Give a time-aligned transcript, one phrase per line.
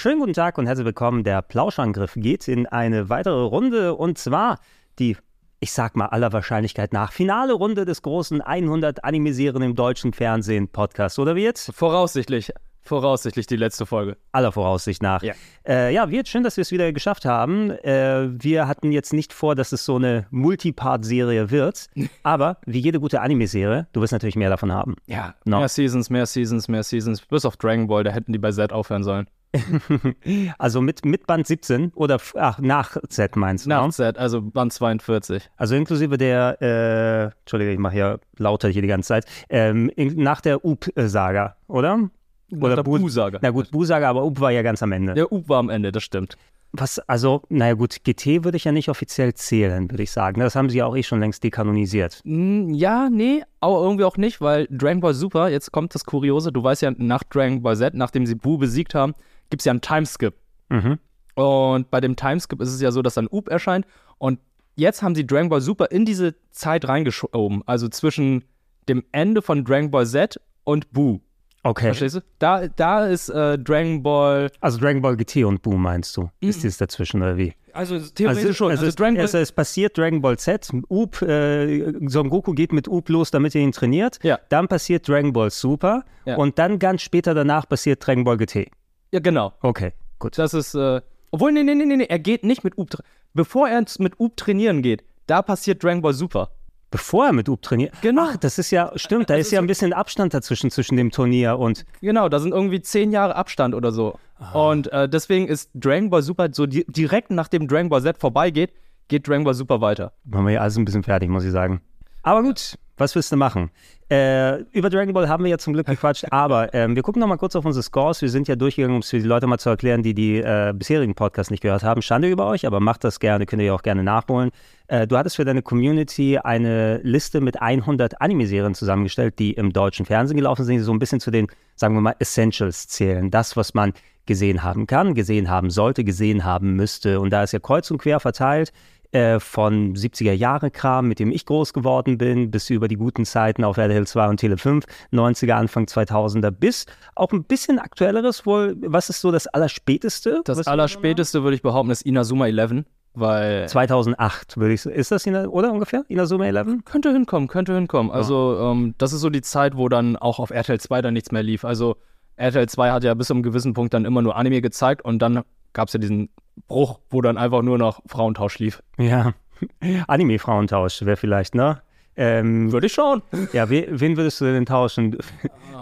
[0.00, 1.24] Schönen guten Tag und herzlich willkommen.
[1.24, 4.58] Der Plauschangriff geht in eine weitere Runde und zwar
[4.98, 5.14] die,
[5.58, 10.68] ich sag mal aller Wahrscheinlichkeit nach, finale Runde des großen 100 Animisieren im deutschen Fernsehen
[10.68, 11.74] Podcast, oder wie jetzt?
[11.74, 12.50] Voraussichtlich.
[12.80, 14.16] Voraussichtlich die letzte Folge.
[14.32, 15.22] Aller Voraussicht nach.
[15.22, 15.34] Ja.
[15.68, 17.70] Äh, ja, wird schön, dass wir es wieder geschafft haben.
[17.70, 21.88] Äh, wir hatten jetzt nicht vor, dass es so eine Multipart-Serie wird,
[22.22, 24.96] aber wie jede gute Anime-Serie, du wirst natürlich mehr davon haben.
[25.04, 25.34] Ja.
[25.44, 25.58] No.
[25.58, 27.20] Mehr Seasons, mehr Seasons, mehr Seasons.
[27.20, 29.26] Bis auf Dragon Ball, da hätten die bei Z aufhören sollen.
[30.58, 33.68] Also mit, mit Band 17 oder ach, nach Z meinst du?
[33.70, 33.90] Nach ne?
[33.92, 35.48] Z, also Band 42.
[35.56, 40.22] Also inklusive der, äh, Entschuldige, ich mache hier lauter hier die ganze Zeit, ähm, in,
[40.22, 42.10] nach der Up-Saga, oder?
[42.52, 43.38] Oder der Bu- Bu-Saga.
[43.42, 45.14] Na gut, Bu-Saga, aber Up war ja ganz am Ende.
[45.14, 46.36] Der U war am Ende, das stimmt.
[46.72, 50.40] Was, also, naja gut, GT würde ich ja nicht offiziell zählen, würde ich sagen.
[50.40, 52.20] Das haben sie ja auch eh schon längst dekanonisiert.
[52.24, 56.52] Hm, ja, nee, aber irgendwie auch nicht, weil Dragon Ball Super, jetzt kommt das Kuriose,
[56.52, 59.14] du weißt ja, nach Dragon Ball Z, nachdem sie Bu besiegt haben,
[59.50, 60.34] gibt es ja einen Timeskip.
[60.68, 60.98] Mhm.
[61.34, 63.86] Und bei dem Timeskip ist es ja so, dass dann Up erscheint.
[64.18, 64.38] Und
[64.76, 67.62] jetzt haben sie Dragon Ball Super in diese Zeit reingeschoben.
[67.66, 68.44] Also zwischen
[68.88, 71.20] dem Ende von Dragon Ball Z und Bu.
[71.62, 71.86] Okay.
[71.86, 72.20] Verstehst du?
[72.38, 74.50] Da, da ist äh, Dragon Ball.
[74.60, 76.30] Also Dragon Ball GT und Boom meinst du?
[76.40, 77.52] Ist dieses dazwischen oder wie?
[77.74, 78.70] Also theoretisch schon.
[78.70, 79.22] Also, Also, es, Dragon Ball.
[79.22, 83.54] also es passiert Dragon Ball Z, Up, äh, Son Goku geht mit Up los, damit
[83.54, 84.18] er ihn trainiert.
[84.22, 84.38] Ja.
[84.48, 86.36] Dann passiert Dragon Ball Super Ja.
[86.36, 88.70] und dann ganz später danach passiert Dragon Ball GT.
[89.12, 89.52] Ja, genau.
[89.60, 90.38] Okay, gut.
[90.38, 90.74] Das ist.
[90.74, 91.00] Äh,
[91.32, 92.88] obwohl, nee, nee, nee, nee, nee, er geht nicht mit Up.
[93.34, 96.50] Bevor er mit Up trainieren geht, da passiert Dragon Ball Super.
[96.90, 97.94] Bevor er mit Up trainiert.
[98.02, 98.26] Genau.
[98.30, 101.58] Ach, das ist ja, stimmt, da ist ja ein bisschen Abstand dazwischen, zwischen dem Turnier
[101.58, 101.84] und.
[102.00, 104.18] Genau, da sind irgendwie zehn Jahre Abstand oder so.
[104.38, 104.70] Ah.
[104.70, 108.72] Und äh, deswegen ist Dragon Ball Super so di direkt nachdem Dragon Ball Z vorbeigeht,
[109.06, 110.12] geht Dragon Ball Super weiter.
[110.24, 111.80] Machen wir ja alles ein bisschen fertig, muss ich sagen.
[112.22, 113.70] Aber gut, was willst du machen?
[114.10, 117.28] Äh, über Dragon Ball haben wir ja zum Glück gequatscht, aber ähm, wir gucken noch
[117.28, 118.20] mal kurz auf unsere Scores.
[118.20, 120.74] Wir sind ja durchgegangen, um es für die Leute mal zu erklären, die die äh,
[120.76, 122.02] bisherigen Podcasts nicht gehört haben.
[122.02, 124.50] Schande über euch, aber macht das gerne, könnt ihr ja auch gerne nachholen.
[124.88, 130.04] Äh, du hattest für deine Community eine Liste mit 100 Anime-Serien zusammengestellt, die im deutschen
[130.04, 133.30] Fernsehen gelaufen sind, die so ein bisschen zu den, sagen wir mal, Essentials zählen.
[133.30, 133.94] Das, was man
[134.26, 137.20] gesehen haben kann, gesehen haben sollte, gesehen haben müsste.
[137.20, 138.72] Und da ist ja kreuz und quer verteilt
[139.12, 143.24] äh, von 70er Jahre Kram, mit dem ich groß geworden bin, bis über die guten
[143.24, 148.46] Zeiten auf RTL 2 und Tele 5, 90er, Anfang 2000er, bis auch ein bisschen aktuelleres
[148.46, 148.76] wohl.
[148.80, 150.42] Was ist so das Allerspäteste?
[150.44, 152.84] Das Allerspäteste würde ich behaupten, ist Inazuma 11,
[153.14, 154.96] weil 2008, würde ich sagen.
[154.96, 156.04] Ist das, Ina, oder ungefähr?
[156.08, 156.84] Inazuma 11?
[156.84, 158.12] könnte hinkommen, könnte hinkommen.
[158.12, 161.32] Also ähm, das ist so die Zeit, wo dann auch auf RTL 2 dann nichts
[161.32, 161.64] mehr lief.
[161.64, 161.96] Also
[162.36, 165.18] RTL 2 hat ja bis zu einem gewissen Punkt dann immer nur Anime gezeigt und
[165.20, 166.28] dann gab es ja diesen
[166.68, 168.82] Bruch, wo dann einfach nur noch Frauentausch lief.
[168.98, 169.32] Ja.
[170.08, 171.82] Anime-Frauentausch wäre vielleicht, ne?
[172.16, 173.22] Ähm, Würde ich schauen.
[173.52, 175.16] ja, we, wen würdest du denn tauschen?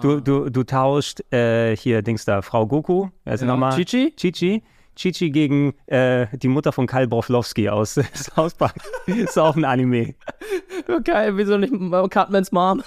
[0.03, 3.75] Du, du, du tauscht äh, hier, Dings da, Frau Goku, also Ja, nochmal.
[3.75, 4.15] Chi-Chi?
[4.15, 4.63] Chichi.
[4.95, 8.75] Chichi gegen äh, die Mutter von Karl Broflowski aus South Park.
[9.07, 10.15] ist auch ein Anime.
[11.05, 11.73] Geil, wieso nicht
[12.11, 12.83] Cartmans Mom?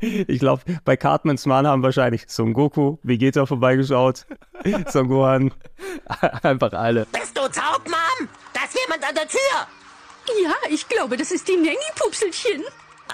[0.00, 4.26] Ich glaube, bei Cartmans Mann haben wahrscheinlich Son Goku, Vegeta vorbeigeschaut,
[4.88, 5.52] Son Gohan.
[6.42, 7.06] Einfach alle.
[7.12, 8.28] Bist du taub, Mom?
[8.52, 9.66] Da ist jemand an der Tür.
[10.44, 12.64] Ja, ich glaube, das ist die Nanny-Pupselchen.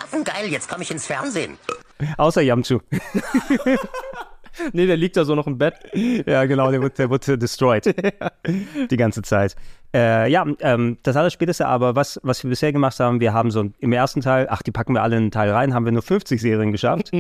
[0.03, 1.59] Affengeil, jetzt komme ich ins Fernsehen.
[2.17, 2.81] Außer Yamchu.
[4.73, 5.75] Nee, der liegt da so noch im Bett.
[6.27, 7.95] ja, genau, der wird, der wird destroyed.
[8.91, 9.55] Die ganze Zeit.
[9.95, 13.67] Äh, ja, ähm, das Allerspäteste aber, was, was wir bisher gemacht haben, wir haben so
[13.79, 16.03] im ersten Teil, ach, die packen wir alle in einen Teil rein, haben wir nur
[16.03, 17.11] 50 Serien geschafft.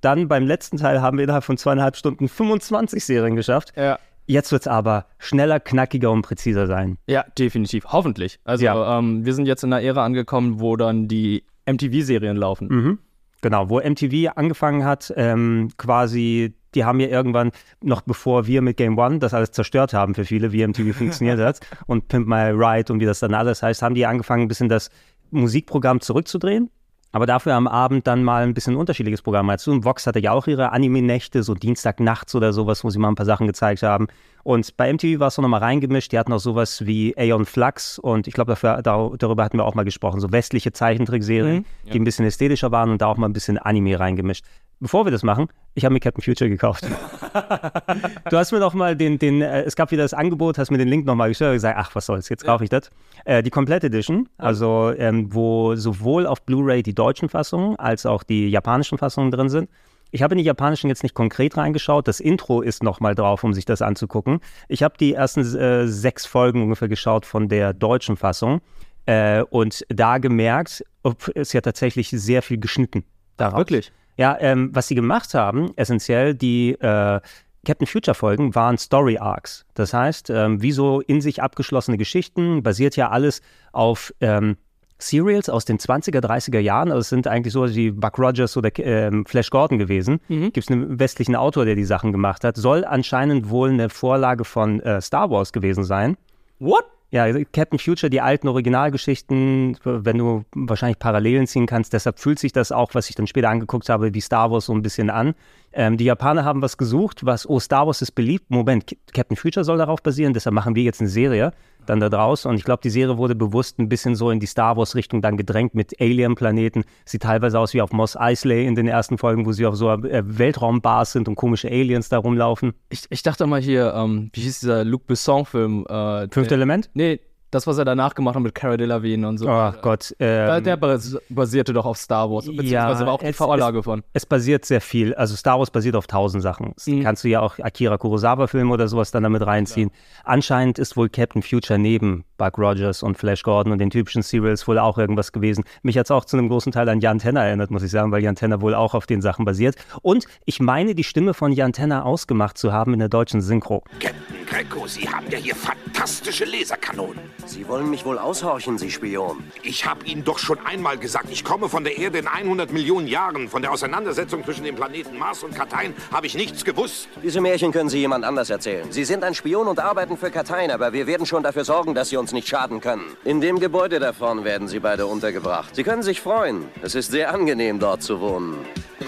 [0.00, 3.72] Dann beim letzten Teil haben wir innerhalb von zweieinhalb Stunden 25 Serien geschafft.
[3.76, 3.98] Ja.
[4.28, 6.98] Jetzt wird es aber schneller, knackiger und präziser sein.
[7.06, 7.84] Ja, definitiv.
[7.86, 8.40] Hoffentlich.
[8.44, 8.98] Also Ja.
[8.98, 12.98] ähm, wir sind jetzt in einer Ära angekommen, wo dann die MTV-Serien laufen.
[13.40, 17.50] Genau, wo MTV angefangen hat, ähm, quasi, die haben ja irgendwann,
[17.82, 21.40] noch bevor wir mit Game One das alles zerstört haben für viele, wie MTV funktioniert
[21.40, 24.48] hat und Pimp My Ride und wie das dann alles heißt, haben die angefangen, ein
[24.48, 24.90] bisschen das
[25.30, 26.70] Musikprogramm zurückzudrehen.
[27.12, 29.48] Aber dafür am Abend dann mal ein bisschen ein unterschiedliches Programm.
[29.48, 33.14] Und Vox hatte ja auch ihre Anime-Nächte, so Dienstagnachts oder sowas, wo sie mal ein
[33.14, 34.08] paar Sachen gezeigt haben.
[34.42, 36.12] Und bei MTV war es noch mal reingemischt.
[36.12, 39.84] Die hatten auch sowas wie Aeon Flux und ich glaube, darüber hatten wir auch mal
[39.84, 40.20] gesprochen.
[40.20, 43.98] So westliche Zeichentrickserien, die ein bisschen ästhetischer waren und da auch mal ein bisschen Anime
[43.98, 44.44] reingemischt.
[44.80, 46.84] Bevor wir das machen, ich habe mir Captain Future gekauft.
[48.30, 50.78] du hast mir noch mal den, den äh, es gab wieder das Angebot, hast mir
[50.78, 52.90] den Link nochmal gestellt und gesagt, ach, was soll's, jetzt kaufe ich das.
[53.24, 58.22] Äh, die Complete Edition, also ähm, wo sowohl auf Blu-ray die deutschen Fassungen als auch
[58.22, 59.68] die japanischen Fassungen drin sind.
[60.12, 62.06] Ich habe in die japanischen jetzt nicht konkret reingeschaut.
[62.06, 64.40] Das Intro ist nochmal drauf, um sich das anzugucken.
[64.68, 68.60] Ich habe die ersten äh, sechs Folgen ungefähr geschaut von der deutschen Fassung
[69.06, 73.04] äh, und da gemerkt, ob es ja tatsächlich sehr viel geschnitten.
[73.36, 73.58] Daraus.
[73.58, 73.92] Wirklich?
[74.16, 77.20] Ja, ähm, was sie gemacht haben, essentiell, die äh,
[77.66, 79.66] Captain Future Folgen waren Story Arcs.
[79.74, 83.42] Das heißt, ähm, wie so in sich abgeschlossene Geschichten, basiert ja alles
[83.72, 84.56] auf ähm,
[84.98, 86.88] Serials aus den 20er, 30er Jahren.
[86.88, 90.20] Also es sind eigentlich so wie Buck Rogers oder ähm, Flash Gordon gewesen.
[90.28, 90.52] Mhm.
[90.52, 92.56] Gibt es einen westlichen Autor, der die Sachen gemacht hat.
[92.56, 96.16] Soll anscheinend wohl eine Vorlage von äh, Star Wars gewesen sein.
[96.60, 96.84] What?
[97.10, 102.52] Ja, Captain Future, die alten Originalgeschichten, wenn du wahrscheinlich Parallelen ziehen kannst, deshalb fühlt sich
[102.52, 105.34] das auch, was ich dann später angeguckt habe, wie Star Wars so ein bisschen an.
[105.72, 108.46] Ähm, die Japaner haben was gesucht, was, oh, Star Wars ist beliebt.
[108.50, 111.52] Moment, Captain Future soll darauf basieren, deshalb machen wir jetzt eine Serie
[111.86, 112.46] dann da draus.
[112.46, 115.36] Und ich glaube, die Serie wurde bewusst ein bisschen so in die Star Wars-Richtung dann
[115.36, 116.84] gedrängt mit Alien-Planeten.
[117.04, 119.90] Sieht teilweise aus wie auf Moss Eisley in den ersten Folgen, wo sie auf so
[119.90, 122.72] äh, Weltraumbars sind und komische Aliens da rumlaufen.
[122.90, 125.86] Ich, ich dachte mal hier, ähm, wie hieß dieser Luc Besson-Film?
[125.88, 126.90] Äh, Fünfte der- Element?
[126.94, 127.20] Nee,
[127.50, 129.48] das, was er danach gemacht hat mit Cara Delevingne und so.
[129.48, 130.14] Ach Gott.
[130.18, 133.78] Da- Ähm, der bas- basierte doch auf Star Wars, beziehungsweise war auch die es- Vorlage
[133.78, 134.02] es, von.
[134.12, 135.14] Es basiert sehr viel.
[135.14, 136.74] Also Star Wars basiert auf tausend Sachen.
[136.86, 137.02] Mhm.
[137.02, 139.90] Kannst du ja auch Akira Kurosawa-Filme oder sowas dann damit reinziehen.
[140.24, 144.66] Anscheinend ist wohl Captain Future neben Buck Rogers und Flash Gordon und den typischen Serials
[144.68, 145.64] wohl auch irgendwas gewesen.
[145.82, 148.12] Mich hat es auch zu einem großen Teil an Jan Tenner erinnert, muss ich sagen,
[148.12, 149.76] weil Jan Tenner wohl auch auf den Sachen basiert.
[150.02, 153.82] Und ich meine, die Stimme von Jan Tenner ausgemacht zu haben in der deutschen Synchro.
[154.00, 157.18] Captain Greco, Sie haben ja hier fantastische Laserkanonen.
[157.46, 159.42] Sie wollen mich wohl aushorchen, Sie Spion.
[159.62, 163.08] Ich habe Ihnen doch schon einmal gesagt, ich komme von der Erde in 100 Millionen
[163.08, 163.48] Jahren.
[163.48, 167.08] Von der Auseinandersetzung zwischen den Planeten Mars und Katain habe ich nichts gewusst.
[167.22, 168.86] Diese Märchen können Sie jemand anders erzählen.
[168.90, 172.10] Sie sind ein Spion und arbeiten für Katain, aber wir werden schon dafür sorgen, dass
[172.10, 173.04] Sie uns nicht schaden können.
[173.24, 175.74] In dem Gebäude da vorn werden Sie beide untergebracht.
[175.74, 176.64] Sie können sich freuen.
[176.82, 178.56] Es ist sehr angenehm, dort zu wohnen.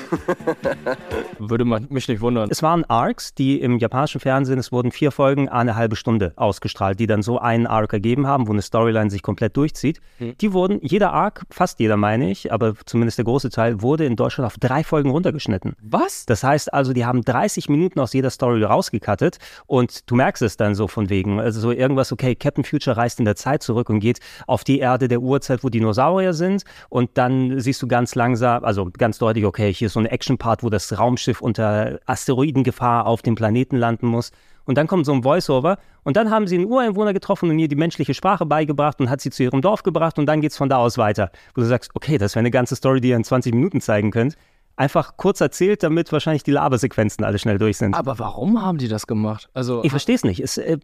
[1.38, 2.49] Würde man mich nicht wundern.
[2.50, 6.98] Es waren Arcs, die im japanischen Fernsehen, es wurden vier Folgen, eine halbe Stunde ausgestrahlt,
[7.00, 10.00] die dann so einen Arc ergeben haben, wo eine Storyline sich komplett durchzieht.
[10.40, 14.16] Die wurden, jeder Arc, fast jeder meine ich, aber zumindest der große Teil, wurde in
[14.16, 15.75] Deutschland auf drei Folgen runtergeschnitten.
[15.82, 16.26] Was?
[16.26, 20.56] Das heißt also, die haben 30 Minuten aus jeder Story rausgekattet und du merkst es
[20.56, 23.90] dann so von wegen, also so irgendwas, okay, Captain Future reist in der Zeit zurück
[23.90, 28.14] und geht auf die Erde der Urzeit, wo Dinosaurier sind und dann siehst du ganz
[28.14, 33.06] langsam, also ganz deutlich, okay, hier ist so ein Action-Part, wo das Raumschiff unter Asteroidengefahr
[33.06, 34.31] auf dem Planeten landen muss.
[34.69, 37.69] Und dann kommt so ein Voice-Over und dann haben sie einen Ureinwohner getroffen und ihr
[37.69, 40.69] die menschliche Sprache beigebracht und hat sie zu ihrem Dorf gebracht und dann geht's von
[40.69, 41.31] da aus weiter.
[41.55, 44.11] Wo du sagst, okay, das wäre eine ganze Story, die ihr in 20 Minuten zeigen
[44.11, 44.37] könnt
[44.76, 47.94] einfach kurz erzählt, damit wahrscheinlich die Labersequenzen alle schnell durch sind.
[47.94, 49.49] Aber warum haben die das gemacht?
[49.53, 50.41] Also, ich verstehe es nicht.
[50.41, 50.79] Es, äh,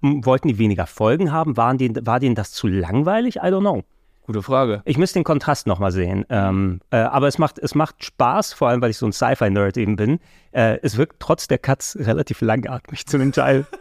[0.00, 1.56] wollten die weniger Folgen haben?
[1.56, 3.36] Waren die, war denen das zu langweilig?
[3.36, 3.84] I don't know.
[4.26, 4.82] Gute Frage.
[4.84, 6.24] Ich müsste den Kontrast nochmal sehen.
[6.28, 9.76] Ähm, äh, aber es macht, es macht Spaß, vor allem weil ich so ein Sci-Fi-Nerd
[9.76, 10.18] eben bin.
[10.52, 13.66] Äh, es wirkt trotz der Cuts relativ langatmig zu dem Teil.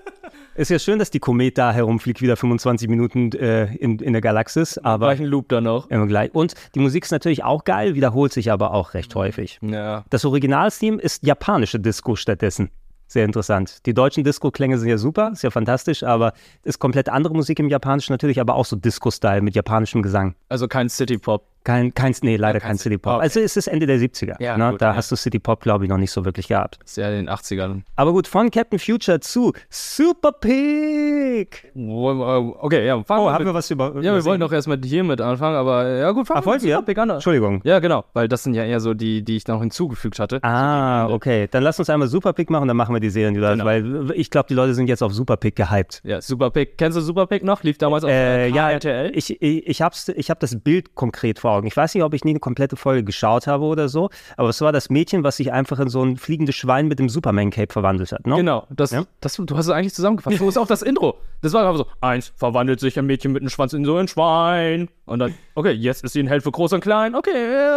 [0.56, 4.22] Ist ja schön, dass die Komet da herumfliegt, wieder 25 Minuten äh, in, in der
[4.22, 5.90] Galaxis, aber Gleichen Loop dann noch.
[5.90, 6.34] immer gleich.
[6.34, 9.60] Und die Musik ist natürlich auch geil, wiederholt sich aber auch recht häufig.
[9.62, 10.06] Ja.
[10.10, 12.70] Das Originaltheme ist japanische Disco stattdessen.
[13.08, 13.86] Sehr interessant.
[13.86, 16.34] Die deutschen Disco-Klänge sind ja super, ist ja fantastisch, aber
[16.64, 20.36] ist komplett andere Musik im Japanischen natürlich, aber auch so Disco-Style mit japanischem Gesang.
[20.50, 21.55] Also kein City-Pop.
[21.66, 23.16] Kein, kein, nee, leider kein kein City- Pop.
[23.16, 23.24] okay.
[23.24, 24.42] Also es ist Ende der 70er.
[24.42, 24.72] Ja, ne?
[24.72, 24.96] gut, da ja.
[24.96, 26.80] hast du City Pop, glaube ich, noch nicht so wirklich gehabt.
[26.86, 27.82] Ist ja in den 80ern.
[27.98, 31.72] Aber gut, von Captain Future zu Super Pig.
[31.74, 33.96] Wollen Okay, ja, fangen Oh, wir haben mit, wir was über.
[34.02, 36.78] Ja, wir wollten doch erst mit hier mit anfangen, aber ja gut, fangen Ach, wir?
[36.78, 37.10] mit Big an.
[37.10, 37.62] Entschuldigung.
[37.64, 40.40] Ja, genau, weil das sind ja eher so die, die ich noch hinzugefügt hatte.
[40.44, 41.48] Ah, okay.
[41.50, 43.52] Dann lass uns einmal Super Pig machen, dann machen wir die Serien wieder.
[43.52, 43.66] Genau.
[43.66, 46.02] Weil ich glaube, die Leute sind jetzt auf Super Pig gehypt.
[46.04, 46.78] Ja, Super Pig.
[46.78, 47.64] Kennst du Super Pig noch?
[47.64, 49.12] Lief damals auf Äh, ja, RTL.
[49.16, 51.68] ich, ich, ich habe ich hab das Bild konkret vor Augen.
[51.68, 54.62] Ich weiß nicht, ob ich nie eine komplette Folge geschaut habe oder so, aber es
[54.62, 58.12] war das Mädchen, was sich einfach in so ein fliegendes Schwein mit dem Superman-Cape verwandelt
[58.12, 58.28] hat.
[58.28, 58.36] Ne?
[58.36, 59.06] Genau, das, Ja?
[59.22, 60.38] das, du hast es eigentlich zusammengefasst.
[60.38, 61.18] So ist auch das Intro.
[61.42, 64.08] Das war einfach so: Eins verwandelt sich ein Mädchen mit einem Schwanz in so ein
[64.08, 64.90] Schwein.
[65.06, 67.16] Und dann, okay, jetzt ist sie ein Held für Groß und Klein.
[67.16, 67.32] Okay,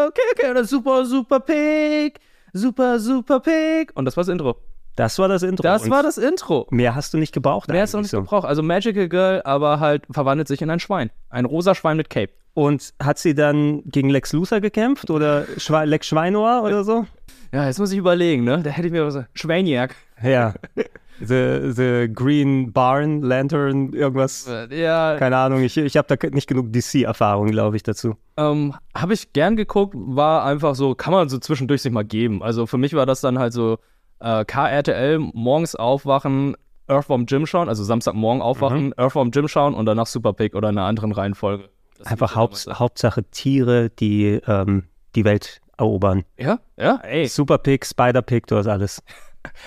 [0.09, 0.55] okay, okay.
[0.55, 2.19] Dann super, super Pig.
[2.53, 3.93] Super, super Pig.
[3.95, 4.57] Und das war das Intro.
[4.97, 5.63] Das war das Intro.
[5.63, 6.67] Das Und war das Intro.
[6.71, 7.69] Mehr hast du nicht gebraucht.
[7.69, 8.45] Mehr noch eigentlich nicht gebraucht.
[8.47, 11.11] Also Magical Girl, aber halt verwandelt sich in ein Schwein.
[11.31, 12.33] Ein rosa Schwein mit Cape.
[12.59, 17.07] Und hat sie dann gegen Lex Luthor gekämpft oder Schwe Lex Schweinohr oder so?
[17.53, 18.61] Ja, jetzt muss ich überlegen, ne?
[18.65, 19.25] Da hätte ich mir was.
[19.35, 19.95] Schweiniak.
[20.21, 20.55] Ja.
[21.21, 24.49] The, the Green Barn Lantern, irgendwas.
[24.71, 28.15] Ja, Keine Ahnung, ich, ich habe da nicht genug DC-Erfahrung, glaube ich, dazu.
[28.37, 32.41] ähm, habe ich gern geguckt, war einfach so, kann man so zwischendurch sich mal geben.
[32.41, 33.79] Also für mich war das dann halt so
[34.21, 40.07] äh, KRTL, morgens aufwachen, Earthworm Gym schauen, also Samstagmorgen aufwachen, Earthworm Gym schauen und danach
[40.07, 41.69] Super Pig oder in einer anderen Reihenfolge.
[42.05, 42.67] Einfach Haupt.
[42.71, 46.25] Hauptsache Tiere, die ähm, die Welt erobern.
[46.37, 47.27] Ja, ja, ey.
[47.27, 49.03] Super Pig, Spider Pig, du hast alles.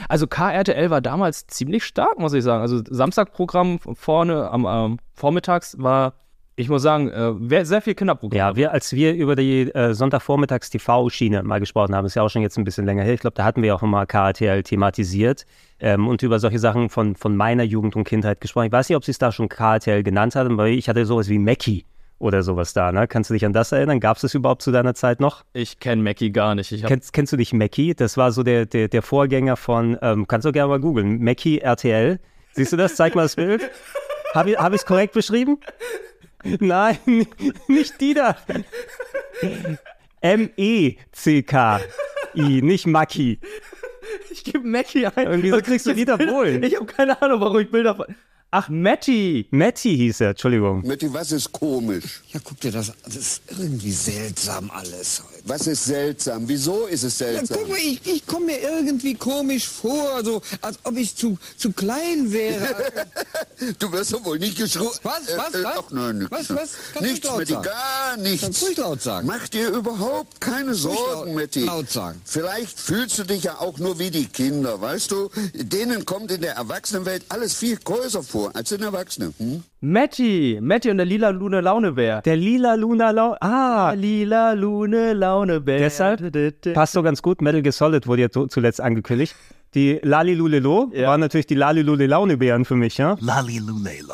[0.09, 2.61] Also KRTL war damals ziemlich stark, muss ich sagen.
[2.61, 6.13] Also Samstagprogramm vorne am ähm, Vormittags war,
[6.55, 8.37] ich muss sagen, äh, sehr viel Kinderprogramm.
[8.37, 12.41] Ja, wir, als wir über die äh, Sonntagvormittags-TV-Schiene mal gesprochen haben, ist ja auch schon
[12.41, 13.13] jetzt ein bisschen länger her.
[13.13, 15.45] Ich glaube, da hatten wir auch immer KRTL thematisiert
[15.79, 18.67] ähm, und über solche Sachen von, von meiner Jugend und Kindheit gesprochen.
[18.67, 21.29] Ich weiß nicht, ob sie es da schon KRTL genannt hatten, weil ich hatte sowas
[21.29, 21.85] wie Mackie
[22.21, 22.91] oder sowas da.
[22.91, 23.07] Ne?
[23.07, 23.99] Kannst du dich an das erinnern?
[23.99, 25.43] Gab es das überhaupt zu deiner Zeit noch?
[25.53, 26.85] Ich kenne Mackie gar nicht.
[26.85, 27.93] Kennst, kennst du dich Mackie?
[27.95, 31.59] Das war so der, der, der Vorgänger von, ähm, kannst du gerne mal googeln, Mackie
[31.59, 32.19] RTL.
[32.53, 32.95] Siehst du das?
[32.95, 33.69] Zeig mal das Bild.
[34.33, 35.59] Habe ich es hab korrekt beschrieben?
[36.43, 36.97] Nein,
[37.67, 38.37] nicht die da.
[40.21, 41.81] M-E-C-K-I,
[42.61, 43.39] nicht Mackie.
[44.29, 45.27] ich gebe Mackie ein.
[45.27, 46.63] Und wieso kriegst du Dieter Bohlen?
[46.63, 48.05] Ich habe keine Ahnung, warum ich Bilder von.
[48.53, 49.47] Ach, Matty.
[49.51, 50.85] Matty hieß er, Entschuldigung.
[50.85, 52.21] Matti, was ist komisch?
[52.33, 52.95] Ja, guck dir das an.
[53.05, 55.23] Das ist irgendwie seltsam alles.
[55.45, 56.49] Was ist seltsam?
[56.49, 57.57] Wieso ist es Ja, seltsam?
[57.59, 61.71] guck mal, ich, ich komme mir irgendwie komisch vor, so als ob ich zu, zu
[61.71, 62.75] klein wäre.
[63.79, 64.89] du wirst doch wohl nicht geschrien.
[65.01, 65.21] Was?
[65.37, 65.53] Was?
[65.53, 65.65] Was?
[65.77, 66.31] Ach, nein, nichts.
[66.31, 66.49] Was?
[66.49, 66.69] Was?
[66.93, 67.63] Kannst nichts, du laut Matti, sagen?
[67.63, 68.41] gar nichts.
[68.41, 69.27] Kannst ruhig laut sagen.
[69.27, 71.63] Mach dir überhaupt keine Sorgen, laut- Matti.
[71.63, 72.21] laut sagen.
[72.25, 75.29] Vielleicht fühlst du dich ja auch nur wie die Kinder, weißt du?
[75.53, 79.33] Denen kommt in der Erwachsenenwelt alles viel größer vor als in Erwachsenen.
[79.37, 79.63] Hm?
[79.79, 80.59] Matty.
[80.61, 82.21] Matty und der lila Lune Launebär.
[82.21, 83.35] Der lila Luna Lau.
[83.41, 85.79] Ah, lila Lune Launebär.
[85.79, 86.21] Deshalb
[86.73, 87.41] passt so ganz gut.
[87.41, 89.35] Metal Gear Solid wurde ja zu- zuletzt angekündigt.
[89.73, 91.07] Die Lalilulelo Ja.
[91.09, 93.15] waren natürlich die Lalilulelaunebären für mich, ja.
[93.21, 94.13] Lalilulelo.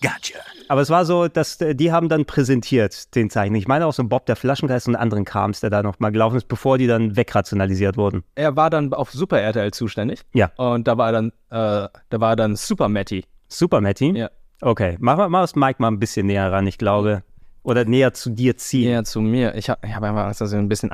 [0.00, 0.38] Gotcha.
[0.68, 3.54] Aber es war so, dass äh, die haben dann präsentiert den Zeichen.
[3.54, 6.36] Ich meine auch so Bob der Flaschengeist und anderen Krams, der da noch mal gelaufen
[6.36, 8.24] ist, bevor die dann wegrationalisiert wurden.
[8.34, 10.22] Er war dann auf Super RTL zuständig.
[10.32, 10.50] Ja.
[10.56, 13.24] Und da war dann, äh, da war dann Super Matty.
[13.52, 14.16] Super, Matty.
[14.16, 14.30] Ja.
[14.60, 17.22] Okay, mach, mal- mach das Mike mal ein bisschen näher ran, ich glaube.
[17.64, 18.90] Oder näher zu dir ziehen.
[18.90, 19.54] Ja, zu mir.
[19.54, 20.90] Ich habe ich hab einfach Angst, dass ich ein bisschen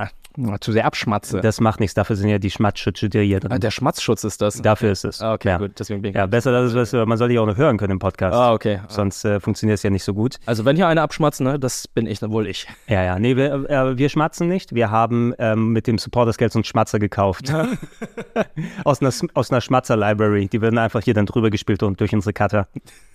[0.61, 1.41] zu sehr abschmatze.
[1.41, 3.51] Das macht nichts, dafür sind ja die Schmatzschütze hier drin.
[3.51, 4.61] ah, der Schmatzschutz ist das.
[4.61, 5.19] Dafür ist es.
[5.21, 5.57] Ah, okay, ja.
[5.57, 5.71] gut.
[5.79, 6.15] Deswegen bin ich.
[6.15, 8.35] Ja, besser, dass es, was- man soll dich auch noch hören können im Podcast.
[8.35, 8.81] Ah, okay.
[8.87, 10.35] Sonst äh, funktioniert es ja nicht so gut.
[10.45, 12.67] Also wenn hier einer abschmatzt, ne, das bin ich, dann wohl ich.
[12.87, 14.75] Ja, ja, nee, wir, äh, wir schmatzen nicht.
[14.75, 17.51] Wir haben ähm, mit dem Supportersgeld so einen Schmatzer gekauft.
[18.83, 20.47] aus einer, aus einer Schmatzer-Library.
[20.47, 22.67] Die werden einfach hier dann drüber gespielt und durch unsere Cutter.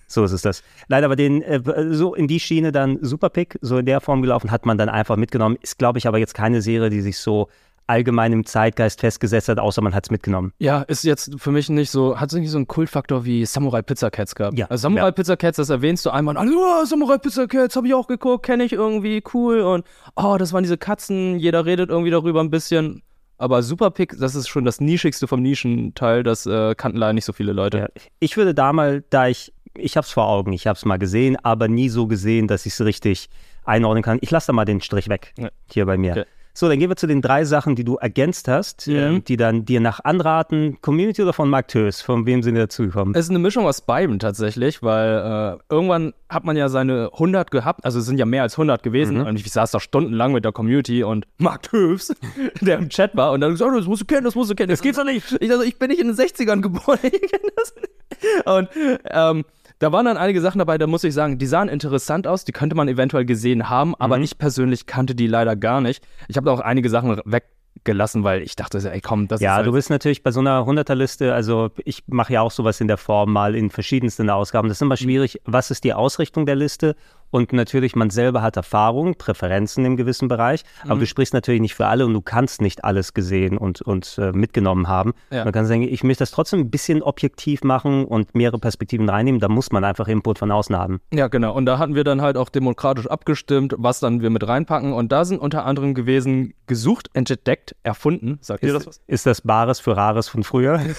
[0.07, 0.61] So ist es das.
[0.87, 1.61] Leider aber den, äh,
[1.93, 2.99] so in die Schiene dann
[3.45, 5.57] Superpick, so in der Form gelaufen, hat man dann einfach mitgenommen.
[5.61, 7.47] Ist, glaube ich, aber jetzt keine Serie, die sich so
[7.87, 10.53] allgemein im Zeitgeist festgesetzt hat, außer man hat es mitgenommen.
[10.57, 13.83] Ja, ist jetzt für mich nicht so, hat es nicht so einen Kultfaktor wie Samurai
[13.83, 14.57] Pizza Cats gehabt.
[14.57, 15.11] Ja, Also Samurai ja.
[15.11, 18.43] Pizza Cats, das erwähnst du einmal und oh, Samurai Pizza Cats, habe ich auch geguckt,
[18.43, 19.85] kenne ich irgendwie, cool und
[20.15, 23.03] oh, das waren diese Katzen, jeder redet irgendwie darüber ein bisschen.
[23.37, 27.25] Aber Super Pick, das ist schon das nischigste vom Nischenteil, das äh, kannten leider nicht
[27.25, 27.77] so viele Leute.
[27.77, 27.87] Ja,
[28.19, 30.97] ich würde da mal, da ich, ich habe es vor Augen, ich habe es mal
[30.97, 33.29] gesehen, aber nie so gesehen, dass ich es richtig
[33.63, 34.19] einordnen kann.
[34.21, 35.49] Ich lasse da mal den Strich weg, Ja.
[35.71, 36.11] hier bei mir.
[36.11, 36.25] Okay.
[36.57, 38.95] So, dann gehen wir zu den drei Sachen, die du ergänzt hast, Mhm.
[38.95, 42.61] ähm, die dann dir nach anraten, Community oder von Mark Tös, von wem sind die
[42.61, 43.13] dazugekommen?
[43.13, 47.51] Es ist eine Mischung aus beiden tatsächlich, weil äh, irgendwann hat man ja seine 100
[47.51, 49.19] gehabt, also es sind ja mehr als 100 gewesen.
[49.19, 52.15] Und ich saß da stundenlang mit der Community und Mark Höfs,
[52.61, 54.69] der im Chat war, und dann gesagt, das musst du kennen, das musst du kennen.
[54.69, 55.35] Das gibt's doch nicht.
[55.41, 58.47] Ich, also, ich bin nicht in den 60ern geboren, ich kenne das nicht.
[58.47, 58.69] Und
[59.11, 59.43] ähm,
[59.79, 62.51] da waren dann einige Sachen dabei, da muss ich sagen, die sahen interessant aus, die
[62.51, 66.03] könnte man eventuell gesehen haben, aber ich persönlich kannte die leider gar nicht.
[66.27, 69.55] Ich habe da auch einige Sachen weggelassen, weil ich dachte, ey komm, das ist Ja,
[69.55, 72.87] halt du bist natürlich bei so einer 100er-Liste, also ich mache ja auch sowas in
[72.87, 74.67] der Form mal in verschiedensten Ausgaben.
[74.69, 74.87] Das ist Mhm.
[74.87, 76.95] immer schwierig, was ist die Ausrichtung der Liste?
[77.31, 80.91] Und natürlich, man selber hat Erfahrung, Präferenzen im gewissen Bereich, Mhm.
[80.91, 84.17] aber du sprichst natürlich nicht für alle und du kannst nicht alles gesehen und, und
[84.17, 85.13] äh, mitgenommen haben.
[85.31, 85.43] Ja.
[85.43, 89.39] Man kann sagen, ich möchte das trotzdem ein bisschen objektiv machen und mehrere Perspektiven reinnehmen,
[89.41, 91.01] da muss man einfach Input von außen haben.
[91.13, 91.53] Ja, genau.
[91.53, 94.93] Und da hatten wir dann halt auch demokratisch abgestimmt, was dann wir mit reinpacken.
[94.93, 98.37] Und da sind unter anderem gewesen gesucht, entdeckt, erfunden.
[98.41, 99.01] Sagt ihr das Ist, was?
[99.07, 100.79] ist das Bares für Rares von früher?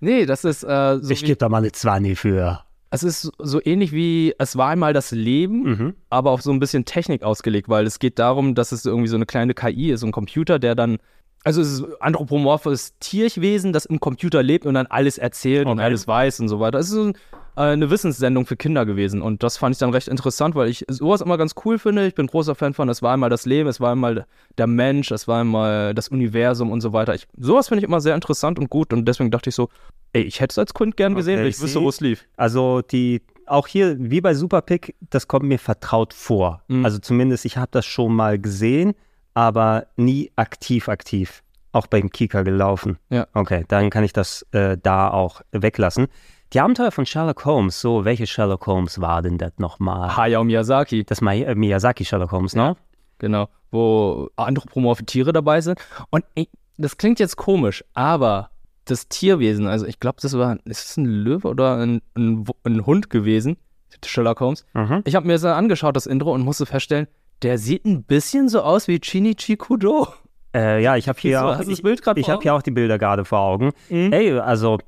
[0.00, 1.10] Nee, das ist äh, so.
[1.10, 2.60] ich gebe da mal eine 20 für.
[2.92, 5.94] Es ist so ähnlich wie es war einmal das Leben, Mhm.
[6.10, 9.16] aber auf so ein bisschen Technik ausgelegt, weil es geht darum, dass es irgendwie so
[9.16, 10.98] eine kleine KI ist, so ein Computer, der dann
[11.44, 15.72] also es ist ein anthropomorphes Tierwesen, das im Computer lebt und dann alles erzählt und
[15.78, 15.82] Okay.
[15.82, 16.78] alles weiß und so weiter.
[16.78, 17.14] Es ist so ein
[17.54, 19.20] eine Wissenssendung für Kinder gewesen.
[19.20, 22.06] Und das fand ich dann recht interessant, weil ich sowas immer ganz cool finde.
[22.06, 24.26] Ich bin großer Fan von, es war einmal das Leben, es war einmal
[24.58, 27.14] der Mensch, es war einmal das Universum und so weiter.
[27.14, 28.92] Ich, sowas finde ich immer sehr interessant und gut.
[28.92, 29.68] Und deswegen dachte ich so,
[30.12, 32.26] ey, ich hätte es als Kind gern gesehen, Okay, ich wüsste, wo es lief.
[32.36, 36.62] Also die, auch hier, wie bei Superpick, das kommt mir vertraut vor.
[36.68, 36.84] Mhm.
[36.84, 38.94] Also zumindest, ich habe das schon mal gesehen,
[39.34, 41.42] aber nie aktiv, aktiv.
[41.72, 42.98] Auch beim Kika gelaufen.
[43.08, 43.26] Ja.
[43.32, 46.08] Okay, dann kann ich das äh, da auch weglassen.
[46.52, 50.14] Die Abenteuer von Sherlock Holmes, so, welche Sherlock Holmes war denn das nochmal?
[50.14, 51.02] Hayao Miyazaki.
[51.02, 52.76] Das Mi äh, Miyazaki Sherlock Holmes, ne?
[53.16, 55.78] Genau, wo anthropomorphe Tiere dabei sind.
[56.10, 58.50] Und ey, das klingt jetzt komisch, aber
[58.84, 62.84] das Tierwesen, also ich glaube, das war, ist es ein Löwe oder ein, ein, ein
[62.84, 63.56] Hund gewesen,
[64.04, 64.66] Sherlock Holmes.
[64.74, 65.02] Mhm.
[65.06, 67.06] Ich habe mir das angeschaut, das Intro, und musste feststellen,
[67.40, 70.08] der sieht ein bisschen so aus wie Shinichi Kudo.
[70.54, 73.40] Äh, ja, ich habe hier, auch, ich, ich hab hier auch die Bilder gerade vor
[73.40, 73.70] Augen.
[73.88, 74.12] Mhm.
[74.12, 74.78] Ey, also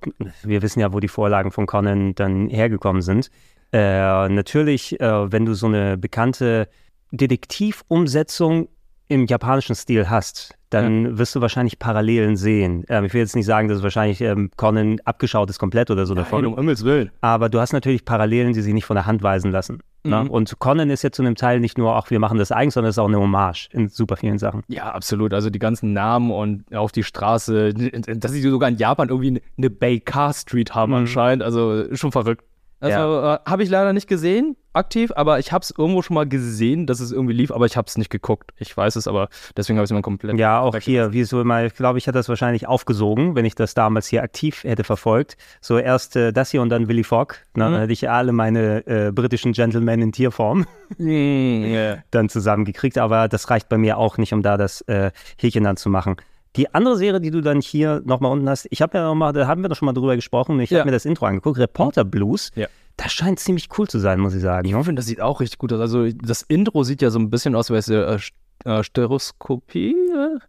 [0.43, 3.31] wir wissen ja, wo die Vorlagen von Conan dann hergekommen sind.
[3.73, 6.69] Äh, natürlich, äh, wenn du so eine bekannte
[7.11, 8.69] Detektivumsetzung
[9.09, 12.85] im japanischen Stil hast, dann wirst du wahrscheinlich Parallelen sehen.
[12.89, 16.15] Ähm, ich will jetzt nicht sagen, dass wahrscheinlich ähm, Conan abgeschaut ist komplett oder so
[16.15, 16.47] davon.
[16.47, 17.11] um Himmels Willen.
[17.21, 19.81] Aber du hast natürlich Parallelen, die sich nicht von der Hand weisen lassen.
[20.05, 20.25] Ne?
[20.25, 20.31] Mhm.
[20.31, 22.91] Und Conan ist ja zu einem Teil nicht nur, ach, wir machen das eigens, sondern
[22.91, 24.63] es ist auch eine Hommage in super vielen Sachen.
[24.69, 25.33] Ja, absolut.
[25.33, 29.71] Also die ganzen Namen und auch die Straße, dass sie sogar in Japan irgendwie eine
[29.71, 31.43] Bay Car Street haben anscheinend.
[31.43, 32.45] Also schon verrückt.
[32.85, 36.29] Also äh, habe ich leider nicht gesehen, aktiv, aber ich habe es irgendwo schon mal
[36.29, 38.53] gesehen, dass es irgendwie lief, aber ich habe es nicht geguckt.
[38.59, 40.39] Ich weiß es, aber deswegen habe ich es immer komplett.
[40.39, 43.55] Ja, auch hier, wie so immer, ich glaube, ich hätte das wahrscheinlich aufgesogen, wenn ich
[43.55, 45.37] das damals hier aktiv hätte verfolgt.
[45.61, 47.37] So erst äh, das hier und dann Willy Fogg.
[47.55, 47.65] Ne?
[47.65, 50.67] Dann hätte ich alle meine äh, britischen Gentlemen in Tierform
[50.99, 51.99] ja.
[52.11, 55.77] dann zusammengekriegt, aber das reicht bei mir auch nicht, um da das äh, Häkchen dann
[55.77, 56.17] zu machen.
[56.57, 59.47] Die andere Serie, die du dann hier nochmal unten hast, ich habe ja nochmal, da
[59.47, 60.79] haben wir doch schon mal drüber gesprochen, ich Ja.
[60.81, 62.51] habe mir das Intro angeguckt, Reporter Blues.
[62.55, 62.67] Ja.
[62.97, 64.69] Das scheint ziemlich cool zu sein, muss ich sagen.
[64.69, 65.81] Ich finde, das sieht auch richtig gut aus.
[65.81, 68.19] Also das Intro sieht ja so ein bisschen aus, wie es äh,
[68.65, 69.97] äh, Stereoskopie.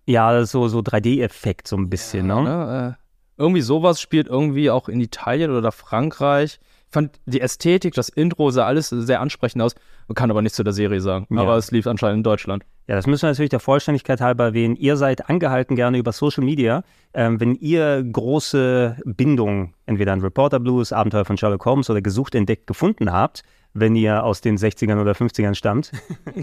[0.05, 2.43] Ja, so, so 3D-Effekt so ein bisschen, ne?
[2.43, 2.95] Ne?
[2.97, 3.01] Äh,
[3.41, 6.59] irgendwie sowas spielt irgendwie auch in Italien oder Frankreich.
[6.87, 9.73] Ich fand die Ästhetik, das Intro sah alles sehr ansprechend aus.
[10.07, 11.27] Man kann aber nichts zu der Serie sagen.
[11.31, 11.41] Ja.
[11.41, 12.63] Aber es lief anscheinend in Deutschland.
[12.87, 14.75] Ja, das müssen wir natürlich der Vollständigkeit halber erwähnen.
[14.75, 20.59] Ihr seid angehalten gerne über Social Media, ähm, wenn ihr große Bindungen, entweder an Reporter
[20.59, 23.43] Blues, Abenteuer von Sherlock Holmes oder gesucht, entdeckt, gefunden habt,
[23.73, 25.91] wenn ihr aus den 60ern oder 50ern stammt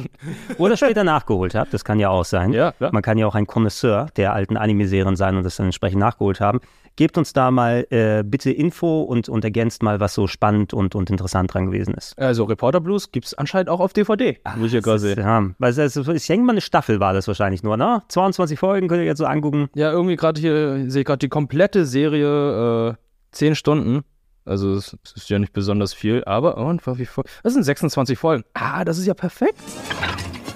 [0.58, 2.52] oder später nachgeholt habt, das kann ja auch sein.
[2.52, 2.74] Ja.
[2.78, 6.40] Man kann ja auch ein Connoisseur der alten Anime-Serien sein und das dann entsprechend nachgeholt
[6.40, 6.60] haben.
[6.96, 10.94] Gebt uns da mal äh, bitte Info und, und ergänzt mal, was so spannend und,
[10.94, 12.18] und interessant dran gewesen ist.
[12.18, 14.38] Also Reporter Blues gibt es anscheinend auch auf DVD.
[14.56, 15.18] Muss ich hier gerade sehen.
[15.18, 18.02] Ja, weil es, es, ich denke mal, eine Staffel war das wahrscheinlich nur, ne?
[18.08, 19.68] 22 Folgen könnt ihr jetzt so angucken.
[19.74, 22.94] Ja, irgendwie gerade hier sehe ich gerade die komplette Serie, äh,
[23.32, 24.02] 10 Stunden.
[24.44, 27.24] Also es, es ist ja nicht besonders viel, aber und wie voll.
[27.42, 28.44] Das sind 26 Folgen.
[28.54, 29.58] Ah, das ist ja perfekt.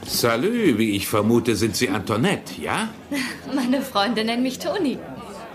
[0.05, 2.89] Salü, wie ich vermute, sind Sie Antoinette, ja?
[3.55, 4.99] Meine Freunde nennen mich Toni.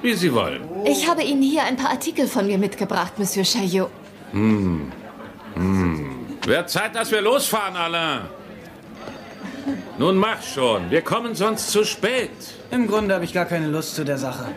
[0.02, 0.62] Wie Sie wollen.
[0.86, 3.90] Ich habe Ihnen hier ein paar Artikel von mir mitgebracht, Monsieur Chaillot.
[4.32, 4.92] Hm.
[5.56, 6.10] Hm.
[6.46, 8.22] Wird Zeit, dass wir losfahren, Alain.
[10.00, 10.90] Nun mach schon.
[10.90, 12.32] Wir kommen sonst zu spät.
[12.72, 14.48] Im Grunde habe ich gar keine Lust zu der Sache.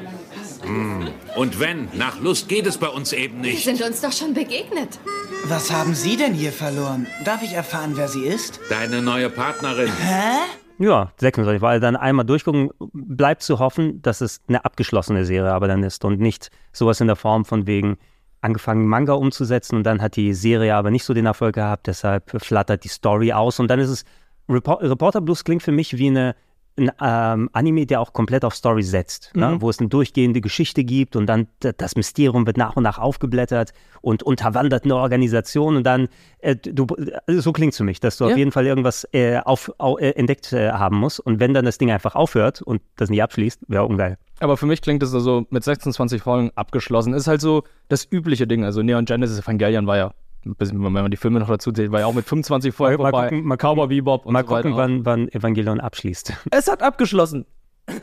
[0.62, 1.08] Hm.
[1.36, 3.64] Und wenn, nach Lust geht es bei uns eben Wir nicht.
[3.64, 4.98] sind uns doch schon begegnet.
[5.46, 7.06] Was haben Sie denn hier verloren?
[7.24, 8.60] Darf ich erfahren, wer sie ist?
[8.70, 9.92] Deine neue Partnerin.
[10.00, 10.38] Hä?
[10.78, 15.68] Ja, 26, weil dann einmal durchgucken, bleibt zu hoffen, dass es eine abgeschlossene Serie aber
[15.68, 17.96] dann ist und nicht sowas in der Form von wegen
[18.40, 22.42] angefangen Manga umzusetzen und dann hat die Serie aber nicht so den Erfolg gehabt, deshalb
[22.42, 24.04] flattert die Story aus und dann ist es,
[24.48, 26.34] Repor Reporter Blues klingt für mich wie eine
[26.76, 29.48] ein ähm, Anime, der auch komplett auf Story setzt, ne?
[29.50, 29.62] Mhm.
[29.62, 33.72] wo es eine durchgehende Geschichte gibt und dann das Mysterium wird nach und nach aufgeblättert
[34.00, 36.08] und unterwandert eine Organisation und dann,
[36.38, 36.86] äh, du,
[37.26, 38.32] also so klingt es für mich, dass du Ja.
[38.32, 41.64] auf jeden Fall irgendwas äh, auf, au, äh, entdeckt äh, haben musst und wenn dann
[41.64, 44.18] das Ding einfach aufhört und das nicht abschließt, wäre ungeil.
[44.40, 47.14] Aber für mich klingt es also mit 26 Folgen abgeschlossen.
[47.14, 48.64] Ist halt so das übliche Ding.
[48.64, 50.12] Also Neon Genesis Evangelion war ja,
[50.44, 53.28] wenn man die Filme noch dazu zählt, war ja auch mit 25 Folgen Mal vorbei.
[53.28, 56.32] gucken, mal Cowboy Bebop und Mal so gucken, wann, wann Evangelion abschließt.
[56.50, 57.46] Es hat abgeschlossen.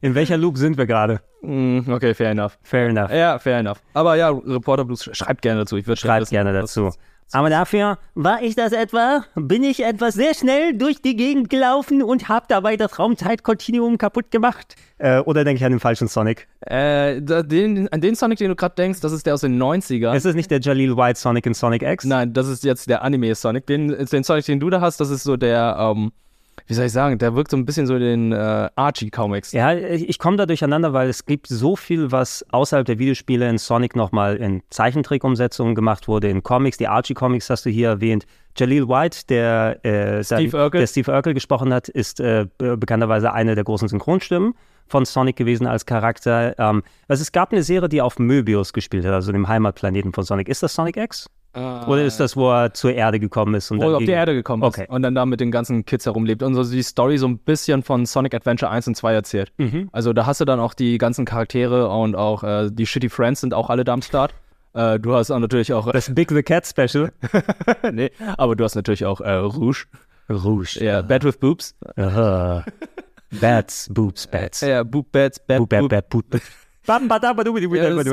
[0.00, 1.20] In welcher Loop sind wir gerade?
[1.42, 2.58] Mm, okay, fair enough.
[2.62, 3.10] Fair enough.
[3.12, 3.80] Ja, fair enough.
[3.94, 5.76] Aber ja, Reporter Blues, sch- schreibt gerne dazu.
[5.76, 6.90] Ich würde Schreibt gerne dazu.
[7.32, 12.02] Aber dafür war ich das etwa, bin ich etwas sehr schnell durch die Gegend gelaufen
[12.02, 14.76] und habe dabei das Raumzeitkontinuum kaputt gemacht.
[14.96, 16.48] Äh, oder denke ich an den falschen Sonic?
[16.60, 20.14] Äh, den, an den Sonic, den du gerade denkst, das ist der aus den 90ern.
[20.14, 22.04] Ist es nicht der Jaleel White Sonic in Sonic X?
[22.04, 23.66] Nein, das ist jetzt der Anime-Sonic.
[23.66, 26.12] Den, den Sonic, den du da hast, das ist so der ähm,
[26.68, 29.52] wie soll ich sagen, der wirkt so ein bisschen so in den äh, Archie-Comics.
[29.52, 33.56] Ja, ich, komme da durcheinander, weil es gibt so viel, was außerhalb der Videospiele in
[33.58, 36.76] Sonic nochmal in Zeichentrick-Umsetzungen gemacht wurde, in Comics.
[36.76, 38.26] Die Archie-Comics hast du hier erwähnt.
[38.56, 40.80] Jaleel White, der, äh, Steve dann- Urkel.
[40.80, 44.54] der Steve Urkel gesprochen hat, ist äh, be- bekannterweise eine der großen Synchronstimmen
[44.88, 46.54] von Sonic gewesen als Charakter.
[46.58, 50.24] Ähm, also es gab eine Serie, die auf Möbius gespielt hat, also dem Heimatplaneten von
[50.24, 50.48] Sonic.
[50.48, 51.30] Ist das Sonic X?
[51.54, 53.70] Oder ist das, wo er zur Erde gekommen ist?
[53.70, 54.86] Und wo er auf die Erde gekommen ist Okay.
[54.88, 57.82] und dann da mit den ganzen Kids herumlebt und so die Story so ein bisschen
[57.82, 59.52] von Sonic Adventure 1 und 2 erzählt.
[59.56, 59.88] Mhm.
[59.92, 63.40] Also da hast du dann auch die ganzen Charaktere und auch äh, die Shitty Friends
[63.40, 64.34] sind auch alle da am Start.
[64.74, 65.90] Äh, du hast auch natürlich auch.
[65.90, 67.12] Das Big the Cat Special.
[67.92, 69.86] nee, aber du hast natürlich auch äh, Rouge.
[70.30, 70.78] Rouge.
[70.84, 71.74] Ja, Bad with Boobs.
[71.96, 72.64] Aha.
[73.40, 74.60] Bats, Boobs, Bats.
[74.60, 76.24] Ja, Boob Bats, Bad Boop, bad, bad, boop.
[76.86, 78.04] Bam, badam, badum, badum, badum,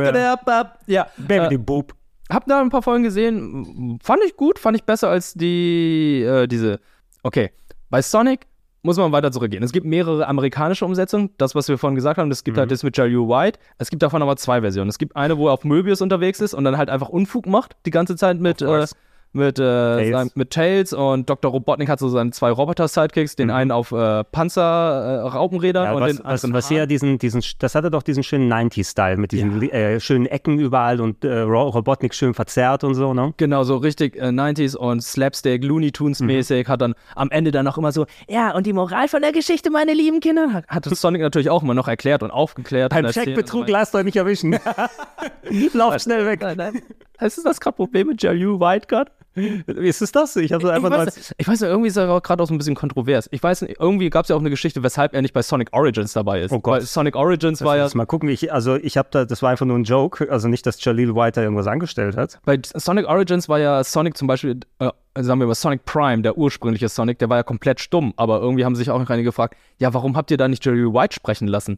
[0.45, 0.69] badum.
[0.87, 1.93] Ja, Baby, äh, Boop.
[2.29, 3.99] Hab da ein paar Folgen gesehen.
[4.03, 6.79] Fand ich gut, fand ich besser als die, äh, diese.
[7.23, 7.51] Okay,
[7.89, 8.47] bei Sonic
[8.85, 9.63] muss man weiter zurückgehen.
[9.63, 11.31] Es gibt mehrere amerikanische Umsetzungen.
[11.37, 13.59] Das, was wir vorhin gesagt haben, es gibt halt das mit Jalil White.
[13.79, 14.89] Es gibt davon aber zwei Versionen.
[14.89, 17.75] Es gibt eine, wo er auf Möbius unterwegs ist und dann halt einfach Unfug macht,
[17.87, 18.85] die ganze Zeit mit, äh,
[19.35, 21.51] mit, äh, sein, mit Tails und Dr.
[21.51, 26.17] Robotnik hat so seine zwei Roboter-Sidekicks, den einen auf äh, Panzer-Raupenrädern Ja, und was, den
[26.19, 29.99] was, anderen was hier diesen, diesen, das hatte doch diesen schönen 90s-Style mit diesen äh,
[29.99, 33.33] schönen Ecken überall und äh, Ro- Robotnik schön verzerrt und so, ne?
[33.37, 37.67] Genau, so richtig äh, 90s und Slapstick, Looney Tunes mäßig, hat dann am Ende dann
[37.67, 40.85] auch immer so, ja, und die Moral von der Geschichte, meine lieben Kinder, hat, hat
[40.85, 42.91] Sonic natürlich auch immer noch erklärt und aufgeklärt.
[42.91, 44.57] Beim Checkbetrug lasst euch nicht erwischen.
[45.73, 46.39] Lauft schnell weg.
[46.41, 46.81] Nein, nein.
[47.19, 49.11] Ist das gerade Problem mit Jalil White gerade?
[49.35, 50.35] Ist es das?
[50.37, 52.53] Ich Ich einfach nur weiß, nicht, ich weiß nicht, irgendwie ist er gerade auch so
[52.53, 53.27] ein bisschen kontrovers.
[53.31, 55.73] Ich weiß nicht, irgendwie gab es ja auch eine Geschichte, weshalb er nicht bei Sonic
[55.73, 56.53] Origins dabei ist.
[56.53, 56.75] Oh Gott.
[56.75, 58.29] Weil Sonic Origins war ja, Lass mal gucken.
[58.29, 60.31] Ich, also ich habe da, das war einfach nur ein Joke.
[60.31, 62.39] Also nicht, dass Jaleel White da irgendwas angestellt hat.
[62.45, 66.37] bei Sonic Origins war ja Sonic zum Beispiel, äh, sagen wir mal Sonic Prime, der
[66.37, 68.13] ursprüngliche Sonic, der war ja komplett stumm.
[68.15, 70.93] Aber irgendwie haben sich auch noch einige gefragt, ja, warum habt ihr da nicht Jalil
[70.93, 71.77] White sprechen lassen?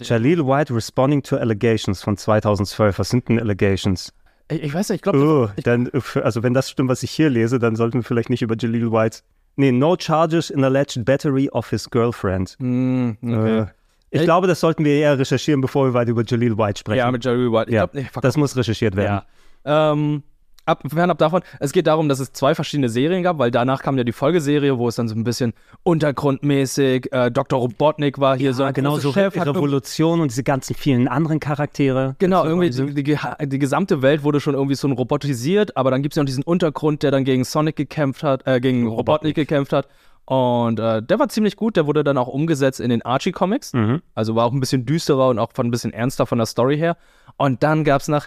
[0.00, 2.98] Jaleel White responding to allegations von 2012.
[2.98, 4.12] Was sind denn Allegations?
[4.50, 7.10] Ich, ich weiß nicht, ich glaube, Oh, dann, äh, also wenn das stimmt, was ich
[7.10, 9.20] hier lese, dann sollten wir vielleicht nicht über Jaleel White.
[9.56, 12.56] Nee, no charges in alleged battery of his girlfriend.
[12.58, 13.60] Hm, okay.
[13.60, 13.66] Äh,
[14.10, 16.98] ich glaube, das sollten wir eher recherchieren, bevor wir weiter über Jaleel White sprechen.
[16.98, 17.70] Ja, mit Jalil White.
[17.70, 19.22] Ich Ja, glaub, nee, das muss recherchiert werden.
[19.64, 19.92] Ja.
[19.92, 20.22] Ähm,
[20.66, 23.96] ab, fernab davon, es geht darum, dass es zwei verschiedene Serien gab, weil danach kam
[23.96, 27.58] ja die Folgeserie, wo es dann so ein bisschen untergrundmäßig, äh, Dr.
[27.58, 32.16] Robotnik war hier so ein genau so Chef, Revolution und diese ganzen vielen anderen Charaktere.
[32.18, 36.02] Genau, irgendwie die, die, ge- die gesamte Welt wurde schon irgendwie so robotisiert, aber dann
[36.02, 39.34] gibt es ja noch diesen Untergrund, der dann gegen Sonic gekämpft hat, äh, gegen Robotnik
[39.34, 39.88] gekämpft hat.
[40.24, 43.74] Und äh, der war ziemlich gut, der wurde dann auch umgesetzt in den Archie-Comics.
[43.74, 44.02] Mhm.
[44.14, 46.76] Also war auch ein bisschen düsterer und auch von ein bisschen ernster von der Story
[46.76, 46.96] her.
[47.36, 48.26] Und dann gab es nach,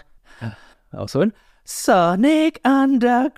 [0.92, 3.32] ausholen, Sonic Underground.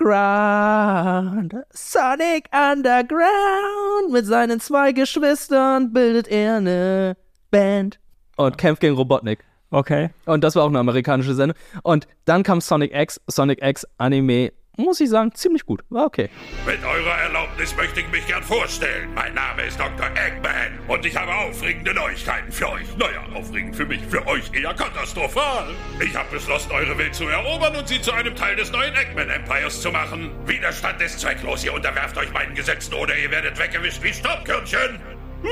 [1.71, 4.11] Sonic Underground.
[4.11, 7.17] Mit seinen zwei Geschwistern bildet er eine
[7.51, 7.99] Band.
[8.37, 9.45] Und kämpft gegen Robotnik.
[9.71, 10.11] Okay.
[10.27, 11.57] Und das war auch eine amerikanische Sendung.
[11.83, 15.83] Und dann kam Sonic X, Sonic X Anime, muss ich sagen, ziemlich gut.
[15.91, 16.31] War okay.
[16.67, 19.13] Mit eurer Erlaubnis möchte ich mich gern vorstellen.
[19.15, 20.07] Mein Name ist Dr.
[20.07, 22.97] Eggman und ich habe aufregende Neuigkeiten für euch.
[22.97, 25.69] Naja, aufregend für mich, für euch eher katastrophal.
[26.01, 29.29] Ich habe beschlossen, eure Welt zu erobern und sie zu einem Teil des neuen Eggman
[29.29, 30.31] Empires zu machen.
[30.47, 31.65] Widerstand ist zwecklos.
[31.65, 35.01] Ihr unterwerft euch meinen Gesetzen oder ihr werdet weggewischt wie Staubkörnchen.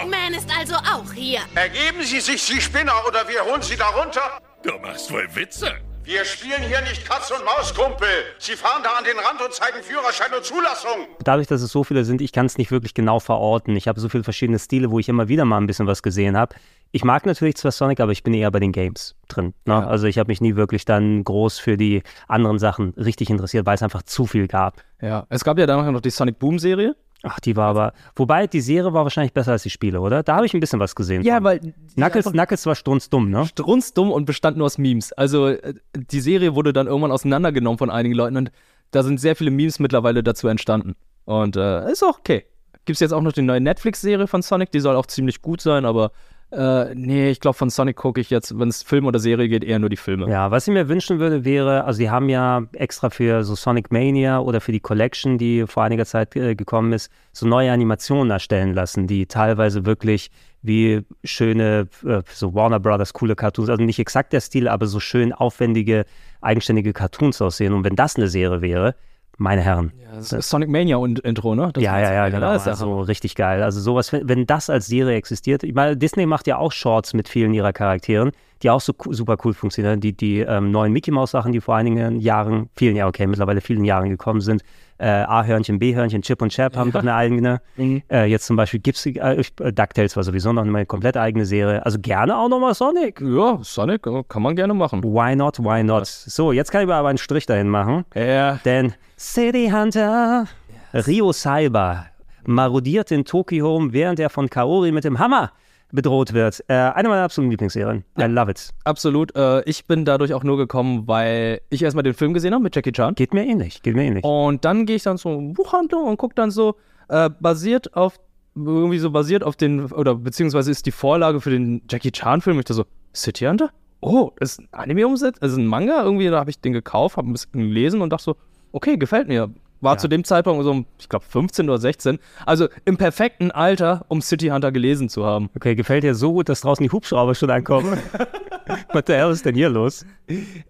[0.00, 1.40] Eggman ist also auch hier.
[1.54, 4.38] Ergeben Sie sich, Sie Spinner, oder wir holen Sie da runter.
[4.62, 5.87] Du machst wohl Witze.
[6.08, 8.08] Wir spielen hier nicht Katz und Maus, Kumpel.
[8.38, 11.06] Sie fahren da an den Rand und zeigen Führerschein und Zulassung.
[11.22, 13.76] Dadurch, dass es so viele sind, ich kann es nicht wirklich genau verorten.
[13.76, 16.34] Ich habe so viele verschiedene Stile, wo ich immer wieder mal ein bisschen was gesehen
[16.34, 16.56] habe.
[16.92, 19.52] Ich mag natürlich zwar Sonic, aber ich bin eher bei den Games drin.
[19.66, 19.86] Ne?
[19.86, 23.74] Also ich habe mich nie wirklich dann groß für die anderen Sachen richtig interessiert, weil
[23.74, 24.82] es einfach zu viel gab.
[25.02, 26.96] Ja, es gab ja dann noch die Sonic Boom Serie.
[27.24, 27.92] Ach, die war aber.
[28.14, 30.22] Wobei, die Serie war wahrscheinlich besser als die Spiele, oder?
[30.22, 31.22] Da habe ich ein bisschen was gesehen.
[31.22, 31.44] Ja, von.
[31.44, 33.44] weil Knuckles, Knuckles war strunzdumm, ne?
[33.44, 35.12] strunzdumm und bestand nur aus Memes.
[35.12, 38.52] Also äh, die Serie wurde dann irgendwann auseinandergenommen von einigen Leuten und
[38.92, 40.94] da sind sehr viele Memes mittlerweile dazu entstanden.
[41.24, 42.44] Und äh, ist auch okay.
[42.84, 45.60] Gibt es jetzt auch noch die neue Netflix-Serie von Sonic, die soll auch ziemlich gut
[45.60, 46.12] sein, aber
[46.50, 49.62] äh, nee, ich glaube, von Sonic gucke ich jetzt, wenn es Film oder Serie geht,
[49.62, 50.30] eher nur die Filme.
[50.30, 53.92] Ja, was ich mir wünschen würde, wäre, also die haben ja extra für so Sonic
[53.92, 58.30] Mania oder für die Collection, die vor einiger Zeit äh, gekommen ist, so neue Animationen
[58.30, 60.30] erstellen lassen, die teilweise wirklich
[60.62, 65.00] wie schöne, äh, so Warner Brothers coole Cartoons, also nicht exakt der Stil, aber so
[65.00, 66.06] schön aufwendige,
[66.40, 67.74] eigenständige Cartoons aussehen.
[67.74, 68.94] Und wenn das eine Serie wäre,
[69.38, 69.92] meine Herren.
[70.14, 71.70] Das ist Sonic Mania und Intro, ne?
[71.72, 72.52] Das ja, ja, ja, genau.
[72.52, 73.62] das ist ja Also richtig geil.
[73.62, 77.14] Also sowas, wenn, wenn das als Serie existiert, ich meine, Disney macht ja auch Shorts
[77.14, 80.00] mit vielen ihrer Charakteren, die auch so super cool funktionieren.
[80.00, 83.60] Die, die ähm, neuen Mickey Mouse Sachen, die vor einigen Jahren, vielen Jahren, okay, mittlerweile
[83.60, 84.62] vielen Jahren gekommen sind.
[84.98, 87.60] Äh, A-Hörnchen, B-Hörnchen, Chip und Chap haben doch eine eigene.
[88.10, 91.84] Äh, jetzt zum Beispiel gibt's die, äh, DuckTales war sowieso noch eine komplett eigene Serie.
[91.84, 93.20] Also gerne auch nochmal Sonic.
[93.20, 95.02] Ja, Sonic äh, kann man gerne machen.
[95.02, 96.06] Why not, why not?
[96.06, 98.04] So, jetzt kann ich aber einen Strich dahin machen.
[98.14, 98.60] Ja.
[98.64, 100.46] Denn City Hunter
[100.92, 102.06] Rio Cyber
[102.46, 105.52] marodiert in Tokio, während er von Kaori mit dem Hammer
[105.92, 106.62] bedroht wird.
[106.68, 108.04] Äh, eine meiner absoluten Lieblingsserien.
[108.18, 108.70] I love it.
[108.84, 109.34] Absolut.
[109.36, 112.76] Äh, ich bin dadurch auch nur gekommen, weil ich erstmal den Film gesehen habe mit
[112.76, 113.14] Jackie Chan.
[113.14, 114.24] Geht mir ähnlich, geht mir ähnlich.
[114.24, 116.76] Und dann gehe ich dann zur Buchhandlung und gucke dann so,
[117.08, 118.18] äh, basiert auf,
[118.54, 122.58] irgendwie so basiert auf den, oder beziehungsweise ist die Vorlage für den Jackie Chan-Film.
[122.58, 123.70] Ich da so, City Hunter?
[124.00, 126.02] Oh, ist ein Anime umsetzt, also ein Manga.
[126.02, 128.36] Irgendwie, da habe ich den gekauft, habe ein bisschen gelesen und dachte so,
[128.72, 129.50] okay, gefällt mir.
[129.80, 132.18] War zu dem Zeitpunkt so, ich glaube, 15 oder 16.
[132.44, 135.50] Also im perfekten Alter, um City Hunter gelesen zu haben.
[135.54, 137.98] Okay, gefällt dir so gut, dass draußen die Hubschrauber schon ankommen?
[138.92, 140.04] Was der hell ist denn hier los?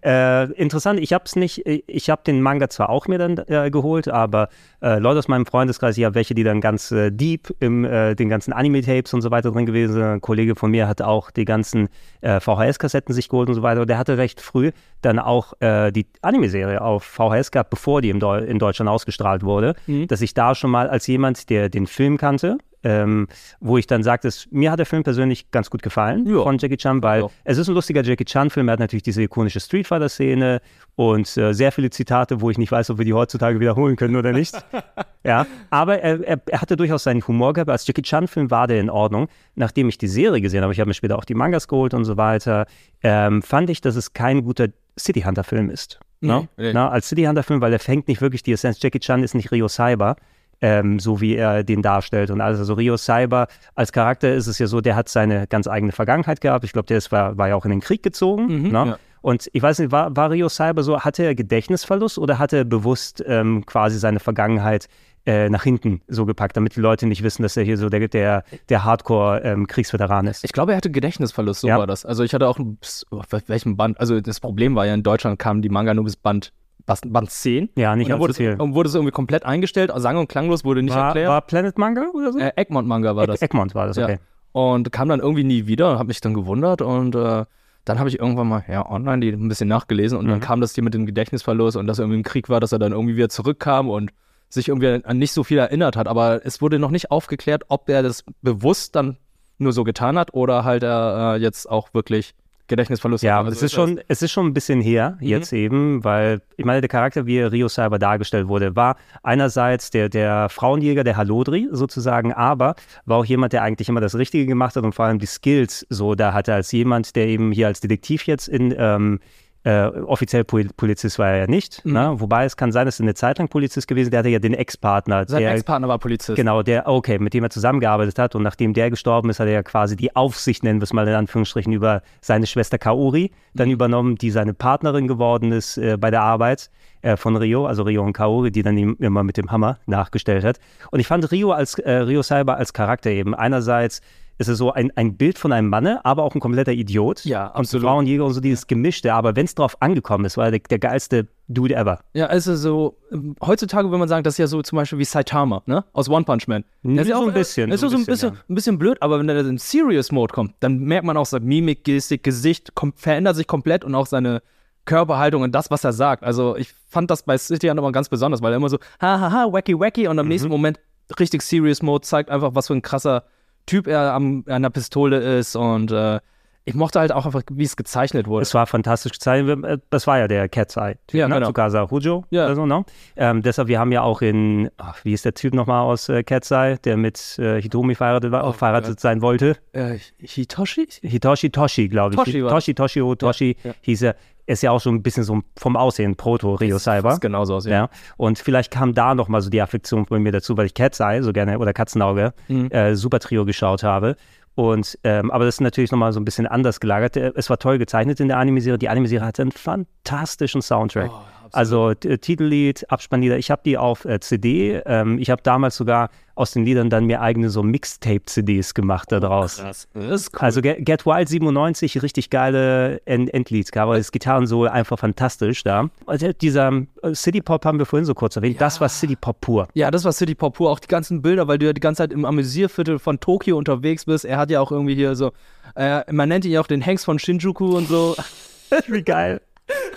[0.03, 3.69] Äh, interessant, ich habe es nicht, ich habe den Manga zwar auch mir dann äh,
[3.69, 4.49] geholt, aber
[4.81, 8.15] äh, Leute aus meinem Freundeskreis, ich habe welche, die dann ganz äh, deep im äh,
[8.15, 10.03] den ganzen Anime-Tapes und so weiter drin gewesen sind.
[10.03, 11.89] Ein Kollege von mir hat auch die ganzen
[12.21, 13.81] äh, VHS-Kassetten sich geholt und so weiter.
[13.81, 18.39] Und der hatte recht früh dann auch die Anime-Serie auf VHS gehabt, bevor die Deu
[18.39, 19.75] in Deutschland ausgestrahlt wurde,
[20.07, 23.27] dass ich da schon mal als jemand, der den Film kannte, ähm,
[23.59, 27.03] wo ich dann sagte, mir hat der Film persönlich ganz gut gefallen von Jackie Chan,
[27.03, 30.61] weil es ist ein lustiger Jackie Chan-Film, er hat natürlich diese ikonische Street Fighter-Szene
[30.95, 34.15] und äh, sehr viele Zitate, wo ich nicht weiß, ob wir die heutzutage wiederholen können
[34.15, 34.53] oder nicht.
[35.23, 37.69] ja, aber er, er, er hatte durchaus seinen Humor gehabt.
[37.69, 39.27] Als Jackie Chan-Film war der in Ordnung.
[39.55, 42.05] Nachdem ich die Serie gesehen habe, ich habe mir später auch die Mangas geholt und
[42.05, 42.65] so weiter,
[43.01, 45.99] ähm, fand ich, dass es kein guter City Hunter-Film ist.
[46.21, 46.49] Ne?
[46.57, 46.73] Nee, nee.
[46.73, 48.81] Na, als City Hunter-Film, weil er fängt nicht wirklich die Essenz.
[48.81, 50.15] Jackie Chan ist nicht Rio Cyber.
[50.61, 52.59] Ähm, so wie er den darstellt und alles.
[52.59, 56.41] Also Rio Cyber als Charakter ist es ja so, der hat seine ganz eigene Vergangenheit
[56.41, 56.65] gehabt.
[56.65, 58.63] Ich glaube, der ist, war, war ja auch in den Krieg gezogen.
[58.63, 58.71] ne?
[58.87, 58.97] ja.
[59.21, 62.63] Und ich weiß nicht, war, war Rio Cyber so, hatte er Gedächtnisverlust oder hatte er
[62.65, 64.87] bewusst ähm, quasi seine Vergangenheit
[65.25, 68.07] äh, nach hinten so gepackt, damit die Leute nicht wissen, dass er hier so der,
[68.09, 70.43] der, der Hardcore-Kriegsveteran ist?
[70.43, 71.77] Ich glaube, er hatte Gedächtnisverlust, so Ja.
[71.77, 72.05] war das.
[72.05, 72.77] Also ich hatte auch, ein-
[73.11, 76.15] oh, welchem Band, also das Problem war ja, in Deutschland kamen die Manga nur bis
[76.15, 76.51] Band,
[76.89, 77.69] was, Band 10.
[77.77, 78.49] Ja, nicht und dann wurde, viel.
[78.51, 81.29] es- und wurde es irgendwie komplett eingestellt, sang- und klanglos, wurde nicht War, erklärt.
[81.29, 82.39] war Planet Manga oder so?
[82.39, 83.41] äh, Egmont Manga war das.
[83.41, 84.05] Egg- Egmont war das, Ja.
[84.05, 84.17] okay.
[84.51, 87.45] Und kam dann irgendwie nie wieder, habe mich dann gewundert und äh,
[87.85, 90.41] dann habe ich irgendwann mal ja, online die ein bisschen nachgelesen und dann Mhm.
[90.43, 92.79] kam das hier mit dem Gedächtnisverlust und dass er irgendwie im Krieg war, dass er
[92.79, 94.11] dann irgendwie wieder zurückkam und
[94.49, 96.07] sich irgendwie an nicht so viel erinnert hat.
[96.07, 99.17] Aber es wurde noch nicht aufgeklärt, ob er das bewusst dann
[99.59, 102.33] nur so getan hat oder halt er äh, jetzt auch wirklich
[102.69, 103.39] Gedächtnisverlust Ja, hat.
[103.41, 105.27] aber Also es ist schon, es ist schon ein bisschen her, Mhm.
[105.27, 110.07] jetzt eben, weil ich meine, der Charakter, wie Rio Cyber dargestellt wurde, war einerseits der,
[110.09, 114.75] der Frauenjäger, der Halodri sozusagen, aber war auch jemand, der eigentlich immer das Richtige gemacht
[114.75, 117.79] hat und vor allem die Skills so da hatte, als jemand, der eben hier als
[117.81, 119.19] Detektiv jetzt in ähm,
[119.63, 121.93] äh, offiziell Pol Polizist war er ja nicht, Mhm.
[121.93, 122.13] ne?
[122.15, 124.53] wobei es kann sein, dass er eine Zeit lang Polizist gewesen, der hatte ja den
[124.53, 125.25] Ex-Partner.
[125.27, 126.37] Sein Ex-Partner war Polizist.
[126.37, 129.53] Genau, der, okay, mit dem er zusammengearbeitet hat und nachdem der gestorben ist, hat er
[129.53, 133.67] ja quasi die Aufsicht, nennen wir es mal in Anführungsstrichen, über seine Schwester Kaori dann
[133.67, 133.73] Mhm.
[133.73, 136.69] übernommen, die seine Partnerin geworden ist äh, bei der Arbeit
[137.01, 140.43] äh, von Rio, also Rio und Kaori, die dann ihm immer mit dem Hammer nachgestellt
[140.43, 140.59] hat.
[140.91, 144.01] Und ich fand Rio als äh, Rio Cyber als Charakter eben einerseits
[144.39, 147.23] ist es so ein, ein Bild von einem Manne, aber auch ein kompletter Idiot.
[147.25, 147.85] Ja, Und absolut.
[147.85, 149.13] Frauenjäger und so dieses Gemischte.
[149.13, 151.99] Aber wenn es drauf angekommen ist, war er der, der geilste Dude ever.
[152.13, 155.03] Ja, also so, ähm, heutzutage würde man sagen, das ist ja so zum Beispiel wie
[155.05, 155.83] Saitama, ne?
[155.93, 156.63] Aus One Punch Man.
[156.83, 158.97] Der ist ja so auch, ein bisschen, äh, Ist so ein bisschen, ein bisschen blöd,
[159.01, 162.71] aber wenn er in Serious Mode kommt, dann merkt man auch seine Mimik, Gestik, Gesicht,
[162.95, 164.41] verändert sich komplett und auch seine
[164.85, 166.23] Körperhaltung und das, was er sagt.
[166.23, 169.79] Also ich fand das bei City immer ganz besonders, weil er immer so, hahaha, wacky,
[169.79, 170.29] wacky und am Mhm.
[170.29, 170.79] nächsten Moment
[171.19, 173.23] richtig Serious Mode zeigt einfach, was für ein krasser
[173.69, 176.19] Typ er am, an der Pistole ist und äh,
[176.65, 178.43] ich mochte halt auch einfach, wie es gezeichnet wurde.
[178.43, 179.63] Es war fantastisch gezeichnet.
[179.65, 180.95] Äh, Das war ja der Cat's Eye.
[181.11, 181.35] Ja, ne?
[181.35, 181.47] genau.
[181.47, 182.45] Tsukasa Hujo Ja.
[182.45, 182.83] oder so, ne?
[183.15, 186.21] Ähm, deshalb, wir haben ja auch in, ach, wie ist der Typ nochmal aus äh,
[186.23, 189.55] Cat's Eye, der mit äh, Hitomi verheiratet, war, auch verheiratet sein wollte?
[189.71, 190.87] äh, Hitoshi?
[191.01, 192.19] Hitoshi Toshi, glaube ich.
[192.19, 193.75] Toshi Toshi, Toshio, Toshi Ja, ja.
[193.81, 194.15] hieß er.
[194.49, 197.11] Ist ja auch so ein bisschen so vom Aussehen Proto-Rio Cyber.
[197.13, 197.71] Sieht genauso aus, ja.
[197.71, 197.89] Ja.
[198.17, 201.21] Und vielleicht kam da nochmal so die Affektion von mir dazu, weil ich Cat's Eye
[201.21, 202.71] so gerne oder Katzenauge Mhm.
[202.71, 204.15] äh, Super Trio geschaut habe.
[204.55, 207.15] Und ähm, aber das ist natürlich nochmal so ein bisschen anders gelagert.
[207.15, 208.79] Äh, Es war toll gezeichnet in der Anime-Serie.
[208.79, 211.11] Die Anime-Serie hatte einen fantastischen Soundtrack.
[211.51, 213.37] Also Titellied, Abspannlieder.
[213.37, 214.81] Ich habe die auf äh, CD.
[214.85, 216.09] Ähm, ich habe damals sogar
[216.39, 219.57] aus den Liedern dann mir eigene so Mixtape-CDs gemacht daraus.
[219.57, 219.89] Krass.
[219.93, 220.39] Das ist cool.
[220.39, 223.97] Also Get, Get Wild 97, richtig geile End Endlied-Cover.
[223.97, 225.89] Das Gitarrensolo einfach fantastisch da.
[226.05, 226.71] Also dieser
[227.03, 228.61] äh, City Pop haben wir vorhin so kurz erwähnt.
[228.61, 229.67] Das war City Pop pur.
[229.73, 230.71] Ja, das war City Pop pur.
[230.71, 234.05] Auch die ganzen Bilder, weil du ja die ganze Zeit im Amüsierviertel von Tokio unterwegs
[234.05, 234.23] bist.
[234.23, 235.33] Er hat ja auch irgendwie hier so,
[235.75, 238.15] äh, man nennt ihn ja auch den Hengst von Shinjuku und so.
[238.87, 239.41] Wie geil.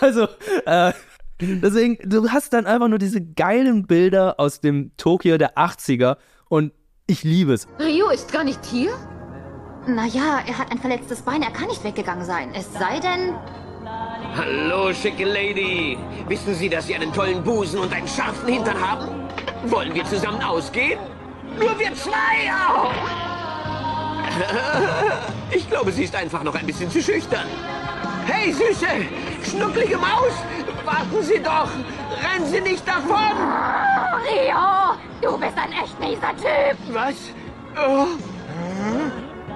[0.00, 0.26] Also,
[0.66, 0.92] äh,
[1.62, 6.16] deswegen, du hast dann einfach nur diese geilen Bilder aus dem Tokio der 80er
[6.48, 6.72] und
[7.06, 7.66] ich liebe es.
[7.80, 8.92] Ryu ist gar nicht hier?
[9.86, 12.52] Naja, er hat ein verletztes Bein, er kann nicht weggegangen sein.
[12.54, 13.34] Es sei denn.
[14.36, 15.98] Hallo, schicke Lady.
[16.28, 19.08] Wissen Sie, dass Sie einen tollen Busen und einen scharfen Hintern haben?
[19.64, 20.98] Wollen wir zusammen ausgehen?
[21.58, 22.50] Nur wir zwei!
[22.74, 22.88] Oh.
[25.54, 27.46] Ich glaube, sie ist einfach noch ein bisschen zu schüchtern.
[28.24, 28.86] Hey, Süße!
[29.50, 30.32] Schnucklige Maus!
[30.84, 31.68] Warten Sie doch!
[32.22, 33.36] Rennen Sie nicht davon!
[34.24, 36.76] Rio, du bist ein echt mieser Typ.
[36.92, 37.14] Was?
[37.76, 38.06] Oh.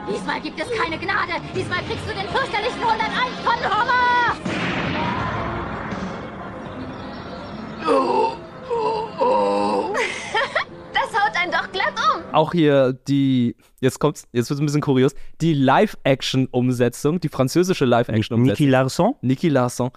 [0.08, 1.32] Diesmal gibt es keine Gnade.
[1.54, 3.10] Diesmal kriegst du den fürchterlichen 101
[3.44, 4.36] von Homer.
[7.88, 8.36] Oh,
[8.70, 9.94] oh, oh.
[10.92, 12.22] Das haut einen doch glatt um.
[12.32, 18.66] Auch hier die, jetzt kommt's, jetzt wird's ein bisschen kurios, die Live-Action-Umsetzung, die französische Live-Action-Umsetzung.
[18.66, 19.14] Niki Larson?
[19.22, 19.90] Niki Larson.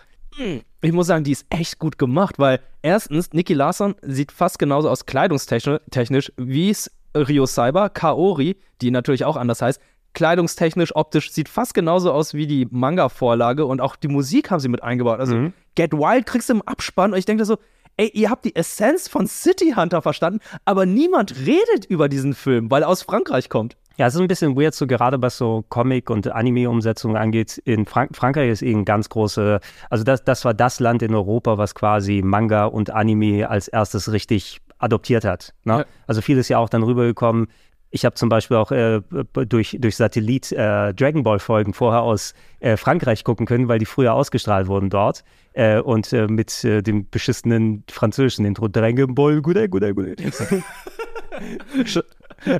[0.82, 4.90] Ich muss sagen, die ist echt gut gemacht, weil erstens, Niki Larson sieht fast genauso
[4.90, 9.82] aus kleidungstechnisch technisch, wie es Rio Cyber, Kaori, die natürlich auch anders heißt,
[10.14, 14.70] kleidungstechnisch, optisch sieht fast genauso aus wie die Manga-Vorlage und auch die Musik haben sie
[14.70, 15.20] mit eingebaut.
[15.20, 15.54] Also Mhm.
[15.76, 17.58] Get Wild kriegst du im Abspann und ich denke so,
[17.98, 22.72] ey, ihr habt die Essenz von City Hunter verstanden, aber niemand redet über diesen Film,
[22.72, 23.78] weil er aus Frankreich kommt.
[24.00, 27.62] Ja, es ist ein bisschen weird, so gerade was so Comic- und Anime-Umsetzungen angeht.
[27.66, 29.60] In Frank Frankreich ist eh ein ganz große,
[29.90, 34.10] also das, das war das Land in Europa, was quasi Manga und Anime als erstes
[34.14, 35.54] richtig adoptiert hat.
[35.66, 35.80] Ne?
[35.80, 35.86] Ja.
[36.08, 37.48] Also viel ist ja auch dann rübergekommen.
[37.90, 39.02] Ich habe zum Beispiel auch äh,
[39.34, 44.14] durch, durch Satellit äh, Dragon Ball-Folgen vorher aus äh, Frankreich gucken können, weil die früher
[44.14, 45.26] ausgestrahlt wurden dort.
[45.52, 50.16] Äh, und äh, mit äh, dem beschissenen französischen Intro Dragon Ball, gute, gute, gute.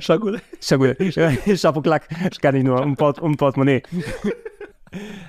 [0.00, 0.42] Chagoulet.
[1.56, 2.08] Chapeau Clack.
[2.40, 3.82] Gar nicht nur um, Port, um Portemonnaie.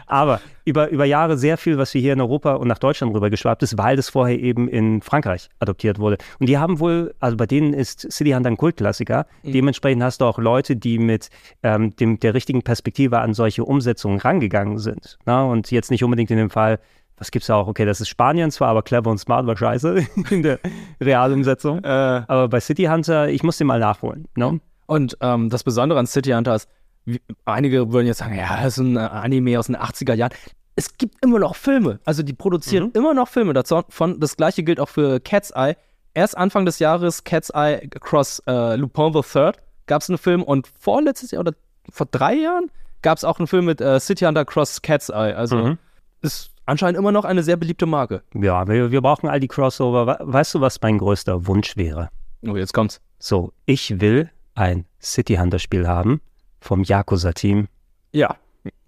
[0.07, 3.29] Aber über, über Jahre sehr viel, was wir hier in Europa und nach Deutschland rüber
[3.29, 6.17] geschwappt ist, weil das vorher eben in Frankreich adoptiert wurde.
[6.39, 9.25] Und die haben wohl, also bei denen ist City Hunter ein Kultklassiker.
[9.43, 9.51] Mhm.
[9.51, 11.29] Dementsprechend hast du auch Leute, die mit
[11.63, 15.17] ähm, dem, der richtigen Perspektive an solche Umsetzungen rangegangen sind.
[15.25, 15.43] Na?
[15.43, 16.79] Und jetzt nicht unbedingt in dem Fall,
[17.21, 17.67] was gibt's da auch?
[17.67, 20.59] Okay, das ist Spanien zwar, aber clever und smart war scheiße in der
[20.99, 21.83] Realumsetzung.
[21.83, 24.27] aber bei City Hunter, ich muss den mal nachholen.
[24.35, 24.59] Ne?
[24.87, 26.67] Und ähm, das Besondere an City Hunter ist,
[27.05, 30.31] wie, einige würden jetzt sagen, ja, das ist ein äh, Anime aus den 80er Jahren.
[30.75, 31.99] Es gibt immer noch Filme.
[32.05, 34.19] Also die produzieren immer noch Filme davon.
[34.19, 35.75] Das gleiche gilt auch für Cat's Eye.
[36.13, 39.57] Erst Anfang des Jahres Cat's Eye Across äh, Lupin the Third
[39.87, 41.53] gab es einen Film und vorletztes Jahr oder
[41.89, 42.69] vor drei Jahren
[43.01, 45.33] gab es auch einen Film mit äh, City Hunter Cross Cat's Eye.
[45.35, 45.77] Also Mhm.
[46.21, 48.23] ist anscheinend immer noch eine sehr beliebte Marke.
[48.33, 50.07] Ja, wir, wir brauchen all die Crossover.
[50.07, 52.09] We- Weißt du, was mein größter Wunsch wäre?
[52.47, 52.99] Oh, jetzt kommt's.
[53.19, 56.21] So, ich will ein City Hunter Spiel haben
[56.59, 57.67] vom Yakuza-Team.
[58.11, 58.35] Ja.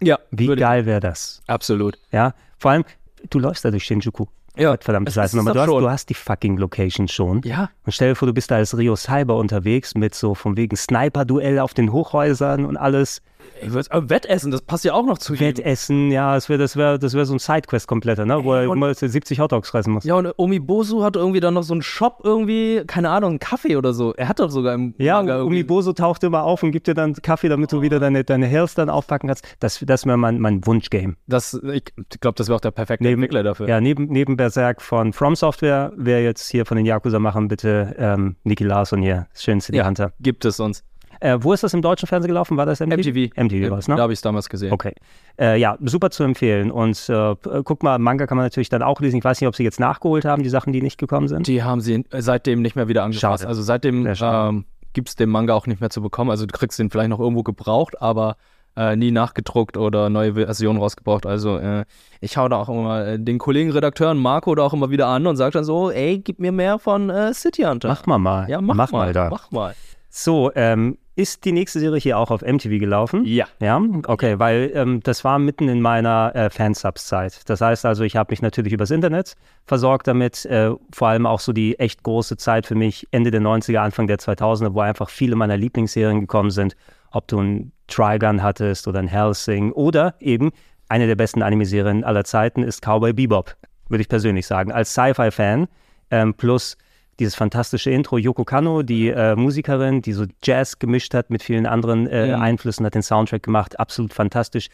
[0.02, 0.18] Ja.
[0.30, 1.42] Wie geil wäre das?
[1.46, 1.98] Absolut.
[2.12, 2.84] Ja, vor allem,
[3.30, 4.26] du läufst da durch Shinjuku.
[4.56, 7.40] Ja, verdammt, das heißt du hast, du hast die fucking Location schon.
[7.44, 7.70] Ja.
[7.84, 10.76] Und stell dir vor, du bist da als Rio Cyber unterwegs mit so von wegen
[10.76, 13.20] Sniper-Duell auf den Hochhäusern und alles.
[13.62, 15.38] Ich würd's- aber Wettessen, das passt ja auch noch zu.
[15.38, 18.44] Wettessen, ja, das wäre das wär, das wär so ein Sidequest kompletter, ne?
[18.44, 20.04] wo er immer 70 Hotdogs fressen muss.
[20.04, 23.76] Ja, und Omibosu hat irgendwie dann noch so einen Shop irgendwie, keine Ahnung, einen Kaffee
[23.76, 24.12] oder so.
[24.14, 27.14] Er hat doch sogar im Ja, Manga Umiboso taucht immer auf und gibt dir dann
[27.14, 29.44] Kaffee, damit du wieder deine, deine Health dann aufpacken kannst.
[29.60, 31.14] Das, das wäre mein, mein Wunschgame.
[31.26, 31.84] Das, ich
[32.20, 33.68] glaube, das wäre auch der perfekte Entwickler dafür.
[33.68, 37.94] Ja, neben, neben Berserk von From Software, wer jetzt hier von den Yakuza machen, bitte
[37.98, 40.12] ähm, Niki Larsson hier, schön City Ja, Hunter.
[40.20, 40.82] gibt es uns.
[41.20, 42.56] Äh, wo ist das im deutschen Fernsehen gelaufen?
[42.56, 42.96] War das MTV?
[42.96, 43.42] MTV.
[43.42, 43.96] MTV war es, ne?
[43.96, 44.72] Da habe ich es damals gesehen.
[44.72, 44.92] Okay.
[45.38, 46.70] Äh, ja, super zu empfehlen.
[46.70, 49.16] Und äh, guck mal, Manga kann man natürlich dann auch lesen.
[49.18, 51.46] Ich weiß nicht, ob sie jetzt nachgeholt haben, die Sachen, die nicht gekommen sind.
[51.46, 53.42] Die haben sie äh, seitdem nicht mehr wieder angefasst.
[53.42, 53.48] Schade.
[53.48, 56.30] Also seitdem ähm, gibt es den Manga auch nicht mehr zu bekommen.
[56.30, 58.36] Also du kriegst den vielleicht noch irgendwo gebraucht, aber
[58.76, 61.26] äh, nie nachgedruckt oder neue Versionen rausgebracht.
[61.26, 61.84] Also äh,
[62.20, 65.26] ich hau da auch immer äh, den Kollegen Redakteuren Marco da auch immer wieder an
[65.26, 67.88] und sag dann so, ey, gib mir mehr von äh, City Hunter.
[67.88, 68.50] Mach mal mal.
[68.50, 69.06] Ja, mach, Mach mal.
[69.06, 69.28] mal da.
[69.30, 69.74] Mach mal.
[70.10, 73.24] So, ähm, ist die nächste Serie hier auch auf MTV gelaufen?
[73.24, 73.46] Ja.
[73.60, 77.48] Ja, okay, weil ähm, das war mitten in meiner äh, Fansubs-Zeit.
[77.48, 81.40] Das heißt also, ich habe mich natürlich übers Internet versorgt damit, äh, vor allem auch
[81.40, 85.08] so die echt große Zeit für mich, Ende der 90er, Anfang der 2000er, wo einfach
[85.08, 86.76] viele meiner Lieblingsserien gekommen sind.
[87.12, 90.50] Ob du ein Trigun hattest oder ein Hellsing oder eben
[90.88, 93.56] eine der besten Anime-Serien aller Zeiten ist Cowboy Bebop,
[93.88, 94.72] würde ich persönlich sagen.
[94.72, 95.68] Als Sci-Fi-Fan
[96.10, 96.76] ähm, plus
[97.18, 98.18] dieses fantastische Intro.
[98.18, 102.40] Yoko Kanno, die äh, Musikerin, die so Jazz gemischt hat mit vielen anderen äh, Ja.
[102.40, 103.78] Einflüssen, hat den Soundtrack gemacht.
[103.78, 104.68] Absolut fantastisch.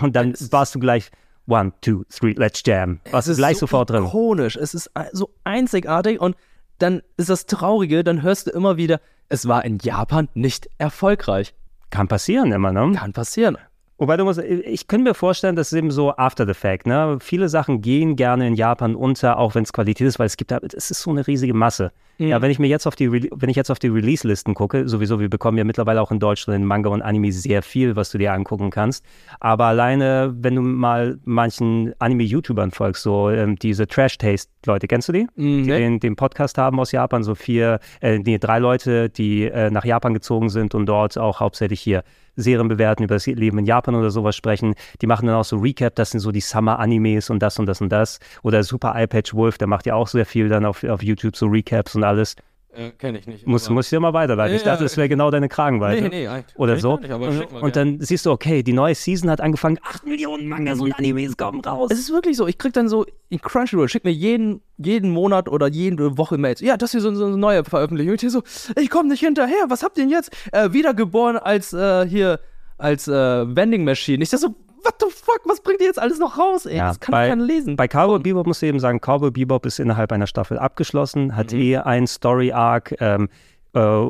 [0.00, 1.10] Und dann warst du gleich
[1.48, 3.00] One, two, three, let's jam.
[3.10, 4.04] Warst du gleich so sofort drin.
[4.04, 4.56] ikonisch.
[4.56, 6.36] Es ist so einzigartig und
[6.78, 11.54] dann ist das Traurige, dann hörst du immer wieder, es war in Japan nicht erfolgreich.
[11.90, 12.92] Kann passieren immer, ne?
[12.96, 13.58] Kann passieren.
[13.98, 17.18] Wobei du musst, ich könnte mir vorstellen, das ist eben so after the fact, ne?
[17.20, 20.50] Viele Sachen gehen gerne in Japan unter, auch wenn es Qualität ist, weil es gibt
[20.50, 21.92] da, es ist so eine riesige Masse.
[22.18, 22.28] Mhm.
[22.28, 25.20] Ja, wenn ich mir jetzt auf die, wenn ich jetzt auf die Release-Listen gucke, sowieso,
[25.20, 28.18] wir bekommen ja mittlerweile auch in Deutschland in Manga und Anime sehr viel, was du
[28.18, 29.04] dir angucken kannst.
[29.40, 35.26] Aber alleine, wenn du mal manchen Anime-YouTubern folgst, so ähm, diese Trash-Taste-Leute, kennst du die?
[35.36, 39.44] Mhm, Die den, den Podcast haben aus Japan, so vier, äh, nee, drei Leute, die
[39.44, 42.02] äh, nach Japan gezogen sind und dort auch hauptsächlich hier
[42.36, 44.74] Serien bewerten, über das Leben in Japan oder sowas sprechen.
[45.00, 47.80] Die machen dann auch so Recap, das sind so die Summer-Animes und das und das
[47.80, 48.18] und das.
[48.42, 51.46] Oder Super Eyepatch Wolf, der macht ja auch sehr viel dann auf, auf YouTube, so
[51.46, 52.36] Recaps und alles.
[52.74, 53.46] Äh, Kenn ich nicht.
[53.46, 54.56] Muss, muss ich dir mal weiterleiten.
[54.56, 56.02] Ich Ja, dachte, das wäre genau deine Kragenweite.
[56.02, 56.96] Nee, nee, eigentlich- Oder so.
[56.96, 60.80] nicht, mal und dann siehst du, okay, die neue Season hat angefangen, 8 Millionen Mangas
[60.80, 61.90] und Animes kommen raus.
[61.92, 65.48] Es ist wirklich so, ich krieg dann so in Crunchyroll, schick mir jeden, jeden Monat
[65.50, 66.60] oder jede Woche Mails.
[66.62, 68.12] Ja, das hier ist so eine neue Veröffentlichung.
[68.12, 68.42] Und ich so,
[68.80, 70.32] ich komme nicht hinterher, was habt ihr denn jetzt?
[70.52, 72.40] Äh, wiedergeboren als äh, hier,
[72.78, 73.12] als äh,
[73.54, 74.22] Vending Machine.
[74.22, 74.54] Ich sag so,
[74.84, 76.66] what the fuck, was bringt ihr jetzt alles noch raus?
[76.66, 77.76] Ey, das kann bei, keiner lesen.
[77.76, 81.36] Bei Cowboy Bebop musst du eben sagen, Cowboy Bebop ist innerhalb einer Staffel abgeschlossen, Mhm.
[81.36, 83.28] hat eh ein Story-Arc, ähm,
[83.74, 84.06] äh,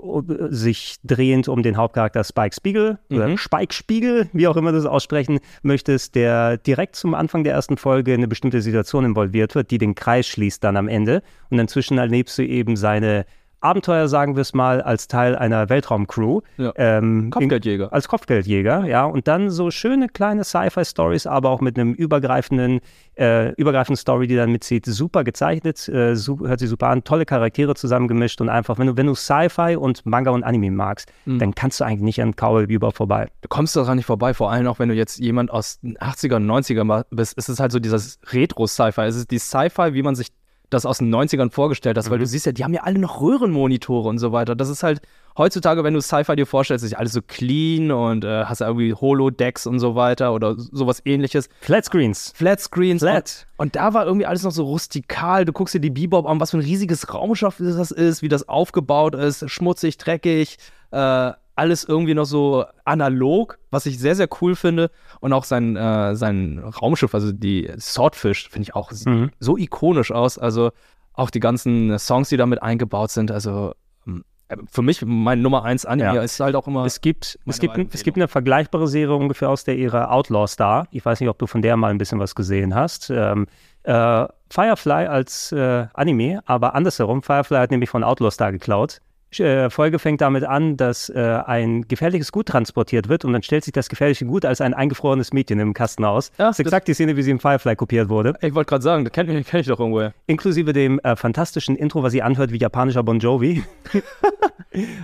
[0.51, 3.17] sich drehend um den Hauptcharakter Spike Spiegel Mhm.
[3.17, 7.53] oder Spike Spiegel, wie auch immer du das aussprechen möchtest, der direkt zum Anfang der
[7.55, 11.23] ersten Folge in eine bestimmte Situation involviert wird, die den Kreis schließt dann am Ende.
[11.51, 13.25] Und inzwischen erlebst du eben seine
[13.63, 16.41] Abenteuer, sagen wir es mal, als Teil einer Weltraumcrew.
[16.59, 16.73] Ja.
[16.77, 17.85] Ähm, Kopfgeldjäger.
[17.87, 19.05] in- als Kopfgeldjäger, ja.
[19.05, 22.81] Und dann so schöne kleine Sci-Fi-Stories, aber auch mit einem übergreifenden,
[23.19, 24.85] äh, übergreifenden Story, die dann mitzieht.
[24.87, 28.97] Super gezeichnet, äh, su hört sich super an, tolle Charaktere zusammengemischt und einfach, wenn du,
[28.97, 31.39] wenn du Sci-Fi und Manga und Anime magst, Mhm.
[31.39, 33.29] dann kannst du eigentlich nicht an Cowboy Bebop vorbei.
[33.43, 36.37] Du kommst daran nicht vorbei, vor allem auch wenn du jetzt jemand aus den 80er
[36.37, 39.03] und 90er ma- bist, ist es halt so dieses Retro-Sci-Fi.
[39.03, 40.29] Es ist die Sci-Fi, wie man sich
[40.73, 43.21] das aus den 90ern vorgestellt hat, weil du siehst ja, die haben ja alle noch
[43.21, 44.55] Röhrenmonitore und so weiter.
[44.55, 45.01] Das ist halt
[45.37, 48.95] heutzutage, wenn du Sci-Fi dir vorstellst, ist alles so clean und äh, hast ja irgendwie
[48.95, 51.49] Holodecks und so weiter oder sowas ähnliches.
[51.61, 52.33] Flatscreens.
[52.35, 53.03] Flatscreens.
[53.03, 53.47] Flat.
[53.57, 55.45] Und, und da war irgendwie alles noch so rustikal.
[55.45, 58.49] Du guckst dir die Bebop an, was für ein riesiges Raumschiff das ist, wie das
[58.49, 60.59] aufgebaut ist, schmutzig, dreckig,
[60.91, 64.91] äh, alles irgendwie noch so analog, was ich sehr, sehr cool finde.
[65.21, 69.31] Und auch sein, äh, sein Raumschiff, also die Swordfish, finde ich auch Mhm.
[69.39, 70.39] so ikonisch aus.
[70.39, 70.71] Also
[71.15, 73.31] auch die ganzen Songs, die damit eingebaut sind.
[73.31, 73.75] Also
[74.07, 74.25] ähm,
[74.71, 76.23] für mich, mein Nummer 1 Anime Ja.
[76.23, 76.85] ist halt auch immer.
[76.87, 80.87] Es gibt, es, gibt, es gibt eine vergleichbare Serie ungefähr aus der Ära Outlaw Star.
[80.91, 83.11] Ich weiß nicht, ob du von der mal ein bisschen was gesehen hast.
[83.11, 83.47] Ähm,
[83.83, 87.23] äh, Firefly als äh, Anime, aber andersherum.
[87.23, 89.01] Firefly hat nämlich von Outlaw Star geklaut.
[89.41, 93.65] Äh, Folge fängt damit an, dass äh, ein gefährliches Gut transportiert wird und dann stellt
[93.65, 96.31] sich das gefährliche Gut als ein eingefrorenes Mädchen im Kasten aus.
[96.37, 98.35] das ist exakt die Szene, wie sie im Firefly kopiert wurde.
[98.41, 100.13] Ich wollte gerade sagen, das kenne ich, kenn ich doch irgendwoher.
[100.27, 103.63] Inklusive dem äh, fantastischen Intro, was sie anhört wie japanischer Bon Jovi.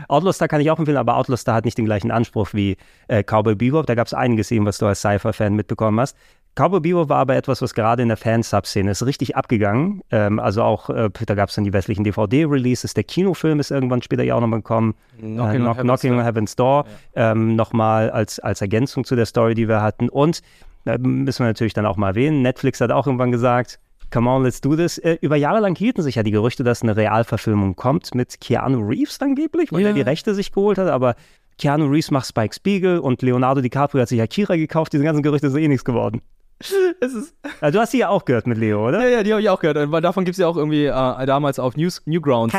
[0.08, 2.76] Outlaw Star kann ich auch empfehlen, aber Outlaw Star hat nicht den gleichen Anspruch wie
[3.08, 3.86] äh, Cowboy Bebop.
[3.86, 6.16] Da gab es einiges eben, was du als Cypher-Fan mitbekommen hast.
[6.58, 10.02] Cowboy Bebop war aber etwas, was gerade in der Fansub-Szene ist richtig abgegangen.
[10.10, 12.94] Ähm, also auch, äh, da gab es dann die westlichen DVD-Releases.
[12.94, 14.94] Der Kinofilm ist irgendwann später ja auch nochmal gekommen.
[15.20, 16.24] Knocking äh, on Knock, Heaven's Knocking on Door.
[16.24, 16.84] Heaven's Door.
[17.14, 20.08] Ähm, Nochmal als, als Ergänzung zu der Story, die wir hatten.
[20.08, 20.40] Und
[20.84, 23.78] da müssen wir natürlich dann auch mal erwähnen, Netflix hat auch irgendwann gesagt,
[24.10, 24.98] Come on, let's do this.
[24.98, 28.80] Äh, über Jahre lang hielten sich ja die Gerüchte, dass eine Realverfilmung kommt mit Keanu
[28.80, 29.88] Reeves angeblich, weil Ja.
[29.88, 31.14] er die Rechte sich geholt hat, aber
[31.58, 34.92] Keanu Reeves macht Spike Spiegel und Leonardo DiCaprio hat sich Akira gekauft.
[34.94, 36.22] Diese ganzen Gerüchte sind eh nichts geworden.
[37.00, 39.02] Es ist Ja, du hast die ja auch gehört mit Leo, oder?
[39.02, 39.90] Ja, ja, die habe ich auch gehört.
[39.90, 42.52] Weil davon gibt es ja auch irgendwie äh, damals auf News, Newgrounds.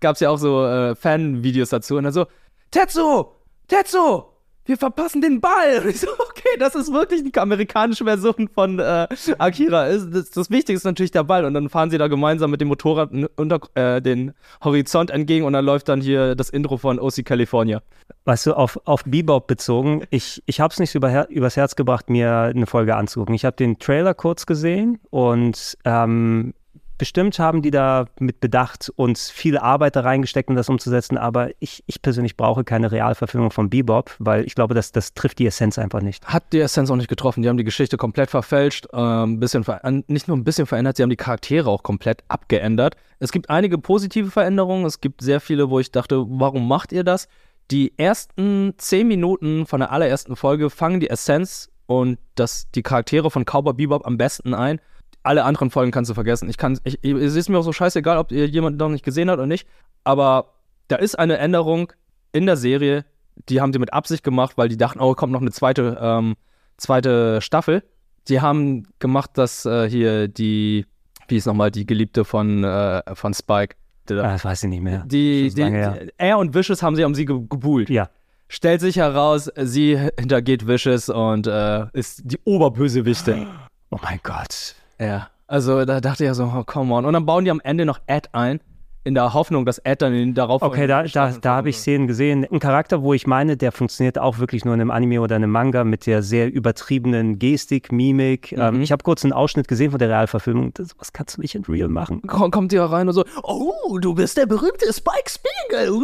[0.00, 1.96] Gab es ja auch so äh, Fan-Videos dazu.
[1.96, 2.26] Und dann so,
[2.70, 3.26] Tetsu!
[3.68, 4.24] Tetsu!
[4.66, 5.80] Wir verpassen den Ball!
[5.82, 9.06] Und ich so, okay, das ist wirklich eine amerikanische Version von äh,
[9.38, 9.88] Akira.
[9.88, 11.44] Das, das Wichtigste ist natürlich der Ball.
[11.44, 15.52] Und dann fahren sie da gemeinsam mit dem Motorrad unter äh, den Horizont entgegen und
[15.52, 17.80] dann läuft dann hier das Intro von OC California.
[18.24, 22.10] Weißt du, auf, auf Bebop bezogen, ich, ich habe es nicht über, übers Herz gebracht,
[22.10, 23.34] mir eine Folge anzugucken.
[23.34, 26.54] Ich habe den Trailer kurz gesehen und ähm,
[26.98, 31.50] bestimmt haben die da mit Bedacht und viel Arbeit da reingesteckt, um das umzusetzen, aber
[31.58, 35.46] ich, ich persönlich brauche keine Realverfilmung von Bebop, weil ich glaube, das, das trifft die
[35.46, 36.26] Essenz einfach nicht.
[36.26, 37.42] Hat die Essenz auch nicht getroffen.
[37.42, 41.02] Die haben die Geschichte komplett verfälscht, ähm, bisschen ver nicht nur ein bisschen verändert, sie
[41.02, 42.96] haben die Charaktere auch komplett abgeändert.
[43.18, 47.04] Es gibt einige positive Veränderungen, es gibt sehr viele, wo ich dachte, warum macht ihr
[47.04, 47.28] das?
[47.70, 53.30] Die ersten zehn Minuten von der allerersten Folge fangen die Essenz und das, die Charaktere
[53.30, 54.80] von Cowboy Bebop am besten ein.
[55.26, 56.48] Alle anderen Folgen kannst du vergessen.
[56.48, 59.28] Ich kann, ich, es ist mir auch so scheißegal, ob ihr jemand noch nicht gesehen
[59.28, 59.66] hat oder nicht.
[60.04, 60.54] Aber
[60.88, 61.92] da ist eine Änderung
[62.32, 63.04] in der Serie,
[63.48, 66.36] die haben sie mit Absicht gemacht, weil die dachten, oh, kommt noch eine zweite, ähm,
[66.76, 67.82] zweite Staffel.
[68.28, 70.86] Die haben gemacht, dass äh, hier die,
[71.28, 73.76] wie ist nochmal, die Geliebte von, äh, von Spike.
[74.08, 75.04] Ah, das weiß ich nicht mehr.
[75.06, 77.90] Die, die, die, er und Vicious haben sie um sie ge gebuhlt.
[77.90, 78.08] Ja.
[78.48, 83.46] Stellt sich heraus, sie hintergeht Vicious und äh, ist die Oberbösewichte.
[83.90, 84.76] Oh mein Gott.
[85.00, 85.28] Ja.
[85.46, 87.04] Also da dachte ich ja so, oh, come on.
[87.04, 88.60] Und dann bauen die am Ende noch Ed ein,
[89.04, 92.08] in der Hoffnung, dass Ed dann in darauf Okay, da, da, da habe ich Szenen
[92.08, 92.44] gesehen.
[92.50, 95.52] Ein Charakter, wo ich meine, der funktioniert auch wirklich nur in einem Anime oder einem
[95.52, 98.50] Manga mit der sehr übertriebenen Gestik, Mimik.
[98.50, 98.60] Mhm.
[98.60, 100.74] Ähm, ich habe kurz einen Ausschnitt gesehen von der Realverfilmung.
[100.74, 102.22] Das, was kannst du nicht in Real machen?
[102.26, 106.02] Komm- kommt die rein und so, oh, du bist der berühmte Spike Spiegel.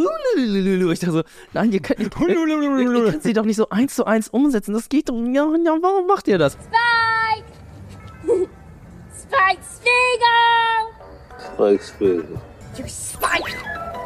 [0.93, 3.95] Ich dachte so, nein, ihr könnt, ihr, ihr, ihr könnt sie doch nicht so eins
[3.95, 4.71] zu eins umsetzen.
[4.73, 6.53] Das geht doch, ja, ja, warum macht ihr das?
[6.53, 7.12] Spike!
[9.33, 10.77] Spike Spiegel!
[11.39, 12.41] Spike Spiegel.
[12.77, 13.57] You Spike!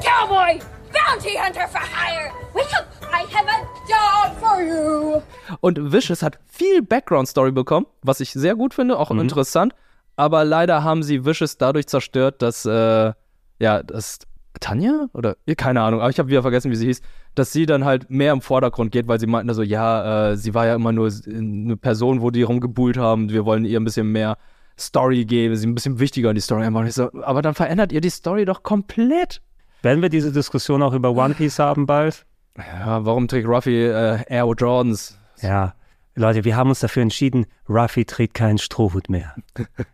[0.01, 0.59] Cowboy!
[0.93, 2.31] Bounty hunter for hire!
[2.55, 2.87] Wake up!
[3.11, 5.21] I have a job for you!
[5.59, 9.73] Und Vicious hat viel Background-Story bekommen, was ich sehr gut finde, auch interessant.
[10.15, 13.11] Aber leider haben sie Vicious dadurch zerstört, dass, äh,
[13.59, 14.19] ja, das
[14.61, 15.07] Tanja?
[15.13, 17.01] Oder, keine Ahnung, aber ich habe wieder vergessen, wie sie hieß,
[17.35, 20.53] dass sie dann halt mehr im Vordergrund geht, weil sie meinten so, ja, äh, sie
[20.53, 24.09] war ja immer nur eine Person, wo die rumgebuhlt haben, wir wollen ihr ein bisschen
[24.09, 24.37] mehr
[24.79, 26.89] Story geben, sie ein bisschen wichtiger in die Story einbauen.
[26.91, 29.41] So, aber dann verändert ihr die Story doch komplett.
[29.81, 32.25] Werden wir diese Diskussion auch über One Piece haben bald?
[32.57, 35.17] Ja, warum trägt Ruffy äh, Air Jordans?
[35.41, 35.73] Ja.
[36.15, 39.35] Leute, wir haben uns dafür entschieden, Ruffy trägt keinen Strohhut mehr.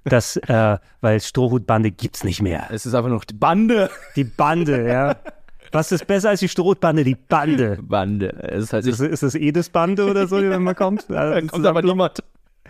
[0.05, 2.67] Das, äh, weil Strohhutbande gibt's nicht mehr.
[2.71, 3.89] Es ist einfach noch die Bande.
[4.15, 5.17] Die Bande, ja.
[5.73, 7.03] Was ist besser als die Strohhutbande?
[7.03, 7.77] Die Bande.
[7.81, 8.29] Bande.
[8.43, 11.05] Es ist, halt ist, ist das Edis Bande oder so, die dann mal kommt?
[11.09, 12.23] Da kommt aber niemand.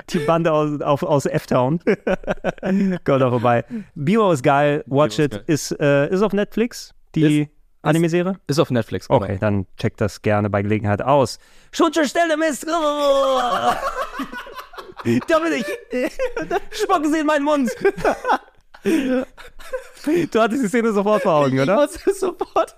[0.09, 1.79] Die Bande aus, auf, aus F-Town.
[2.61, 3.63] Kommt da vorbei.
[3.93, 4.83] Bio ist geil.
[4.87, 5.43] Watch Bio it.
[5.47, 7.49] ist Ist, äh, ist auf Netflix, die
[7.83, 8.39] Anime-Serie?
[8.47, 9.09] Ist auf Netflix.
[9.09, 11.37] Okay, dann checkt das gerne bei Gelegenheit aus.
[11.71, 12.65] Schutzstelle Mist!
[12.67, 13.79] da
[15.39, 15.65] bin ich!
[16.71, 17.69] Spucken Sie in meinen Mund!
[18.83, 19.25] Du
[20.41, 21.87] hattest die Szene sofort vor Augen, oder?
[22.05, 22.75] Ich sofort.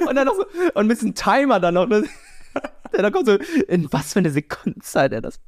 [0.08, 0.44] Und dann noch so.
[0.74, 1.88] Und mit diesem Timer dann noch.
[2.92, 3.38] Der da kommt so.
[3.68, 5.40] In was für eine Sekundenzeit er das.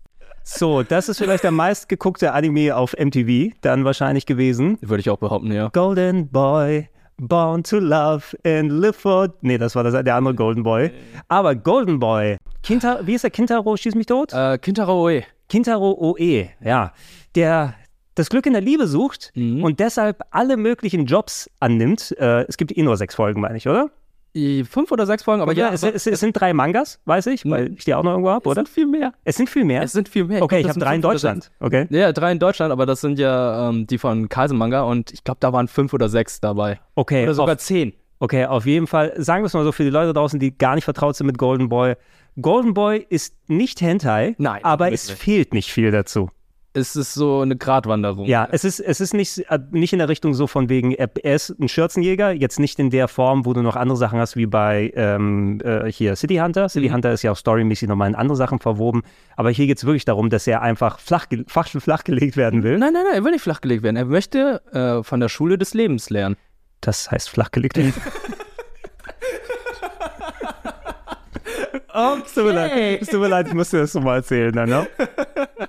[0.44, 4.76] So, das ist vielleicht der meistgeguckte Anime auf MTV dann wahrscheinlich gewesen.
[4.80, 5.68] Würde ich auch behaupten, ja.
[5.68, 9.32] Golden Boy, Born to Love and Live for...
[9.42, 10.90] Nee, das war das, der andere Golden Boy.
[11.28, 13.76] Aber Golden Boy, Kinta, wie ist der Kintaro?
[13.76, 14.32] Schieß mich tot?
[14.32, 15.22] Äh, Kintaro Oe.
[15.48, 16.92] Kintaro Oe, ja.
[17.34, 17.74] Der
[18.14, 22.14] das Glück in der Liebe sucht und deshalb alle möglichen Jobs annimmt.
[22.18, 23.90] Äh, es gibt eh nur sechs Folgen, meine ich, oder?
[24.34, 25.70] Fünf oder sechs Folgen, aber ja.
[25.72, 28.48] es, es, es sind drei Mangas, weiß ich, weil ich die auch noch irgendwo habe,
[28.48, 28.62] oder?
[28.62, 29.12] Es sind viel mehr.
[29.24, 29.82] Es sind viel mehr.
[29.82, 30.42] Es sind viel mehr.
[30.42, 31.50] Okay, ich glaub, habe das drei in Deutschland.
[31.60, 31.86] Okay.
[31.90, 35.22] Ja, drei in Deutschland, aber das sind ja ähm, die von Carlsen Manga und ich
[35.22, 36.80] glaube, da waren fünf oder sechs dabei.
[36.94, 37.24] Okay.
[37.24, 37.92] Oder sogar auf, zehn.
[38.20, 40.76] Okay, auf jeden Fall, sagen wir es mal so für die Leute draußen, die gar
[40.76, 41.96] nicht vertraut sind mit Golden Boy.
[42.40, 45.18] Golden Boy ist nicht Hentai, Nein, aber es nicht.
[45.18, 46.30] fehlt nicht viel dazu.
[46.74, 48.24] Es ist so eine Gratwanderung.
[48.26, 51.10] Ja, es ist, es ist nicht, äh, nicht in der Richtung so von wegen, er,
[51.22, 54.46] ist ein Schürzenjäger, jetzt nicht in der Form, wo du noch andere Sachen hast, wie
[54.46, 56.70] bei ähm, äh, hier City Hunter.
[56.70, 56.94] City Mhm.
[56.94, 59.02] Hunter ist ja auch storymäßig nochmal in andere Sachen verwoben.
[59.36, 62.78] Aber hier geht es wirklich darum, dass er einfach flach, flach, flachgelegt werden will.
[62.78, 63.96] Nein, nein, nein, er will nicht flachgelegt werden.
[63.96, 66.36] Er möchte äh, von der Schule des Lebens lernen.
[66.80, 67.92] Das heißt flachgelegt werden.
[71.94, 73.02] Oh, es tut mir leid.
[73.02, 74.88] Es tut mir leid, ich musste das so mal erzählen dann, ne?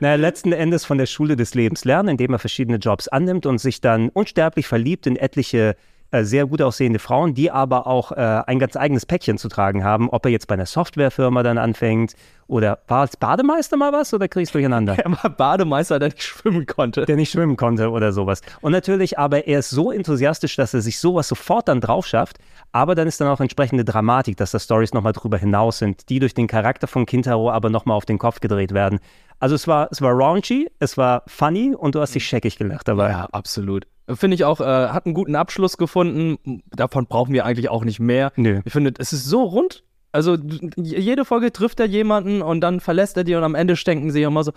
[0.00, 3.58] Naja, letzten Endes von der Schule des Lebens lernen, indem er verschiedene Jobs annimmt und
[3.58, 5.76] sich dann unsterblich verliebt in etliche
[6.12, 9.84] äh, sehr gut aussehende Frauen, die aber auch äh, ein ganz eigenes Päckchen zu tragen
[9.84, 10.10] haben.
[10.10, 12.14] Ob er jetzt bei einer Softwarefirma dann anfängt
[12.48, 14.96] oder war als Bademeister mal was oder kriegst du durcheinander?
[14.98, 17.04] Er war Bademeister, der nicht schwimmen konnte.
[17.04, 18.40] der nicht schwimmen konnte oder sowas.
[18.60, 22.38] Und natürlich, aber er ist so enthusiastisch, dass er sich sowas sofort dann drauf schafft.
[22.72, 26.18] Aber dann ist dann auch entsprechende Dramatik, dass da Stories nochmal drüber hinaus sind, die
[26.18, 28.98] durch den Charakter von Kintaro aber nochmal auf den Kopf gedreht werden.
[29.40, 32.86] Also es war, es war raunchy, es war funny und du hast dich scheckig gelacht
[32.88, 33.10] dabei.
[33.10, 33.86] Ja, absolut.
[34.08, 36.62] Finde ich auch, äh, hat einen guten Abschluss gefunden.
[36.70, 38.32] Davon brauchen wir eigentlich auch nicht mehr.
[38.36, 38.60] Nö.
[38.64, 39.82] Ich finde, es ist so rund.
[40.12, 40.36] Also
[40.76, 44.22] jede Folge trifft er jemanden und dann verlässt er die und am Ende denken sie
[44.22, 44.52] immer so,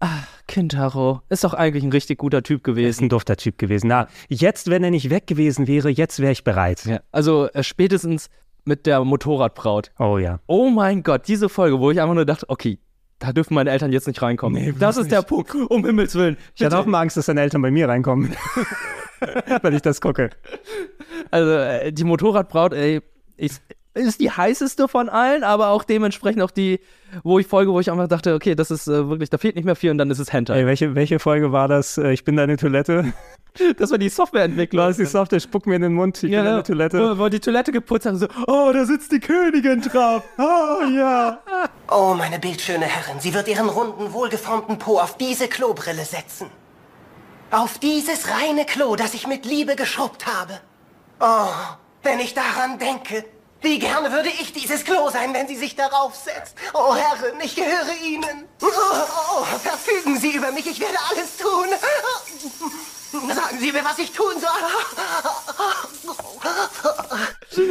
[0.00, 0.08] ah,
[0.46, 3.04] Kintaro, ist doch eigentlich ein richtig guter Typ Er ist gewesen.
[3.04, 3.88] ein dufter Typ gewesen.
[3.88, 6.84] Na, jetzt, wenn er nicht weg gewesen wäre, jetzt wäre ich bereit.
[6.86, 7.00] Ja.
[7.10, 8.30] Also äh, spätestens
[8.64, 9.90] mit der Motorradbraut.
[9.98, 10.38] Oh ja.
[10.46, 12.78] Oh mein Gott, diese Folge, wo ich einfach nur dachte, okay,
[13.22, 14.60] da dürfen meine Eltern jetzt nicht reinkommen.
[14.60, 16.36] Nee, das ist der Punkt, um Himmels Willen.
[16.56, 18.34] Ich hatte auch mal Angst, dass deine Eltern bei mir reinkommen.
[19.62, 20.30] wenn ich das gucke.
[21.30, 23.00] Also äh, die Motorradbraut, ey,
[23.36, 23.52] ich,
[23.94, 26.80] ist die heißeste von allen, aber auch dementsprechend auch die,
[27.22, 29.64] wo ich folge, wo ich einfach dachte, okay, das ist äh, wirklich, da fehlt nicht
[29.64, 30.60] mehr viel und dann ist es Hentai.
[30.60, 31.98] Ey, welche, welche Folge war das?
[31.98, 33.12] Äh, Ich bin deine Toilette.
[33.76, 34.86] Das war die Softwareentwicklung.
[34.86, 36.98] Was die Software, spuck mir in den Mund, ich bin deine Toilette.
[36.98, 40.22] Wo, wo die Toilette geputzt haben, so, oh, da sitzt die Königin drauf.
[40.38, 41.38] Oh, ja.
[41.90, 46.46] Oh, meine bildschöne Herrin, sie wird ihren runden, wohlgeformten Po auf diese Klobrille setzen.
[47.50, 50.54] Auf dieses reine Klo, das ich mit Liebe geschrubbt habe.
[51.20, 51.52] Oh,
[52.02, 53.26] wenn ich daran denke,
[53.62, 56.56] wie gerne würde ich dieses Klo sein, wenn sie sich darauf setzt.
[56.74, 58.44] Oh, Herrin, ich gehöre Ihnen.
[58.60, 61.66] Oh, oh, verfügen Sie über mich, ich werde alles tun.
[63.34, 64.48] Sagen Sie mir, was ich tun soll.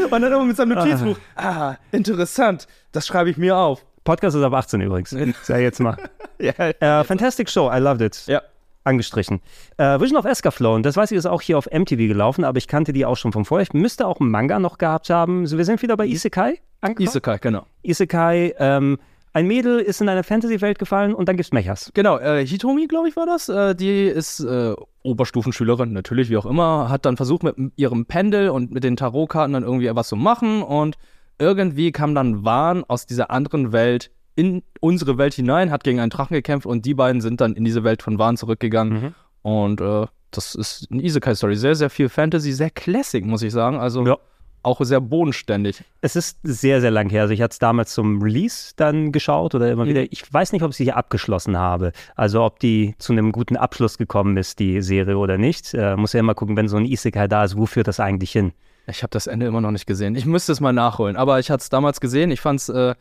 [0.10, 1.18] Man hat immer mit seinem Notizbuch.
[1.36, 2.68] Ah, interessant.
[2.92, 3.84] Das schreibe ich mir auf.
[4.04, 5.16] Podcast ist ab 18 übrigens.
[5.44, 5.98] Sei jetzt mal.
[6.40, 8.26] ja, Äh, fantastic Show, I loved it.
[8.28, 8.42] Ja.
[8.84, 9.42] Angestrichen.
[9.78, 12.68] Äh, Vision of Escaflown, das weiß ich, ist auch hier auf MTV gelaufen, aber ich
[12.68, 13.64] kannte die auch schon von vorher.
[13.64, 15.46] Ich müsste auch einen Manga noch gehabt haben.
[15.46, 17.08] So, wir sind wieder bei Isekai angekommen.
[17.08, 17.66] Isekai, genau.
[17.84, 18.98] Isekai, ähm,
[19.34, 21.92] ein Mädel ist in eine Fantasy-Welt gefallen und dann gibt's Mechas.
[21.94, 23.48] Genau, äh, Hitomi, glaube ich, war das.
[23.48, 28.50] Äh, die ist äh, Oberstufenschülerin, natürlich, wie auch immer, hat dann versucht, mit ihrem Pendel
[28.50, 30.98] und mit den Tarotkarten dann irgendwie was zu machen und
[31.40, 36.10] irgendwie kam dann Wahn aus dieser anderen Welt in unsere Welt hinein, hat gegen einen
[36.10, 39.14] Drachen gekämpft und die beiden sind dann in diese Welt von Wahn zurückgegangen.
[39.42, 41.56] Und äh, das ist eine Isekai-Story.
[41.56, 43.78] Sehr, sehr viel Fantasy, sehr classic, muss ich sagen.
[43.78, 44.18] Also
[44.64, 45.84] auch sehr bodenständig.
[46.02, 47.24] Es ist sehr, sehr lang her.
[47.24, 49.90] Also ich hatte es damals zum Release dann geschaut oder immer Mhm.
[49.90, 50.04] wieder.
[50.12, 51.92] Ich weiß nicht, ob ich sie hier abgeschlossen habe.
[52.16, 55.74] Also ob die zu einem guten Abschluss gekommen ist, die Serie oder nicht.
[55.74, 58.32] Äh, muss ja immer gucken, wenn so ein Isekai da ist, wo führt das eigentlich
[58.32, 58.54] hin?
[58.88, 60.16] Ich habe das Ende immer noch nicht gesehen.
[60.16, 61.16] Ich müsste es mal nachholen.
[61.16, 62.30] Aber ich hatte es damals gesehen.
[62.32, 62.94] Ich fand es äh,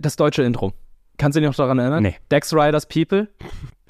[0.00, 0.72] das deutsche Intro.
[1.18, 2.02] Kannst du dich noch daran erinnern?
[2.02, 2.16] Nee.
[2.30, 3.28] Dex Riders People.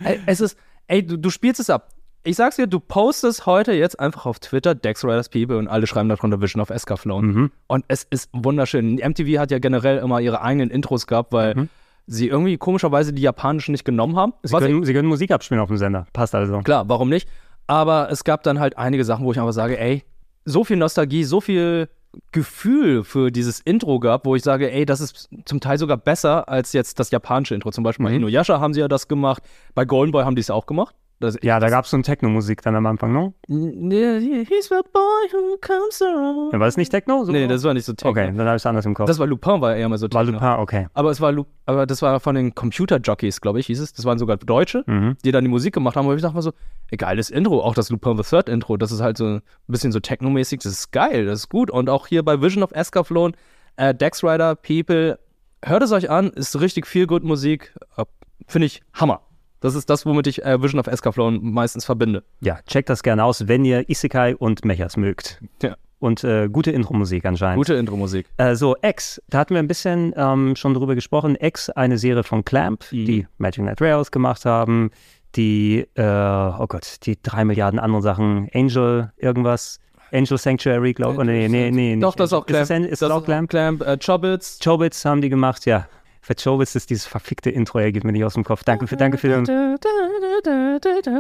[0.03, 0.57] ey, es ist,
[0.89, 1.91] ey, du, du spielst es ab.
[2.23, 5.87] Ich sag's dir, du postest heute jetzt einfach auf Twitter Dex Riders People und alle
[5.87, 7.27] schreiben darunter Vision of Escaflown.
[7.27, 7.51] Mhm.
[7.67, 8.97] Und es ist wunderschön.
[8.97, 11.69] MTV hat ja generell immer ihre eigenen Intros gehabt, weil
[12.07, 14.33] sie irgendwie komischerweise die japanischen nicht genommen haben.
[14.43, 14.49] Mhm.
[14.49, 16.07] Sie können, sie können Musik abspielen auf dem Sender.
[16.13, 16.61] Passt also.
[16.61, 17.29] Klar, warum nicht?
[17.67, 20.03] Aber es gab dann halt einige Sachen, wo ich einfach sage, ey,
[20.45, 21.89] so viel Nostalgie, so viel
[22.33, 26.49] Gefühl für dieses Intro gab, wo ich sage, ey, das ist zum Teil sogar besser
[26.49, 27.71] als jetzt das japanische Intro.
[27.71, 28.19] Zum Beispiel bei Mhm.
[28.19, 29.43] Inuyasha haben sie ja das gemacht,
[29.75, 30.95] bei Golden Boy haben die es auch gemacht.
[31.21, 33.35] Das, Ja, da gab es so eine Techno-Musik dann am Anfang, ne?
[33.47, 35.01] He's the boy
[35.33, 36.53] who comes around.
[36.53, 37.25] Ja, war das nicht Techno?
[37.25, 37.31] So?
[37.33, 38.11] Nee, das war nicht so Techno.
[38.11, 39.07] Okay, dann habe ich es anders im Kopf.
[39.07, 40.39] Das war Lupin, war eher mal so war Techno.
[40.39, 40.87] Lupin, okay.
[40.95, 43.93] Aber es war, Lu aber das war von den Computer-Jockeys, glaube ich, hieß es.
[43.93, 45.17] Das waren sogar Deutsche, Mhm.
[45.25, 46.07] die dann die Musik gemacht haben.
[46.07, 46.53] Und ich dachte mal so,
[46.91, 47.61] ey, geiles Intro.
[47.63, 50.61] Auch das Lupin the Third Intro, das ist halt so ein bisschen so technomäßig.
[50.61, 51.71] Das ist geil, das ist gut.
[51.71, 53.35] Und auch hier bei Vision of Escaflown,
[53.77, 55.19] äh, Dex Rider, People,
[55.63, 57.75] hört es euch an, ist richtig viel gut Musik.
[57.99, 58.05] Äh,
[58.47, 59.21] Finde ich Hammer.
[59.61, 62.23] Das ist das, womit ich äh, Vision of Escaflown meistens verbinde.
[62.41, 65.41] Ja, checkt das gerne aus, wenn ihr Isekai und Mechas mögt.
[65.63, 65.77] Ja.
[65.99, 67.59] Und äh, gute Intro-Musik anscheinend.
[67.59, 68.27] Gute Intro-Musik.
[68.39, 71.37] Äh, so, X, da hatten wir ein bisschen ähm, schon drüber gesprochen.
[71.39, 73.05] X, eine Serie von Clamp, Mhm.
[73.05, 74.91] die Magic Knight Rails gemacht haben,
[75.37, 79.79] die, äh, oh Gott, die drei Milliarden anderen Sachen, Angel, irgendwas,
[80.11, 81.29] Angel Sanctuary, glaube ich.
[81.29, 81.97] Nee, nee, nee.
[82.01, 82.47] Doch, das ist auch.
[82.47, 82.63] Clamp.
[82.63, 83.51] Ist, es, ist das auch Clamp?
[83.51, 84.59] Clamp, äh, Chobits.
[84.65, 85.87] Chobits haben die gemacht, ja.
[86.23, 88.63] Für Chobits ist dieses verfickte Intro, er geht mir nicht aus dem Kopf.
[88.63, 89.47] Danke für, danke für den.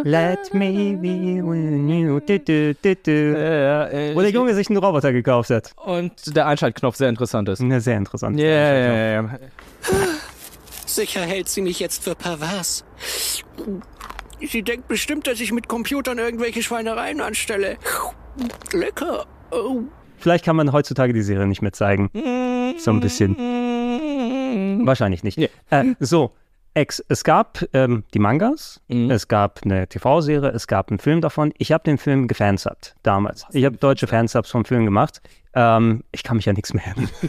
[0.04, 2.20] Let me be with you.
[2.20, 2.38] Du,
[2.94, 4.14] du.
[4.14, 5.72] Wo der Junge sich einen Roboter gekauft hat.
[5.76, 7.62] Und der Einschaltknopf sehr interessant ist.
[7.62, 8.38] Ja, sehr interessant.
[8.38, 9.38] Ja, ja, ja, ja.
[10.84, 12.84] Sicher hält sie mich jetzt für pervers.
[14.40, 17.78] Sie denkt bestimmt, dass ich mit Computern irgendwelche Schweinereien anstelle.
[18.72, 19.24] Lecker.
[19.50, 19.82] Oh.
[20.18, 22.10] Vielleicht kann man heutzutage die Serie nicht mehr zeigen.
[22.78, 23.36] So ein bisschen.
[24.86, 25.38] Wahrscheinlich nicht.
[25.70, 26.32] Äh, so,
[26.74, 31.52] Ex, es gab ähm, die Mangas, es gab eine TV-Serie, es gab einen Film davon.
[31.58, 33.44] Ich habe den Film gefansubbt damals.
[33.52, 35.20] Ich habe deutsche Fansubs vom Film gemacht.
[35.54, 37.10] Ähm, ich kann mich ja nichts mehr erinnern.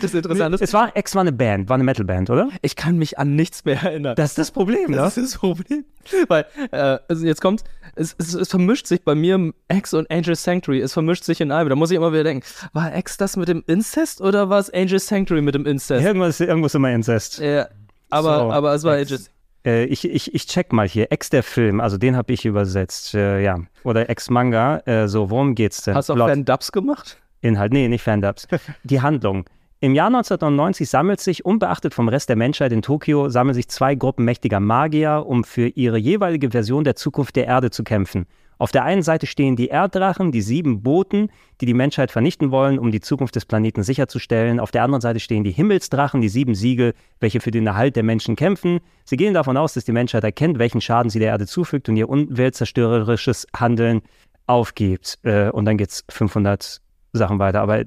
[0.00, 2.48] Das Interessante ist, Es war, Ex war eine Band, war eine Metalband, oder?
[2.60, 4.14] ich kann mich an nichts mehr erinnern.
[4.16, 4.96] Das ist das Problem, ne?
[4.96, 5.84] Das ist das Problem.
[6.28, 7.62] Weil, äh, also jetzt kommt,
[7.94, 11.52] es, es, es vermischt sich bei mir X und Angel Sanctuary, es vermischt sich in
[11.52, 11.68] einem.
[11.68, 14.70] Da muss ich immer wieder denken, war X das mit dem Incest oder war es
[14.70, 16.04] Angel Sanctuary mit dem Incest?
[16.04, 17.38] Irgendwas, irgendwas immer Inzest.
[17.38, 17.68] Ja,
[18.10, 19.30] aber, So, aber es war Ex.
[19.64, 21.12] Äh, ich, ich, ich check mal hier.
[21.12, 23.14] Ex der Film, also den habe ich übersetzt.
[23.14, 23.58] Äh, ja.
[23.84, 24.78] Oder Ex-Manga.
[24.86, 25.94] Äh, so, worum geht's denn?
[25.94, 26.28] Hast du auch.
[26.28, 27.18] Fan-Dubs gemacht?
[27.42, 28.46] Inhalt, nee, nicht Fandubs.
[28.84, 29.44] Die Handlung.
[29.82, 33.94] Im Jahr 1999 sammelt sich, unbeachtet vom Rest der Menschheit in Tokio, sammeln sich zwei
[33.94, 38.26] Gruppen mächtiger Magier, um für ihre jeweilige Version der Zukunft der Erde zu kämpfen.
[38.60, 41.30] Auf der einen Seite stehen die Erddrachen, die sieben Boten,
[41.62, 44.60] die die Menschheit vernichten wollen, um die Zukunft des Planeten sicherzustellen.
[44.60, 48.02] Auf der anderen Seite stehen die Himmelsdrachen, die sieben Siegel, welche für den Erhalt der
[48.02, 48.80] Menschen kämpfen.
[49.06, 51.96] Sie gehen davon aus, dass die Menschheit erkennt, welchen Schaden sie der Erde zufügt und
[51.96, 54.02] ihr umweltzerstörerisches Handeln
[54.46, 55.18] aufgibt.
[55.22, 56.82] Äh, und dann geht's 500
[57.14, 57.62] Sachen weiter.
[57.62, 57.82] Aber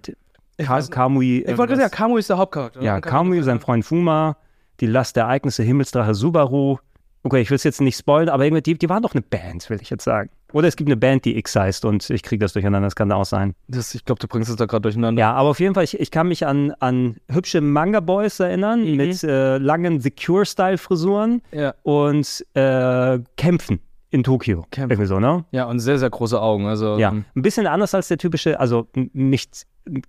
[0.58, 1.46] Ka Kamui.
[1.46, 2.82] Ich wollte sagen, Kamui ist der Hauptcharakter.
[2.82, 4.38] Ja, Kamui, sein Freund Fuma,
[4.80, 6.80] die Last der Ereignisse, Himmelsdrache Subaru.
[7.26, 9.70] Okay, ich will es jetzt nicht spoilern, aber irgendwie, die, die waren doch eine Band,
[9.70, 10.30] will ich jetzt sagen.
[10.52, 13.12] Oder es gibt eine Band, die X heißt und ich kriege das durcheinander, das kann
[13.12, 13.56] auch sein.
[13.70, 15.20] Das, ich glaube, du bringst es da gerade durcheinander.
[15.20, 18.96] Ja, aber auf jeden Fall, ich, ich kann mich an, an hübsche Manga-Boys erinnern Mhm.
[18.98, 21.74] mit äh, langen Secure-Style-Frisuren Ja.
[21.84, 23.80] und äh, Kämpfen
[24.12, 24.66] in Tokio.
[24.76, 25.44] Irgendwie so, ne?
[25.52, 26.68] Ja, und sehr, sehr große Augen.
[26.68, 29.64] Also, Ja, ähm, ein bisschen anders als der typische, also nicht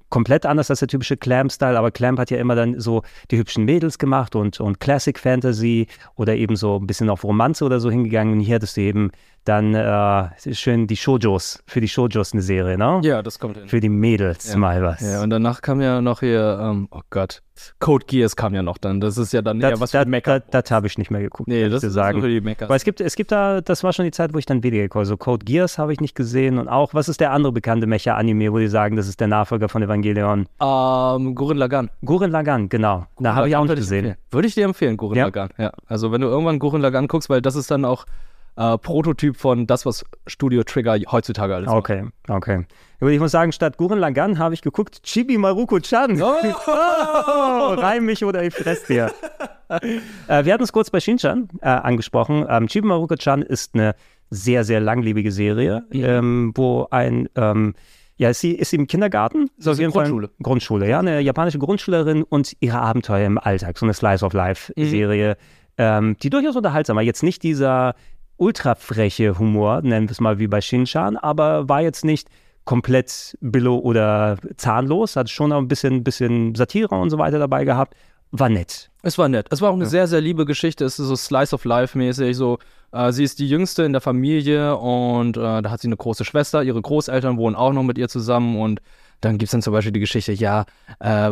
[0.08, 3.64] komplett anders als der typische Clamp-Style, aber Clamp hat ja immer dann so die hübschen
[3.64, 7.90] Mädels gemacht und, und Classic Fantasy oder eben so ein bisschen auf Romanze oder so
[7.90, 8.34] hingegangen.
[8.34, 9.10] Und hier hattest du eben
[9.44, 13.00] dann äh, schön die Shojos, für die Shojos eine Serie, ne?
[13.02, 13.68] Ja, das kommt hin.
[13.68, 14.56] Für die Mädels ja.
[14.58, 15.00] mal was.
[15.00, 17.42] Ja, und danach kam ja noch hier, ähm, oh Gott,
[17.78, 19.00] Code Geass kam ja noch dann.
[19.00, 20.40] Das ist ja dann eher Das, was das, für Mecker.
[20.40, 21.48] das, das habe ich nicht mehr geguckt.
[21.48, 22.18] Nee, das zu ist sagen.
[22.18, 22.68] so für die Meckers.
[22.68, 24.82] Aber es gibt, es gibt da, das war schon die Zeit, wo ich dann weniger
[24.84, 27.86] geguckt Also Code Geass habe ich nicht gesehen und auch, was ist der andere bekannte
[27.86, 30.46] Mecha-Anime, wo die sagen, das ist der Nachfolger von Evangelion?
[30.60, 31.90] Ähm, Gurren Lagann.
[32.04, 33.06] Gurren Lagann, genau.
[33.20, 33.98] Da habe ich auch nicht gesehen.
[34.06, 34.16] empfehlen.
[34.30, 35.24] Würde ich dir empfehlen, Gurren Ja.
[35.26, 35.50] Lagann.
[35.58, 35.72] Ja.
[35.86, 38.04] Also wenn du irgendwann Gurren Lagann guckst, weil das ist dann auch
[38.56, 41.76] äh, Prototyp von das, was Studio Trigger heutzutage alles macht.
[41.76, 42.66] Okay, okay.
[43.00, 46.20] Aber ich muss sagen, statt Gurren Lagann habe ich geguckt Chibi Maruko-chan.
[46.22, 49.12] Oh, reim mich oder ich fress dir.
[49.68, 52.46] äh, wir hatten es kurz bei Shinchan äh, angesprochen.
[52.48, 53.94] Ähm, Chibi Maruko-chan ist eine
[54.30, 57.74] sehr, sehr langlebige Serie, ähm, wo ein, ähm,
[58.16, 59.50] ja, ist sie, ist sie im Kindergarten?
[59.72, 60.30] ist eine Grundschule.
[60.42, 65.36] Grundschule, ja, eine japanische Grundschülerin und ihre Abenteuer im Alltag, so eine Slice of Life-Serie,
[65.78, 67.02] ähm, die durchaus unterhaltsam war.
[67.02, 67.94] Jetzt nicht dieser
[68.36, 72.28] ultra freche Humor, nennen wir es mal wie bei Shinchan, aber war jetzt nicht
[72.64, 77.64] komplett billo oder zahnlos, hat schon auch ein bisschen, bisschen Satire und so weiter dabei
[77.64, 77.94] gehabt.
[78.30, 78.90] War nett.
[79.02, 79.46] Es war nett.
[79.50, 80.84] Es war auch eine sehr, sehr liebe Geschichte.
[80.84, 82.36] Es ist so Slice of Life mäßig.
[82.36, 82.58] So,
[82.90, 86.24] äh, sie ist die Jüngste in der Familie und äh, da hat sie eine große
[86.24, 86.64] Schwester.
[86.64, 88.80] Ihre Großeltern wohnen auch noch mit ihr zusammen und
[89.20, 90.64] dann gibt es dann zum Beispiel die Geschichte, ja,
[90.98, 91.30] äh,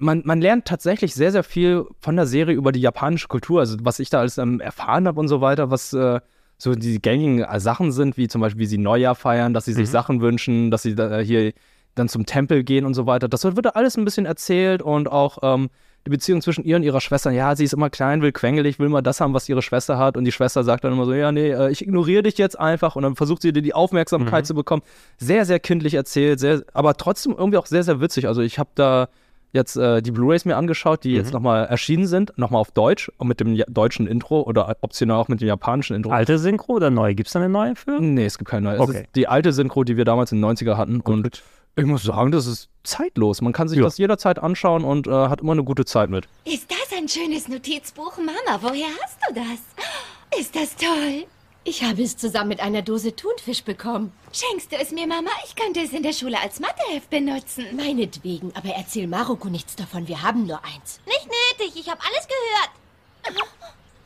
[0.00, 3.60] man, man lernt tatsächlich sehr, sehr viel von der Serie über die japanische Kultur.
[3.60, 6.20] Also was ich da alles ähm, erfahren habe und so weiter, was äh,
[6.58, 9.72] so die gängigen äh, Sachen sind, wie zum Beispiel, wie sie Neujahr feiern, dass sie
[9.72, 9.92] sich Mhm.
[9.92, 11.52] Sachen wünschen, dass sie da, äh, hier
[11.94, 13.28] dann zum Tempel gehen und so weiter.
[13.28, 15.68] Das wird alles ein bisschen erzählt und auch ähm,
[16.06, 17.30] die Beziehung zwischen ihr und ihrer Schwester.
[17.32, 20.16] Ja, sie ist immer klein, will quengelig, will mal das haben, was ihre Schwester hat.
[20.16, 22.94] Und die Schwester sagt dann immer so, ja, nee, äh, ich ignoriere dich jetzt einfach.
[22.96, 24.46] Und dann versucht sie dir die Aufmerksamkeit Mhm.
[24.46, 24.82] zu bekommen.
[25.16, 28.28] Sehr, sehr kindlich erzählt, sehr, aber trotzdem irgendwie auch sehr, sehr witzig.
[28.28, 29.08] Also ich habe da
[29.52, 33.28] jetzt äh, die Blu-rays mir angeschaut, die jetzt nochmal erschienen sind, nochmal auf Deutsch und
[33.28, 36.10] mit dem ja deutschen Intro oder optional auch mit dem japanischen Intro.
[36.10, 37.14] Alte Synchro oder neu?
[37.14, 37.98] Gibt es da eine neue für?
[38.00, 38.74] Nee, es gibt keine neue.
[38.76, 39.00] Es Okay.
[39.02, 41.00] ist die alte Synchro, die wir damals in den 90er hatten.
[41.00, 41.42] und
[41.76, 43.40] ich muss sagen, das ist zeitlos.
[43.40, 43.84] Man kann sich Ja.
[43.84, 46.26] das jederzeit anschauen und äh, hat immer eine gute Zeit mit.
[46.44, 48.58] Ist das ein schönes Notizbuch, Mama?
[48.60, 50.38] Woher hast du das?
[50.40, 51.24] Ist das toll?
[51.68, 54.10] Ich habe es zusammen mit einer Dose Thunfisch bekommen.
[54.32, 55.28] Schenkst du es mir, Mama?
[55.44, 57.76] Ich könnte es in der Schule als Matheheft benutzen.
[57.76, 60.08] Meinetwegen, aber erzähl Maroko nichts davon.
[60.08, 60.98] Wir haben nur eins.
[61.04, 62.70] Nicht nötig, ich habe alles gehört.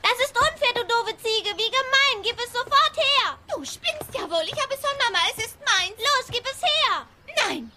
[0.02, 1.50] Das ist unfair, du doofe Ziege.
[1.56, 2.24] Wie gemein.
[2.24, 3.38] Gib es sofort her.
[3.54, 4.44] Du spinnst ja wohl.
[4.44, 5.18] Ich habe es von Mama.
[5.30, 5.96] Es ist meins.
[5.98, 7.06] Los, gib es her.
[7.46, 7.70] Nein.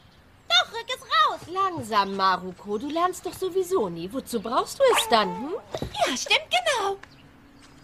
[0.50, 1.42] Doch, rück es raus.
[1.54, 2.80] Langsam, Maruko.
[2.80, 4.12] Du lernst doch sowieso nie.
[4.12, 5.30] Wozu brauchst du es dann?
[5.30, 5.54] Hm?
[5.80, 6.98] Ja, stimmt genau.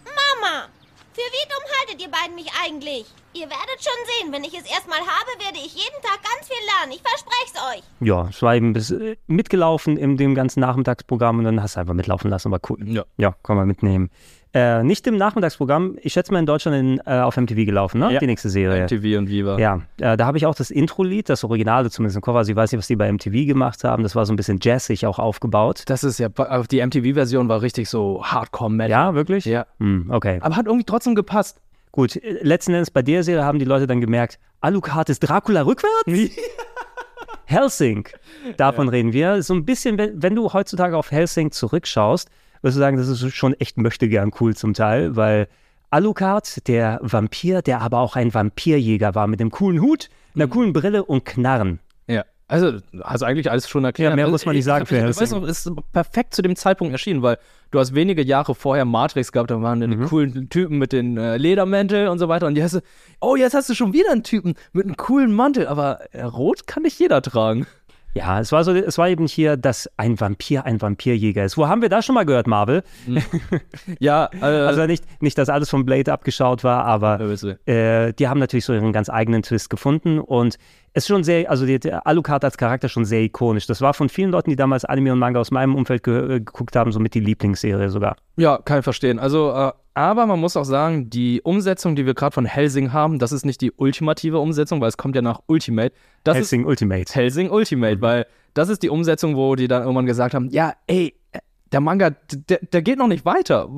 [0.04, 0.68] Mama,
[1.14, 3.06] für wie dumm haltet ihr beiden mich eigentlich?
[3.34, 6.64] Ihr werdet schon sehen, wenn ich es erstmal habe, werde ich jeden Tag ganz viel
[6.66, 6.92] lernen.
[6.92, 8.06] Ich verspreche es euch.
[8.06, 11.80] Ja, es war eben bis, äh, mitgelaufen in dem ganzen Nachmittagsprogramm und dann hast du
[11.80, 12.86] einfach mitlaufen lassen, war cool.
[12.86, 13.04] Ja.
[13.16, 14.10] Ja, kann man mitnehmen.
[14.54, 18.12] Äh, nicht im Nachmittagsprogramm, ich schätze mal in Deutschland in, äh, auf MTV gelaufen, ne?
[18.12, 18.18] Ja.
[18.20, 18.82] Die nächste Serie.
[18.82, 19.58] MTV und Viva.
[19.58, 22.36] Ja, äh, da habe ich auch das Intro-Lied, das Originale zumindest im Cover.
[22.36, 24.02] Also ich weiß nicht, was die bei MTV gemacht haben.
[24.02, 25.84] Das war so ein bisschen jazzig auch aufgebaut.
[25.86, 28.90] Das ist ja, die MTV-Version war richtig so Hardcore-Metal.
[28.90, 29.46] Ja, wirklich?
[29.46, 29.64] Ja.
[29.78, 30.38] Hm, okay.
[30.42, 31.58] Aber hat irgendwie trotzdem gepasst.
[31.92, 35.62] Gut, äh, letzten Endes bei der Serie haben die Leute dann gemerkt, Alucard ist Dracula
[35.62, 36.34] rückwärts?
[37.44, 38.08] Helsing,
[38.56, 39.42] davon reden wir.
[39.42, 42.30] So ein bisschen, wenn, du heutzutage auf Helsing zurückschaust,
[42.62, 45.48] wirst du sagen, das ist schon echt möchtegern cool zum Teil, weil
[45.90, 50.72] Alucard, der Vampir, der aber auch ein Vampirjäger war mit dem coolen Hut, einer coolen
[50.72, 51.80] Brille und Knarren.
[52.52, 54.10] Also, hast eigentlich alles schon erklärt.
[54.10, 55.22] Ja, mehr Also, muss man nicht ich- sagen Ich, ich, Hellsing.
[55.22, 57.38] weiß noch, es ist perfekt zu dem Zeitpunkt erschienen, weil
[57.70, 59.90] du hast wenige Jahre vorher Matrix gehabt, da waren Mhm.
[59.90, 62.46] die coolen Typen mit den äh, Ledermäntel und so weiter.
[62.46, 62.78] Und jetzt,
[63.20, 66.66] oh, jetzt hast du schon wieder einen Typen mit einem coolen Mantel, aber äh, rot
[66.66, 67.66] kann nicht jeder tragen.
[68.14, 71.56] Ja, es war so, es war eben hier, dass ein Vampir ein Vampirjäger ist.
[71.56, 72.82] Wo haben wir das schon mal gehört, Marvel?
[73.98, 77.20] Ja, äh, Also nicht, nicht, dass alles von Blade abgeschaut war, aber
[77.66, 80.58] äh, die haben natürlich so ihren ganz eigenen Twist gefunden und
[80.94, 83.66] es ist schon sehr, also die, der Alucard als Charakter schon sehr ikonisch.
[83.66, 86.38] Das war von vielen Leuten, die damals Anime und Manga aus meinem Umfeld ge äh,
[86.40, 88.16] geguckt haben, somit die Lieblingsserie sogar.
[88.36, 89.18] Ja, kann ich verstehen.
[89.18, 93.18] Also, äh, aber man muss auch sagen, die Umsetzung, die wir gerade von Helsing haben,
[93.18, 95.92] das ist nicht die ultimative Umsetzung, weil es kommt ja nach Ultimate.
[96.24, 97.12] Das Helsing ist Ultimate.
[97.12, 101.14] Helsing Ultimate, weil das ist die Umsetzung, wo die dann irgendwann gesagt haben, ja, ey,
[101.72, 103.68] der Manga, der, der geht noch nicht weiter,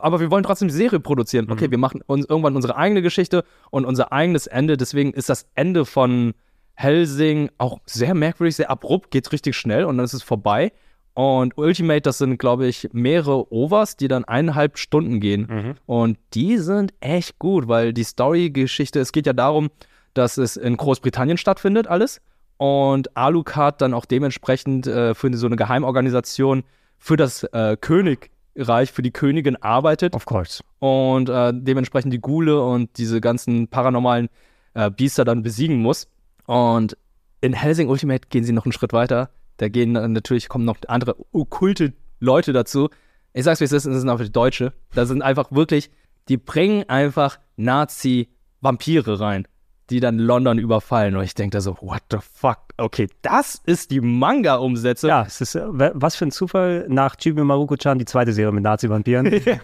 [0.00, 1.50] aber wir wollen trotzdem die Serie produzieren.
[1.50, 4.76] Okay, wir machen uns irgendwann unsere eigene Geschichte und unser eigenes Ende.
[4.76, 6.34] Deswegen ist das Ende von
[6.74, 10.72] Helsing auch sehr merkwürdig, sehr abrupt, geht richtig schnell und dann ist es vorbei.
[11.18, 15.74] Und Ultimate, das sind, glaube ich, mehrere Overs, die dann eineinhalb Stunden gehen.
[15.84, 19.68] Und die sind echt gut, weil die Story-Geschichte, es geht ja darum,
[20.14, 22.20] dass es in Großbritannien stattfindet, alles.
[22.56, 26.62] Und Alucard dann auch dementsprechend äh, für so eine Geheimorganisation
[26.98, 30.14] für das äh, Königreich, für die Königin arbeitet.
[30.14, 30.62] Of course.
[30.78, 34.28] Und äh, dementsprechend die Ghule und diese ganzen paranormalen
[34.74, 36.06] äh, Biester dann besiegen muss.
[36.46, 36.96] Und
[37.40, 39.30] in Helsing Ultimate gehen sie noch einen Schritt weiter.
[39.58, 42.88] Da gehen natürlich kommen noch andere okkulte Leute dazu.
[43.34, 44.72] Ich sag's wie es ist, es sind einfach Deutsche.
[44.94, 45.90] Da sind einfach wirklich,
[46.28, 49.46] die bringen einfach Nazi-Vampire rein,
[49.90, 51.16] die dann London überfallen.
[51.16, 52.58] Und ich denke da so, what the fuck?
[52.76, 55.08] Okay, das ist die Manga-Umsetzung.
[55.10, 58.52] Ja, es ist, äh, wa- was für ein Zufall, nach Chibi Maruko-chan die zweite Serie
[58.52, 59.40] mit Nazi-Vampiren.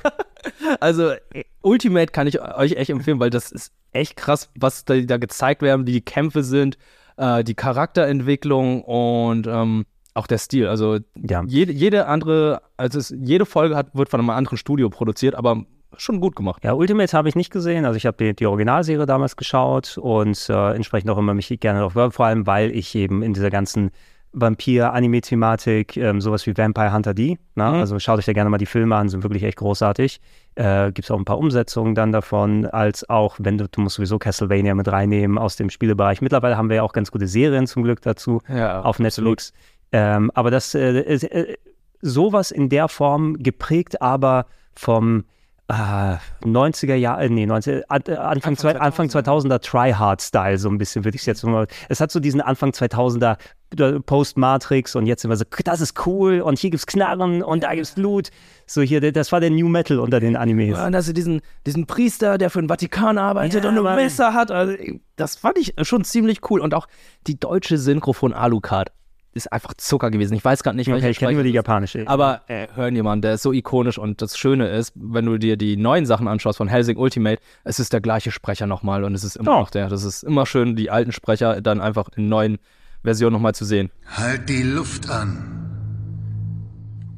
[0.78, 4.94] Also äh, Ultimate kann ich euch echt empfehlen, weil das ist echt krass, was da,
[5.00, 6.76] da gezeigt werden, wie die Kämpfe sind,
[7.16, 9.84] äh, die Charakterentwicklung und ähm,
[10.14, 10.68] auch der Stil.
[10.68, 10.98] Also
[11.46, 15.64] jede, jede andere, also es, jede Folge hat, wird von einem anderen Studio produziert, aber
[15.96, 16.64] schon gut gemacht.
[16.64, 17.84] Ja, Ultimate habe ich nicht gesehen.
[17.84, 21.80] Also ich habe die, die Originalserie damals geschaut und äh, entsprechend auch immer mich gerne
[21.80, 23.90] darauf gehört, vor allem weil ich eben in dieser ganzen
[24.34, 27.38] Vampir-Anime-Thematik ähm, sowas wie Vampire Hunter D.
[27.54, 27.64] Ne?
[27.68, 27.74] Mhm.
[27.74, 30.20] Also schaut euch da gerne mal die Filme an, sind wirklich echt großartig.
[30.56, 33.96] Äh, Gibt es auch ein paar Umsetzungen dann davon, als auch, wenn du, du musst
[33.96, 36.20] sowieso Castlevania mit reinnehmen aus dem Spielebereich.
[36.20, 39.52] Mittlerweile haben wir ja auch ganz gute Serien zum Glück dazu Ja, auf Netflix.
[39.92, 41.56] Ähm, aber das äh, ist, äh,
[42.02, 45.24] sowas in der Form geprägt aber vom
[45.68, 51.04] äh, 90er Jahre, nee, 90, an, äh, Anfang, zwei, Anfang 2000er Try-Hard-Style, so ein bisschen
[51.04, 51.66] würde ich es jetzt mal.
[51.88, 53.36] Es hat so diesen Anfang 2000er äh,
[53.74, 57.74] Post-Matrix und jetzt sind wir so, das ist cool und hier gibt's Knarren und da
[57.74, 58.30] gibt's Blut.
[58.66, 60.76] So hier, das war der New Metal unter den Animes.
[60.78, 63.96] Ja, und also diesen, diesen Priester, der für den Vatikan arbeitet Ja, und ein.
[63.96, 64.50] Messer hat.
[64.50, 64.74] Also,
[65.16, 66.60] das fand ich schon ziemlich cool.
[66.60, 66.86] Und auch
[67.26, 68.90] die deutsche Synchro von Alucard
[69.36, 70.34] ist einfach Zucker gewesen.
[70.34, 72.04] Ich weiß gerade nicht, Okay, welcher ich kenne nur die japanische.
[72.06, 75.56] Aber äh, hören jemand, der ist so ikonisch und das Schöne ist, wenn du dir
[75.56, 79.24] die neuen Sachen anschaust von Helsing Ultimate, es ist der gleiche Sprecher nochmal und es
[79.24, 79.60] ist immer Oh.
[79.60, 79.88] noch der.
[79.88, 82.58] Das ist immer schön, die alten Sprecher dann einfach in neuen
[83.04, 83.90] Versionen nochmal zu sehen.
[84.06, 85.50] Halt die Luft an.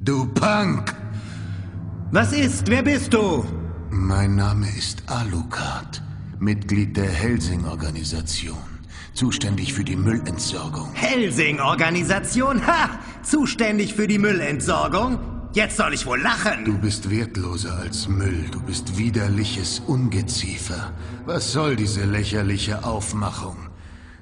[0.01, 0.95] Du Punk!
[2.11, 2.69] Was ist?
[2.69, 3.45] Wer bist du?
[3.91, 6.03] Mein Name ist Alucard,
[6.39, 8.59] Mitglied der Helsing-Organisation,
[9.15, 10.91] zuständig für die Müllentsorgung.
[10.95, 12.67] Helsing-Organisation?
[12.67, 12.99] Ha!
[13.23, 15.19] Zuständig für die Müllentsorgung?
[15.53, 16.65] Jetzt soll ich wohl lachen.
[16.65, 20.93] Du bist wertloser als Müll, du bist widerliches Ungeziefer.
[21.25, 23.57] Was soll diese lächerliche Aufmachung?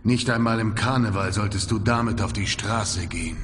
[0.06, 3.38] Nicht einmal im Karneval solltest du damit auf die Straße gehen.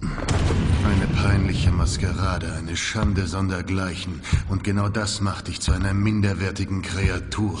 [0.00, 4.20] Eine peinliche Maskerade, eine Schande sondergleichen.
[4.48, 7.58] Und genau das macht dich zu einer minderwertigen Kreatur.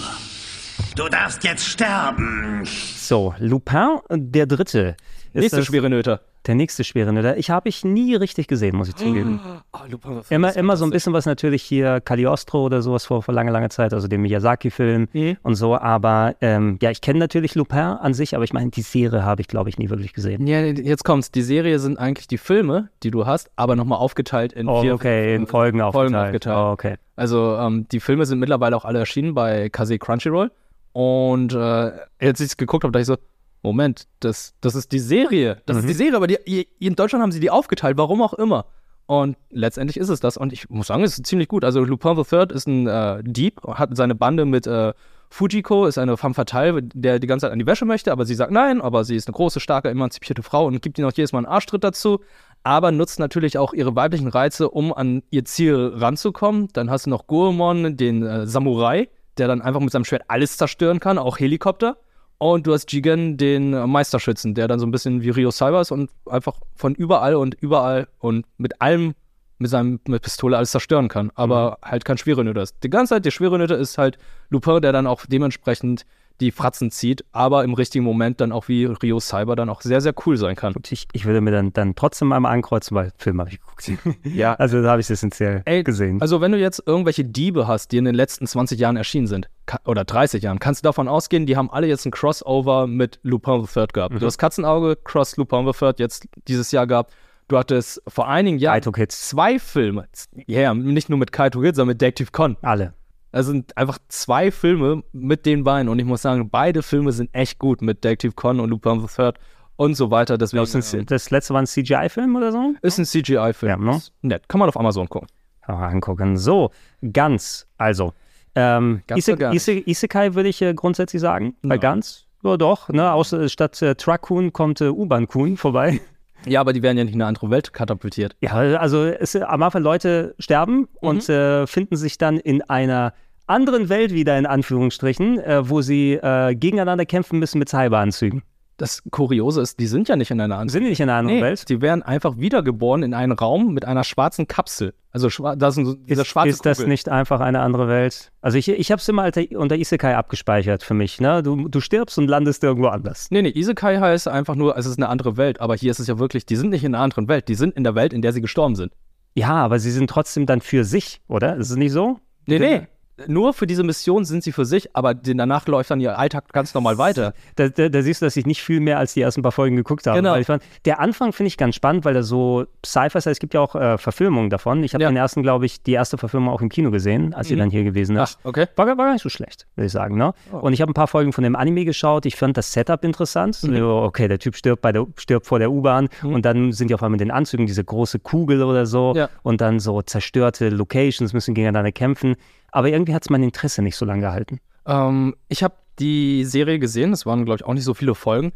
[0.94, 2.62] Du darfst jetzt sterben.
[2.64, 4.96] So, Lupin, der dritte.
[5.32, 6.20] Nächste schwere Nöte.
[6.46, 7.34] Der nächste schwere Nöte.
[7.36, 9.40] Ich habe ich nie richtig gesehen, muss ich zugeben.
[10.30, 13.70] Immer, immer so ein bisschen was natürlich hier Cagliostro oder sowas vor, vor langer, langer
[13.70, 15.08] Zeit, also dem Miyazaki-Film
[15.42, 15.76] und so.
[15.76, 19.40] Aber ähm, ja, ich kenne natürlich Lupin an sich, aber ich meine, die Serie habe
[19.42, 20.46] ich, glaube ich, nie wirklich gesehen.
[20.46, 21.30] Ja, jetzt kommt's.
[21.30, 24.94] Die Serie sind eigentlich die Filme, die du hast, aber nochmal aufgeteilt in Oh, vier
[24.94, 26.14] okay, in Folgen aufgeteilt.
[26.14, 26.56] aufgeteilt.
[26.56, 26.94] Oh, okay.
[27.16, 30.50] Also ähm, die Filme sind mittlerweile auch alle erschienen bei Kase Crunchyroll.
[30.92, 33.16] Und äh, als ich es geguckt habe, dachte ich so,
[33.62, 35.60] Moment, das, das ist die Serie.
[35.66, 35.80] Das Mhm.
[35.80, 38.66] ist die Serie, aber die, in Deutschland haben sie die aufgeteilt, warum auch immer.
[39.06, 40.36] Und letztendlich ist es das.
[40.36, 41.64] Und ich muss sagen, es ist ziemlich gut.
[41.64, 44.92] Also Lupin the Third ist ein äh, Dieb, hat seine Bande mit äh,
[45.30, 48.34] Fujiko, ist eine femme fatale, der die ganze Zeit an die Wäsche möchte, aber sie
[48.34, 51.32] sagt nein, aber sie ist eine große, starke, emanzipierte Frau und gibt ihm auch jedes
[51.32, 52.20] Mal einen Arschtritt dazu,
[52.64, 56.68] aber nutzt natürlich auch ihre weiblichen Reize, um an ihr Ziel ranzukommen.
[56.72, 59.08] Dann hast du noch Goemon, den äh, Samurai,
[59.38, 61.96] der dann einfach mit seinem Schwert alles zerstören kann, auch Helikopter.
[62.42, 65.90] Und du hast Jigen, den Meisterschützen, der dann so ein bisschen wie Rio Cyber ist
[65.90, 69.14] und einfach von überall und überall und mit allem,
[69.58, 71.30] mit seinem mit Pistole alles zerstören kann.
[71.34, 72.76] Aber halt kein Schwerenöter ist.
[72.82, 74.16] Die ganze Zeit, der Schwerenöter ist halt
[74.48, 76.06] Lupin, der dann auch dementsprechend
[76.40, 80.00] die Fratzen zieht, aber im richtigen Moment dann auch wie Rio Cyber dann auch sehr,
[80.00, 80.74] sehr cool sein kann.
[80.90, 83.70] Ich, ich würde mir dann, dann trotzdem einmal ankreuzen, weil Film habe ich geguckt.
[84.24, 84.54] Ja.
[84.54, 86.20] Also da habe ich es essentiell Ey, gesehen.
[86.20, 89.48] Also wenn du jetzt irgendwelche Diebe hast, die in den letzten 20 Jahren erschienen sind,
[89.84, 93.64] oder 30 Jahren, kannst du davon ausgehen, die haben alle jetzt ein Crossover mit Lupin
[93.64, 94.14] the Third gehabt.
[94.14, 94.18] Mhm.
[94.18, 97.14] Du hast Katzenauge, Cross Lupin the Third jetzt dieses Jahr gehabt.
[97.48, 100.06] Du hattest vor einigen Jahren zwei Filme.
[100.46, 102.56] Ja, yeah, nicht nur mit Kaito Kids, sondern mit Detective Con.
[102.62, 102.94] Alle.
[103.32, 105.88] Es sind einfach zwei Filme mit den beiden.
[105.88, 109.06] Und ich muss sagen, beide Filme sind echt gut mit Detective Con und Lupin the
[109.06, 109.38] Third
[109.76, 110.36] und so weiter.
[110.36, 112.74] Deswegen, das, das letzte war ein CGI-Film oder so?
[112.82, 113.86] Ist ein CGI-Film.
[113.86, 114.02] Ja, ne?
[114.22, 114.48] Nett.
[114.48, 115.28] Kann man auf Amazon gucken.
[115.66, 116.36] angucken.
[116.36, 116.70] So,
[117.12, 117.66] ganz.
[117.78, 118.12] Also,
[118.54, 119.52] ähm, Ganz Ise?
[119.52, 121.54] Ise Isekai würde ich äh, grundsätzlich sagen.
[121.62, 122.26] Bei ganz.
[122.42, 122.88] Ja, doch.
[122.88, 123.12] Ne?
[123.12, 126.00] Außer, statt äh, Truck-Kun kommt äh, U-Bahn-Kun vorbei.
[126.46, 128.36] Ja, aber die werden ja nicht in eine andere Welt katapultiert.
[128.40, 133.12] Ja, also es, am Anfang Leute sterben und äh, finden sich dann in einer
[133.46, 138.42] anderen Welt wieder, in Anführungsstrichen, äh, wo sie äh, gegeneinander kämpfen müssen mit Cyberanzügen.
[138.80, 141.18] Das Kuriose ist, die sind ja nicht in einer anderen Sind die nicht in einer
[141.18, 141.68] anderen nee, Welt?
[141.68, 144.94] Die werden einfach wiedergeboren in einen Raum mit einer schwarzen Kapsel.
[145.12, 146.88] Also das so, dieser schwarze Ist das Kugel.
[146.88, 148.32] nicht einfach eine andere Welt?
[148.40, 151.20] Also ich, ich habe es immer unter Isekai abgespeichert für mich.
[151.20, 151.42] Ne?
[151.42, 153.26] Du, du stirbst und landest irgendwo anders.
[153.30, 155.60] Nee, nee, Isekai heißt einfach nur, es ist eine andere Welt.
[155.60, 157.48] Aber hier ist es ja wirklich, die sind nicht in einer anderen Welt.
[157.48, 158.94] Die sind in der Welt, in der sie gestorben sind.
[159.34, 161.56] Ja, aber sie sind trotzdem dann für sich, oder?
[161.56, 162.18] Ist es nicht so?
[162.46, 162.86] Nee, nee.
[163.26, 166.74] Nur für diese Mission sind sie für sich, aber danach läuft dann ihr Alltag ganz
[166.74, 167.32] normal weiter.
[167.56, 169.76] Da, da, da siehst du, dass ich nicht viel mehr als die ersten paar Folgen
[169.76, 170.16] geguckt habe.
[170.18, 170.40] Genau.
[170.44, 173.26] Fand, der Anfang finde ich ganz spannend, weil er so Sci-Fi ist.
[173.26, 174.82] Es gibt ja auch äh, Verfilmungen davon.
[174.84, 177.54] Ich habe den ersten, glaube ich, die erste Verfilmung auch im Kino gesehen, als sie
[177.54, 177.58] Mhm.
[177.58, 178.38] dann hier gewesen ist.
[178.40, 178.66] Ach, okay.
[178.76, 180.16] War, gar- war gar nicht so schlecht, würde ich sagen.
[180.16, 180.32] Ne?
[180.52, 180.58] Oh.
[180.58, 182.24] Und ich habe ein paar Folgen von dem Anime geschaut.
[182.26, 183.62] Ich fand das Setup interessant.
[183.62, 183.82] Mhm.
[183.82, 187.02] Okay, der Typ stirbt, bei der, stirbt vor der U-Bahn und dann sind die auf
[187.02, 189.28] einmal mit den Anzügen diese große Kugel oder so Ja.
[189.42, 192.36] und dann so zerstörte Locations müssen gegeneinander kämpfen.
[192.72, 194.60] Aber irgendwie hat es mein Interesse nicht so lange gehalten.
[194.86, 198.52] Ähm, ich habe die Serie gesehen, es waren, glaube ich, auch nicht so viele Folgen.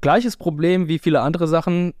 [0.00, 1.94] Gleiches Problem wie viele andere Sachen.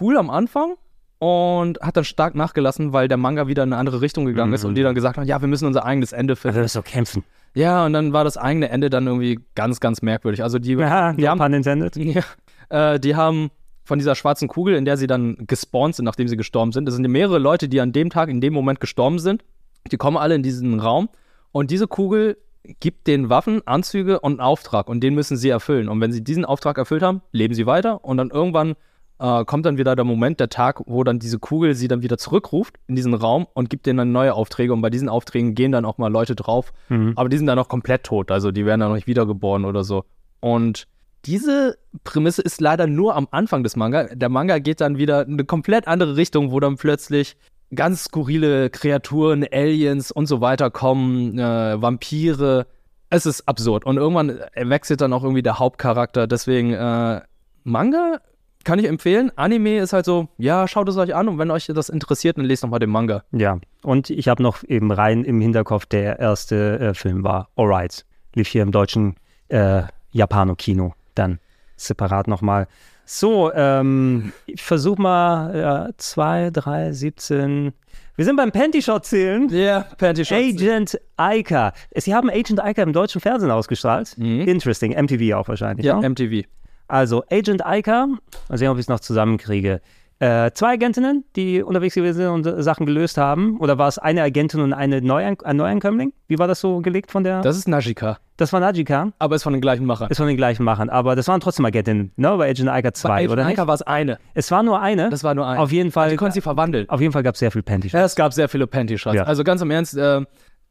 [0.00, 0.74] Cool am Anfang
[1.18, 4.64] und hat dann stark nachgelassen, weil der Manga wieder in eine andere Richtung gegangen ist
[4.64, 6.58] und die dann gesagt haben, ja, wir müssen unser eigenes Ende finden.
[6.58, 7.24] Also so kämpfen.
[7.54, 10.42] Ja, und dann war das eigene Ende dann irgendwie ganz, ganz merkwürdig.
[10.42, 11.96] Also die, Ja, die haben, pun intended.
[11.96, 12.22] ja,
[12.68, 13.50] äh, die haben
[13.84, 16.86] von dieser schwarzen Kugel, in der sie dann gespawnt sind, nachdem sie gestorben sind.
[16.86, 19.42] Das sind mehrere Leute, die an dem Tag, in dem Moment gestorben sind.
[19.90, 21.08] Die kommen alle in diesen Raum
[21.52, 22.36] und diese Kugel
[22.80, 25.88] gibt den Waffen, Anzüge und einen Auftrag und den müssen sie erfüllen.
[25.88, 28.74] Und wenn sie diesen Auftrag erfüllt haben, leben sie weiter und dann irgendwann
[29.20, 32.18] äh, kommt dann wieder der Moment, der Tag, wo dann diese Kugel sie dann wieder
[32.18, 35.72] zurückruft in diesen Raum und gibt denen dann neue Aufträge und bei diesen Aufträgen gehen
[35.72, 37.14] dann auch mal Leute drauf, Mhm.
[37.16, 39.82] aber die sind dann auch komplett tot, also die werden dann noch nicht wiedergeboren oder
[39.82, 40.04] so.
[40.40, 40.86] Und
[41.24, 44.04] diese Prämisse ist leider nur am Anfang des Manga.
[44.14, 47.36] Der Manga geht dann wieder in eine komplett andere Richtung, wo dann plötzlich
[47.74, 52.66] ganz skurrile Kreaturen, Aliens und so weiter kommen, äh, Vampire.
[53.10, 53.84] Es ist absurd.
[53.84, 56.26] Und irgendwann wechselt dann auch irgendwie der Hauptcharakter.
[56.26, 57.20] Deswegen, äh,
[57.64, 58.20] Manga
[58.64, 59.30] kann ich empfehlen.
[59.36, 62.44] Anime ist halt so, ja, schaut es euch an und wenn euch das interessiert, dann
[62.44, 63.24] lest nochmal den Manga.
[63.32, 68.04] Ja, und ich habe noch eben rein im Hinterkopf, der erste äh, Film war Alright.
[68.34, 69.16] Lief hier im deutschen
[69.48, 71.38] äh, Japano-Kino dann
[71.76, 72.68] separat nochmal.
[73.10, 77.72] So, ähm, ich versuche mal ja, 2, 3, 17.
[78.16, 79.48] Wir sind beim Panty-Shot zählen.
[79.48, 80.36] Ja, yeah, Panty-Shot.
[80.36, 81.72] Agent Aika.
[81.94, 84.12] Sie haben Agent Aika im deutschen Fernsehen ausgestrahlt.
[84.18, 84.92] Interesting.
[84.92, 85.86] MTV auch wahrscheinlich.
[85.86, 85.88] Mhm.
[85.88, 86.10] Ja, ne?
[86.10, 86.46] MTV.
[86.86, 88.08] Also Agent Aika,
[88.50, 89.80] mal sehen, ob ich es noch zusammenkriege.
[90.20, 93.56] Äh, zwei Agentinnen, die unterwegs gewesen sind und äh, Sachen gelöst haben.
[93.60, 96.12] Oder war es eine Agentin und eine Neuan ein Neuankömmling?
[96.26, 97.40] Wie war das so gelegt von der?
[97.42, 98.18] Das ist Najika.
[98.36, 99.12] Das war Najika.
[99.20, 100.10] Aber ist von den gleichen Machern.
[100.10, 100.90] Ist von den gleichen Machern.
[100.90, 102.36] Aber das waren trotzdem Agentinnen, ne?
[102.36, 103.58] Bei Agent Aika 2, Bei Agent oder nicht?
[103.58, 104.18] war es eine.
[104.34, 105.08] Es war nur eine.
[105.08, 105.60] Das war nur eine.
[105.60, 106.10] Auf jeden Fall.
[106.10, 106.88] Die konnten sie verwandeln.
[106.88, 107.86] Auf jeden Fall gab es sehr viel Panty.
[107.88, 109.14] Ja, es gab sehr viele Panty-Shots.
[109.14, 109.22] Ja.
[109.22, 110.22] Also ganz im Ernst, äh,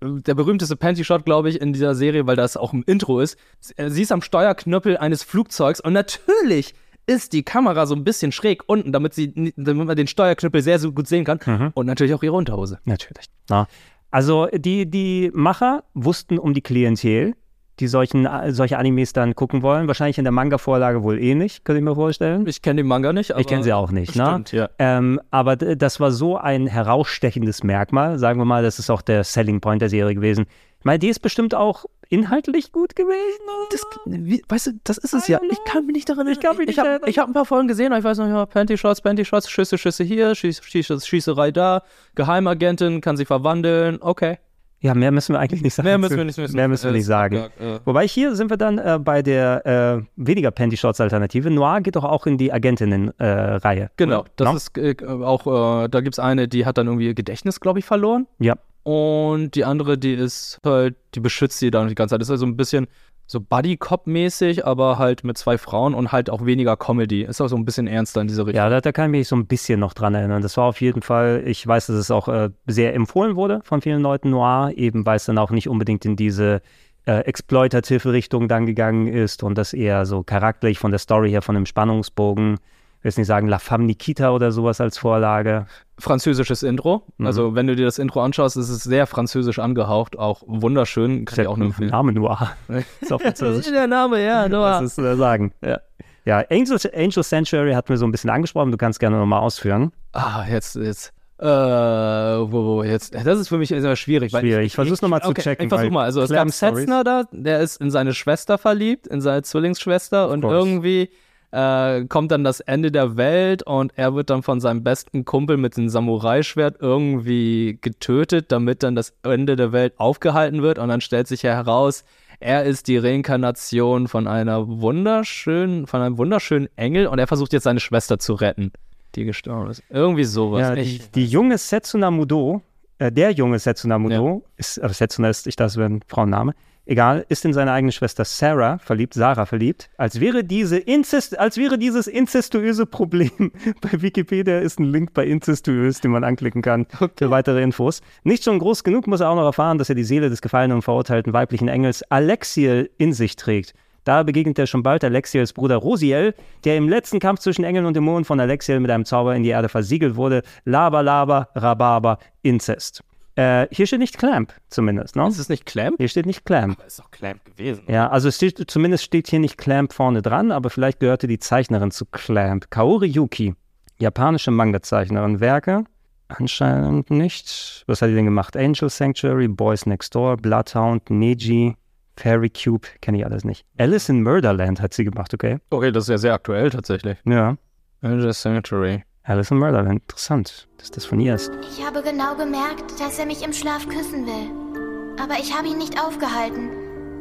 [0.01, 3.37] der berühmteste Panty-Shot, glaube ich, in dieser Serie, weil das auch im Intro ist.
[3.77, 6.73] äh, Sie ist am Steuerknüppel eines Flugzeugs und natürlich
[7.07, 10.77] ist die Kamera so ein bisschen schräg unten, damit, sie, damit man den Steuerknüppel sehr,
[10.77, 11.39] sehr gut sehen kann.
[11.45, 11.71] Mhm.
[11.73, 12.79] Und natürlich auch ihre Unterhose.
[12.83, 13.25] Natürlich.
[13.49, 13.67] Na.
[14.11, 17.33] Also die, die Macher wussten um die Klientel,
[17.79, 19.87] die solchen, äh, solche Animes dann gucken wollen.
[19.87, 22.45] Wahrscheinlich in der Manga-Vorlage wohl eh nicht, könnte ich mir vorstellen.
[22.47, 24.25] Ich kenne den Manga nicht, aber Ich kenne sie auch nicht, ne?
[24.25, 24.69] Stimmt, ja.
[24.79, 28.17] Ähm, aber das war so ein herausstechendes Merkmal.
[28.19, 30.45] Sagen wir mal, das ist auch der Selling Point der Serie gewesen.
[30.79, 33.39] Ich meine, die ist bestimmt auch inhaltlich gut gewesen.
[33.71, 35.39] Das, wie, weißt du, das ist es ja.
[35.49, 36.59] Ich kann mich nicht daran erinnern.
[36.67, 39.77] Ich, habe hab ein paar Folgen gesehen, aber ich weiß noch, ja, Panty-Shots, Panty-Shots, Schüsse,
[39.77, 41.83] Schüsse hier, Schieß, Schieß, Schießerei da,
[42.15, 44.37] Geheimagentin, kann sie verwandeln, okay.
[44.79, 45.87] Ja, mehr müssen wir eigentlich nicht sagen.
[45.87, 46.55] Mehr müssen wir nicht wissen.
[46.55, 47.35] Mehr müssen wir nicht Äh, sagen.
[47.59, 47.79] äh.
[47.83, 51.49] Wobei hier sind wir dann äh, bei der äh, weniger Panty-Shots-Alternative.
[51.49, 53.89] Noir geht doch auch in die Agentinnen-Reihe.
[53.97, 54.55] Genau, das No?
[54.55, 57.79] ist äh, auch, äh, da gibt es eine, die hat dann irgendwie ihr Gedächtnis, glaube
[57.79, 58.27] ich, verloren.
[58.39, 58.53] Ja.
[58.87, 62.21] Und die andere, die ist halt, die beschützt sie dann die ganze Zeit.
[62.21, 62.87] Das ist also ein bisschen
[63.25, 67.23] so Buddy-Cop-mäßig, aber halt mit zwei Frauen und halt auch weniger Comedy.
[67.23, 68.63] Ist auch so ein bisschen ernster in diese Richtung.
[68.63, 70.41] Ja, da, da kann ich mich so ein bisschen noch dran erinnern.
[70.41, 73.81] Das war auf jeden Fall, ich weiß, dass es auch äh, sehr empfohlen wurde von
[73.81, 76.61] vielen Leuten, Noir, eben weil es dann auch nicht unbedingt in diese
[77.05, 81.41] äh, exploitative Richtung dann gegangen ist und das eher so charakterlich von der Story her,
[81.41, 82.57] von dem Spannungsbogen
[82.99, 85.67] ich will jetzt nicht sagen La Femme Nikita oder sowas als Vorlage.
[85.99, 87.03] Französisches Intro.
[87.17, 87.27] Mhm.
[87.27, 91.25] Also, wenn du dir das Intro anschaust, ist es sehr französisch angehaucht, auch wunderschön.
[91.25, 91.91] Kann ich auch nur empfehlen.
[91.91, 92.55] Name Noir.
[93.01, 93.71] ist auch französisch.
[93.71, 94.81] Der Name, ja, Noir.
[94.81, 95.53] Was ist zu sagen?
[95.63, 95.79] Ja.
[96.25, 98.71] Ja, Angel, Angel Sanctuary hatten wir so ein bisschen angesprochen.
[98.71, 99.93] Du kannst gerne nochmal ausführen.
[100.11, 101.13] Ah, jetzt, jetzt.
[101.39, 103.13] Äh, wo, wo, jetzt.
[103.13, 104.31] Das ist für mich immer schwierig.
[104.31, 104.65] Schwierig.
[104.65, 106.03] Ich versuch's noch mal zu okay, checken, Ich versuch mal.
[106.03, 110.43] Also, es gab Setzner da, der ist in seine Schwester verliebt, in seine Zwillingsschwester und
[110.43, 111.11] irgendwie
[111.51, 115.57] äh, kommt dann das Ende der Welt und er wird dann von seinem besten Kumpel
[115.57, 121.01] mit dem Samurai-Schwert irgendwie getötet, damit dann das Ende der Welt aufgehalten wird und dann
[121.01, 122.03] stellt sich ja heraus,
[122.39, 127.63] er ist die Reinkarnation von einer wunderschönen, von einem wunderschönen Engel und er versucht jetzt
[127.63, 128.71] seine Schwester zu retten,
[129.15, 129.81] die gestorben ist.
[129.89, 130.61] Irgendwie sowas.
[130.61, 132.61] Ja, die, Ich- die junge Setsuna Mudo,
[132.99, 136.53] äh, der junge Setsuna Mudo, ist, äh, Setsuna ist, ich es wäre ein Frauenname,
[136.87, 141.57] egal, ist in seine eigene Schwester Sarah verliebt, Sarah verliebt, als wäre diese Inzest, als
[141.57, 146.87] wäre dieses inzestuöse Problem, bei Wikipedia ist ein Link bei inzestuös, den man anklicken kann
[147.15, 148.01] für weitere Infos.
[148.23, 150.77] Nicht schon groß genug, muss er auch noch erfahren, dass er die Seele des gefallenen
[150.77, 153.73] und verurteilten weiblichen Engels Alexiel in sich trägt.
[154.07, 156.33] Da begegnet er schon bald Alexiels Bruder Rosiel,
[156.63, 159.49] der im letzten Kampf zwischen Engeln und Dämonen von Alexiel mit einem Zauber in die
[159.49, 160.43] Erde versiegelt wurde.
[160.63, 163.03] Laber, Laber, Rhabarber, Inzest.
[163.37, 165.27] Äh, hier steht nicht Clamp, zumindest, ne?
[165.27, 165.97] Ist es nicht Clamp?
[165.99, 166.83] Hier steht nicht Clamp.
[166.85, 167.83] ist doch Clamp gewesen.
[167.87, 171.91] Ja, also steht, zumindest steht hier nicht Clamp vorne dran, aber vielleicht gehörte die Zeichnerin
[171.91, 172.71] zu Clamp.
[172.71, 173.53] Kaori Yuki,
[173.99, 175.39] japanische Manga-Zeichnerin.
[175.39, 175.83] Werke?
[176.29, 177.83] Anscheinend nicht.
[177.85, 178.57] Was hat die denn gemacht?
[178.57, 181.75] Angel Sanctuary, Boys Next Door, Bloodhound, Neji,
[182.17, 183.65] Fairy Cube, kenne ich alles nicht.
[183.77, 185.59] Alice in Murderland hat sie gemacht, okay?
[185.69, 187.19] Okay, das ist ja sehr aktuell tatsächlich.
[187.23, 187.55] Ja.
[188.01, 189.03] Angel Sanctuary.
[189.27, 191.51] Alice in Murderland, interessant, dass das von ihr ist.
[191.69, 195.19] Ich habe genau gemerkt, dass er mich im Schlaf küssen will.
[195.21, 196.69] Aber ich habe ihn nicht aufgehalten.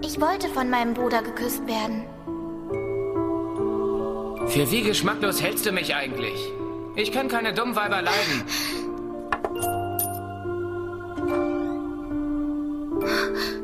[0.05, 2.05] Ich wollte von meinem Bruder geküsst werden.
[4.47, 6.39] Für wie geschmacklos hältst du mich eigentlich?
[6.95, 8.45] Ich kann keine dummen Weiber leiden.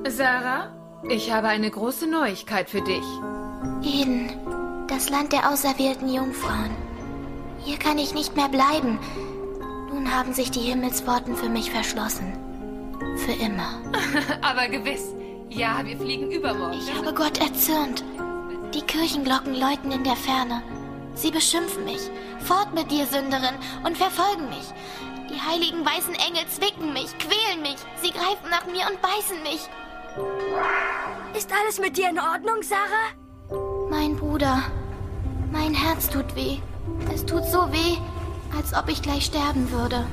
[0.09, 0.72] Sarah,
[1.09, 3.05] ich habe eine große Neuigkeit für dich.
[3.84, 4.32] Eden,
[4.88, 6.91] das Land der auserwählten Jungfrauen.
[7.64, 8.98] Hier kann ich nicht mehr bleiben.
[9.92, 12.32] Nun haben sich die Himmelspforten für mich verschlossen.
[13.18, 13.80] Für immer.
[14.42, 15.14] Aber gewiss.
[15.48, 16.78] Ja, wir fliegen übermorgen.
[16.78, 18.02] Ich habe Gott erzürnt.
[18.74, 20.62] Die Kirchenglocken läuten in der Ferne.
[21.14, 22.00] Sie beschimpfen mich.
[22.40, 23.54] Fort mit dir, Sünderin,
[23.84, 24.72] und verfolgen mich.
[25.30, 27.76] Die heiligen weißen Engel zwicken mich, quälen mich.
[28.02, 29.68] Sie greifen nach mir und beißen mich.
[31.36, 33.90] Ist alles mit dir in Ordnung, Sarah?
[33.90, 34.62] Mein Bruder.
[35.50, 36.58] Mein Herz tut weh.
[37.14, 37.96] Es tut so weh,
[38.57, 40.05] als ob ich gleich sterben würde.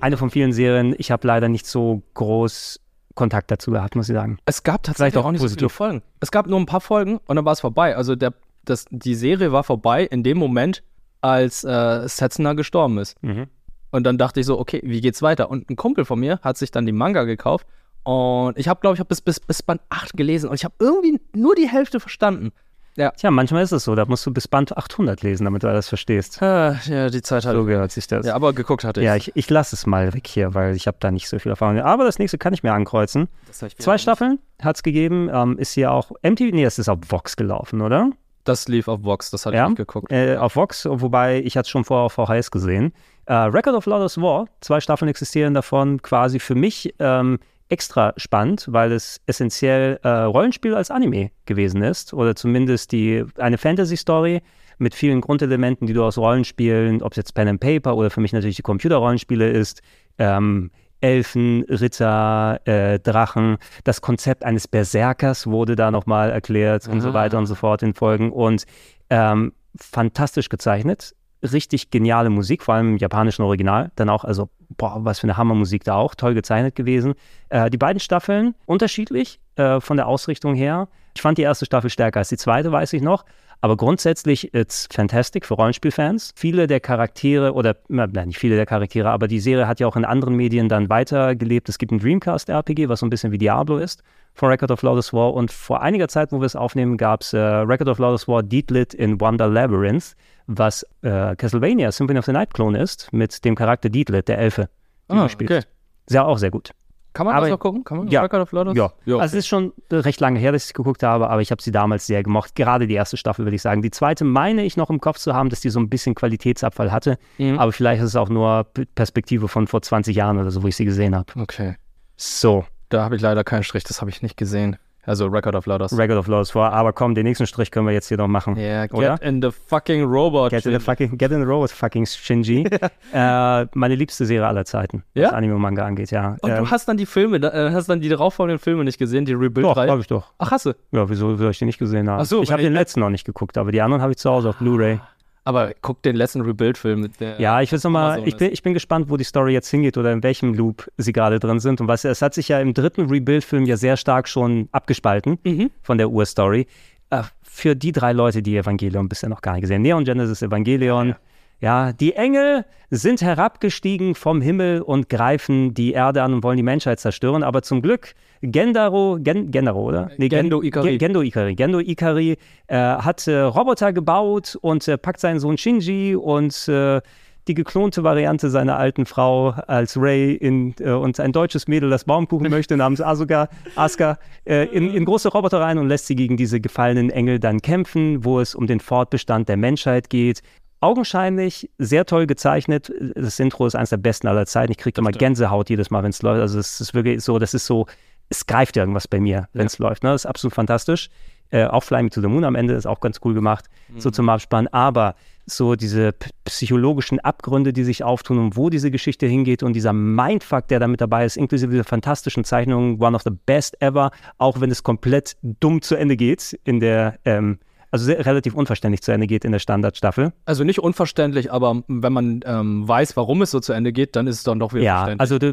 [0.00, 2.80] Eine von vielen Serien, ich habe leider nicht so groß
[3.14, 4.38] Kontakt dazu gehabt, muss ich sagen.
[4.44, 6.02] Es gab tatsächlich auch nicht so viele Folgen.
[6.20, 7.96] Es gab nur ein paar Folgen und dann war es vorbei.
[7.96, 10.82] Also der, das, die Serie war vorbei in dem Moment,
[11.20, 13.22] als äh, Setsuna gestorben ist.
[13.22, 13.46] Mhm.
[13.90, 15.48] Und dann dachte ich so, okay, wie geht's weiter?
[15.48, 17.66] Und ein Kumpel von mir hat sich dann die Manga gekauft
[18.02, 20.74] und ich habe, glaube ich, hab bis, bis, bis Band 8 gelesen und ich habe
[20.78, 22.52] irgendwie nur die Hälfte verstanden.
[22.96, 23.10] Ja.
[23.10, 25.88] Tja, manchmal ist es so, da musst du bis Band 800 lesen, damit du alles
[25.88, 26.40] verstehst.
[26.42, 28.24] Ah, ja, die Zeit hatte So gehört sich das.
[28.24, 29.06] Ja, aber geguckt hatte ich.
[29.06, 31.50] Ja, ich, ich lasse es mal weg hier, weil ich habe da nicht so viel
[31.50, 31.80] Erfahrung.
[31.80, 33.28] Aber das nächste kann ich mir ankreuzen.
[33.48, 33.98] Das ich Zwei.
[33.98, 35.28] Staffeln hat es gegeben.
[35.32, 38.10] Ähm, ist hier auch MTV, nee, es ist auf Vox gelaufen, oder?
[38.44, 40.12] Das lief auf Vox, das hatte ja, ich nicht geguckt.
[40.12, 42.92] Äh, auf Vox, wobei ich hatte es schon vorher auf VHS gesehen.
[43.24, 47.38] Äh, Record of Loudest War, zwei Staffeln existieren davon, quasi für mich ähm,
[47.68, 53.58] extra spannend, weil es essentiell äh, Rollenspiel als Anime gewesen ist oder zumindest die eine
[53.58, 54.42] Fantasy-Story
[54.78, 58.20] mit vielen Grundelementen, die du aus Rollenspielen, ob es jetzt Pen and Paper oder für
[58.20, 59.82] mich natürlich die Computerrollenspiele ist,
[60.18, 63.58] ähm, Elfen, Ritter, äh, Drachen.
[63.84, 67.14] Das Konzept eines Berserkers wurde da nochmal erklärt und so Ah.
[67.14, 68.32] weiter und so fort in Folgen.
[68.32, 68.64] Und
[69.10, 71.14] ähm, fantastisch gezeichnet.
[71.52, 73.90] Richtig geniale Musik, vor allem im japanischen Original.
[73.96, 76.14] Dann auch, also, boah, was für eine Hammermusik da auch.
[76.14, 77.14] Toll gezeichnet gewesen.
[77.50, 80.88] Äh, die beiden Staffeln unterschiedlich äh, von der Ausrichtung her.
[81.14, 83.24] Ich fand die erste Staffel stärker als die zweite, weiß ich noch.
[83.60, 86.32] Aber grundsätzlich, it's fantastic für Rollenspielfans.
[86.36, 89.96] Viele der Charaktere, oder nein, nicht viele der Charaktere, aber die Serie hat ja auch
[89.96, 91.68] in anderen Medien dann weitergelebt.
[91.68, 94.02] Es gibt ein Dreamcast-RPG, was so ein bisschen wie Diablo ist,
[94.34, 95.32] von Record of Loudest War.
[95.32, 98.42] Und vor einiger Zeit, wo wir es aufnehmen, gab es äh, Record of Loudest War
[98.42, 100.14] Deedlit in Wonder Labyrinth,
[100.46, 104.68] was äh, Castlevania Symphony of the Night Klon ist, mit dem Charakter Deedlit, der Elfe,
[105.10, 105.52] den Ah, du spielst.
[105.52, 105.64] okay.
[106.06, 106.70] Sehr auch sehr gut.
[107.14, 107.84] Kann man Aber- das noch gucken?
[107.84, 108.22] Kann man ja.
[108.22, 108.76] Record of Loudest?
[108.76, 111.52] Ja, Ja, also es ist schon recht lange her, dass ich geguckt habe, aber ich
[111.52, 112.56] habe sie damals sehr gemocht.
[112.56, 113.82] Gerade die erste Staffel, würde ich sagen.
[113.82, 116.90] Die zweite meine ich noch im Kopf zu haben, dass die so ein bisschen Qualitätsabfall
[116.90, 117.16] hatte.
[117.38, 117.58] Mhm.
[117.60, 118.66] Aber vielleicht ist es auch nur
[118.96, 121.32] Perspektive von vor 20 Jahren oder so, wo ich sie gesehen habe.
[121.40, 121.76] Okay.
[122.16, 122.64] So.
[122.88, 124.76] Da habe ich leider keinen Strich, das habe ich nicht gesehen.
[125.06, 125.96] Also Record of Louders.
[125.96, 126.72] Record of Louders vor.
[126.72, 128.56] Aber komm, den nächsten Strich können wir jetzt hier noch machen.
[128.56, 129.20] Ja, get oder?
[129.22, 130.50] in the fucking robot.
[130.50, 132.64] Get in the fucking, get in the robot, fucking Shinji.
[133.12, 135.26] äh, meine liebste Serie aller Zeiten, Ja?
[135.26, 136.36] was Anime und Manga angeht, ja.
[136.40, 138.98] Und Ähm, du hast dann die Filme, da- äh, hast dann die darauffolgenden Filme nicht
[138.98, 139.90] gesehen, die doch, Rebuild-Reihe?
[139.90, 140.32] habe ich doch.
[140.38, 140.72] Ach, hast du?
[140.92, 142.20] Ja, wieso soll ich den nicht gesehen haben?
[142.20, 144.30] Ach so, ich habe den letzten noch nicht geguckt, aber die anderen habe ich zu
[144.30, 145.00] Hause auf Blu-ray.
[145.44, 147.38] Aber guck den letzten Rebuild-Film mit der.
[147.38, 150.10] Ja, ich will nochmal, ich bin, ich bin gespannt, wo die Story jetzt hingeht oder
[150.10, 151.80] in welchem Loop sie gerade drin sind.
[151.82, 155.70] Und was, es hat sich ja im dritten Rebuild-Film ja sehr stark schon abgespalten Mhm.
[155.82, 156.66] von der Urstory.
[157.10, 159.82] Äh, für die drei Leute, die Evangelion bisher noch gar nicht gesehen haben.
[159.82, 161.14] Neon Genesis Evangelion.
[161.60, 166.62] Ja, die Engel sind herabgestiegen vom Himmel und greifen die Erde an und wollen die
[166.62, 167.42] Menschheit zerstören.
[167.42, 168.14] Aber zum Glück,
[168.52, 170.10] Gendaro, Gen, Gendaro, oder?
[170.16, 170.90] Nee, Gendo Ikari.
[170.90, 171.54] Gen- Gendo Ikari.
[171.54, 177.00] Gendo Ikari äh, hat äh, Roboter gebaut und äh, packt seinen Sohn Shinji und äh,
[177.46, 182.04] die geklonte Variante seiner alten Frau als Ray in, äh, und ein deutsches Mädel, das
[182.04, 186.36] Baumkuchen möchte, namens Asuka, Asuka äh, in, in große Roboter rein und lässt sie gegen
[186.38, 190.40] diese gefallenen Engel dann kämpfen, wo es um den Fortbestand der Menschheit geht.
[190.80, 192.92] Augenscheinlich sehr toll gezeichnet.
[193.14, 194.72] Das Intro ist eines der besten aller Zeiten.
[194.72, 196.42] Ich kriege immer Gänsehaut jedes Mal, wenn es läuft.
[196.42, 197.86] Also es ist wirklich so, das ist so,
[198.28, 200.02] es greift irgendwas bei mir, wenn es läuft.
[200.02, 200.10] Ne?
[200.10, 201.10] Das ist absolut fantastisch.
[201.50, 203.66] Äh, auch Fly Me to the Moon am Ende ist auch ganz cool gemacht,
[203.98, 204.66] so zum Abspann.
[204.68, 205.14] Aber
[205.46, 206.14] so diese
[206.44, 210.88] psychologischen Abgründe, die sich auftun und wo diese Geschichte hingeht und dieser Mindfuck, der da
[210.88, 214.82] mit dabei ist, inklusive dieser fantastischen Zeichnungen, one of the best ever, auch wenn es
[214.82, 217.58] komplett dumm zu Ende geht in der, ähm,
[217.94, 220.32] also sehr, relativ unverständlich zu Ende geht in der Standardstaffel.
[220.46, 224.26] Also nicht unverständlich, aber wenn man ähm, weiß, warum es so zu Ende geht, dann
[224.26, 225.20] ist es dann doch wieder Ja, verständlich.
[225.20, 225.52] also die,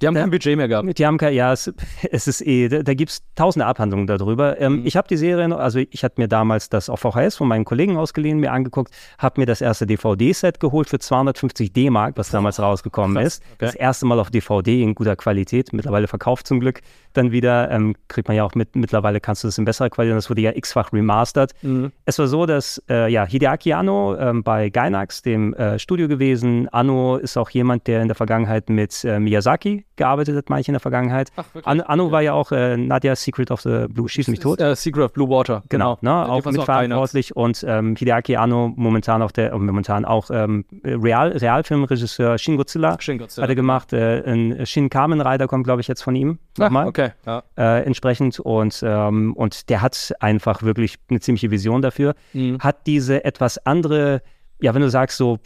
[0.00, 0.96] die haben kein Budget mehr gehabt.
[0.98, 1.72] Die haben kein, ja, es,
[2.12, 4.52] es ist eh, da, da gibt es tausende Abhandlungen darüber.
[4.52, 4.62] Mhm.
[4.64, 7.48] Ähm, Ich habe die Serie, noch- also ich hatte mir damals das auf VHS von
[7.48, 12.30] meinen Kollegen ausgeliehen, mir angeguckt, habe mir das erste DVD-Set geholt für 250 D-Mark, was
[12.30, 13.42] damals rausgekommen krass, ist.
[13.54, 13.56] okay.
[13.66, 16.82] Das erste Mal auf DVD in guter Qualität, mittlerweile verkauft zum Glück.
[17.14, 20.16] Dann wieder, ähm, kriegt man ja auch mit, mittlerweile kannst du das in besserer Qualität,
[20.16, 21.52] das wurde ja x-fach remastert.
[21.62, 21.79] Mhm.
[22.04, 26.68] Es war so, dass äh, ja, Hideaki Anno ähm, bei Gainax, dem äh, Studio gewesen.
[26.70, 30.68] Anno ist auch jemand, der in der Vergangenheit mit äh, Miyazaki gearbeitet hat, meine ich
[30.68, 31.30] in der Vergangenheit.
[31.64, 34.60] An, Anno war ja auch äh, Nadia Secret of the Blue, schieß mich tot.
[34.60, 35.62] Äh, Secret of Blue Water.
[35.68, 40.30] Genau, ne, Die auch mitverantwortlich und ähm, Hideaki Anno momentan auch der, äh, momentan auch
[40.30, 43.92] ähm, Real, Realfilmregisseur Shin Godzilla, Shin Godzilla, hat er gemacht.
[43.92, 46.38] Äh, ein Shin Kamen Rider kommt, glaube ich, jetzt von ihm.
[46.58, 46.88] Ah, Nochmal.
[46.88, 47.42] okay, ja.
[47.56, 52.14] Äh, entsprechend und, ähm, und der hat einfach wirklich eine ziemliche Vision dafür.
[52.32, 52.58] Mhm.
[52.58, 54.22] Hat diese etwas andere,
[54.60, 55.38] ja, wenn du sagst, so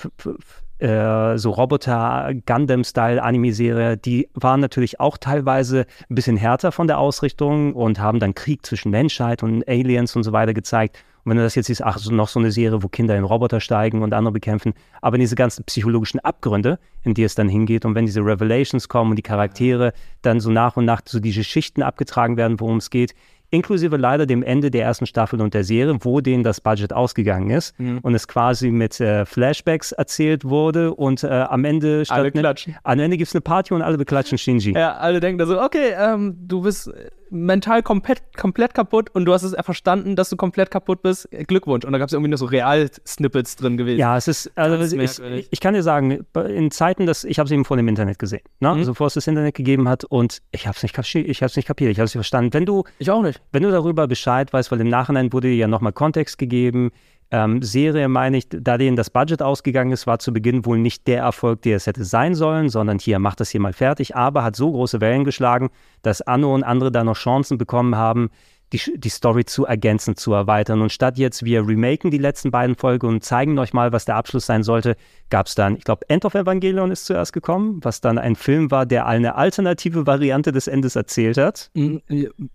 [0.78, 6.98] äh, so Roboter, Gundam-Style Anime-Serie, die waren natürlich auch teilweise ein bisschen härter von der
[6.98, 10.98] Ausrichtung und haben dann Krieg zwischen Menschheit und Aliens und so weiter gezeigt.
[11.24, 13.24] Und wenn du das jetzt siehst, ach, so noch so eine Serie, wo Kinder in
[13.24, 17.86] Roboter steigen und andere bekämpfen, aber diese ganzen psychologischen Abgründe, in die es dann hingeht
[17.86, 21.44] und wenn diese Revelations kommen und die Charaktere dann so nach und nach so diese
[21.44, 23.14] Schichten abgetragen werden, worum es geht,
[23.50, 27.50] inklusive leider dem Ende der ersten Staffel und der Serie, wo denen das Budget ausgegangen
[27.50, 27.98] ist Mhm.
[28.02, 32.76] und es quasi mit äh, Flashbacks erzählt wurde und äh, am Ende Alle ne- klatschen.
[32.82, 34.72] am Ende gibt es eine Party und alle beklatschen Shinji.
[34.74, 36.90] Ja, alle denken da so, okay, ähm, du bist
[37.34, 41.28] mental komplett, komplett kaputt und du hast es verstanden, dass du komplett kaputt bist.
[41.30, 41.84] Glückwunsch.
[41.84, 43.98] Und da gab es irgendwie nur so Real-Snippets drin gewesen.
[43.98, 47.46] Ja, es ist, also Ganz ich, ich kann dir sagen, in Zeiten, dass ich habe
[47.46, 48.70] es eben vor dem Internet gesehen, ne?
[48.70, 48.78] Mhm.
[48.78, 51.50] also bevor es das Internet gegeben hat und ich habe es nicht kapiert, ich habe
[51.50, 52.54] es nicht kapiert, ich habe es nicht verstanden.
[52.54, 53.42] Wenn du, ich auch nicht.
[53.52, 56.92] Wenn du darüber Bescheid weißt, weil im Nachhinein wurde dir ja nochmal Kontext gegeben,
[57.30, 61.06] ähm, Serie meine ich, da denen das Budget ausgegangen ist, war zu Beginn wohl nicht
[61.06, 64.44] der Erfolg, der es hätte sein sollen, sondern hier macht das hier mal fertig, aber
[64.44, 65.70] hat so große Wellen geschlagen,
[66.02, 68.30] dass Anno und andere da noch Chancen bekommen haben,
[68.74, 70.82] die, die Story zu ergänzen, zu erweitern.
[70.82, 74.16] Und statt jetzt, wir remaken die letzten beiden Folgen und zeigen euch mal, was der
[74.16, 74.96] Abschluss sein sollte,
[75.30, 78.70] gab es dann, ich glaube, End of Evangelion ist zuerst gekommen, was dann ein Film
[78.70, 81.70] war, der eine alternative Variante des Endes erzählt hat.
[81.74, 81.98] Mm,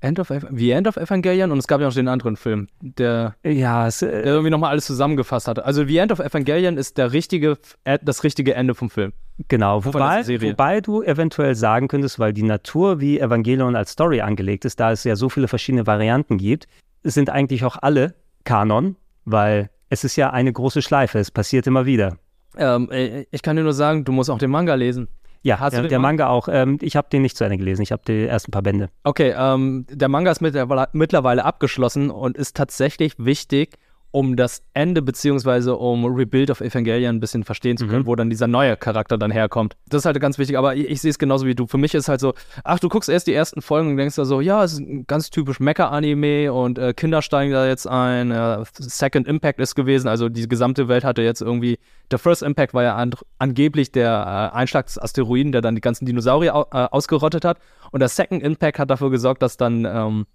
[0.01, 3.35] End of, wie End of Evangelion und es gab ja noch den anderen Film, der,
[3.43, 5.65] ja, es, äh, der irgendwie nochmal alles zusammengefasst hatte.
[5.65, 9.13] Also wie End of Evangelion ist der richtige, äh, das richtige Ende vom Film.
[9.47, 14.65] Genau, wobei, wobei du eventuell sagen könntest, weil die Natur wie Evangelion als Story angelegt
[14.65, 16.67] ist, da es ja so viele verschiedene Varianten gibt,
[17.03, 21.85] sind eigentlich auch alle Kanon, weil es ist ja eine große Schleife, es passiert immer
[21.85, 22.17] wieder.
[22.57, 25.07] Ähm, äh, ich kann dir nur sagen, du musst auch den Manga lesen.
[25.41, 25.99] Ja, Hast du der, der?
[25.99, 26.49] Manga auch.
[26.51, 28.89] Ähm, ich habe den nicht zu Ende gelesen, ich habe die ersten paar Bände.
[29.03, 33.77] Okay, ähm, der Manga ist mittlerweile abgeschlossen und ist tatsächlich wichtig,
[34.11, 38.29] um das Ende beziehungsweise um Rebuild of Evangelion ein bisschen verstehen zu können, wo dann
[38.29, 39.75] dieser neue Charakter dann herkommt.
[39.87, 41.67] Das ist halt ganz wichtig, aber ich, ich sehe es genauso wie du.
[41.67, 42.33] Für mich ist halt so,
[42.63, 45.05] ach, du guckst erst die ersten Folgen und denkst da so, ja, es ist ein
[45.05, 50.07] ganz typisch Mecha-Anime und äh, Kinder steigen da jetzt ein, äh, Second Impact ist gewesen,
[50.07, 51.77] also die gesamte Welt hatte jetzt irgendwie,
[52.09, 55.81] der First Impact war ja an, angeblich der äh, Einschlag des Asteroiden, der dann die
[55.81, 57.59] ganzen Dinosaurier au, äh, ausgerottet hat
[57.91, 60.25] und der Second Impact hat dafür gesorgt, dass dann ähm,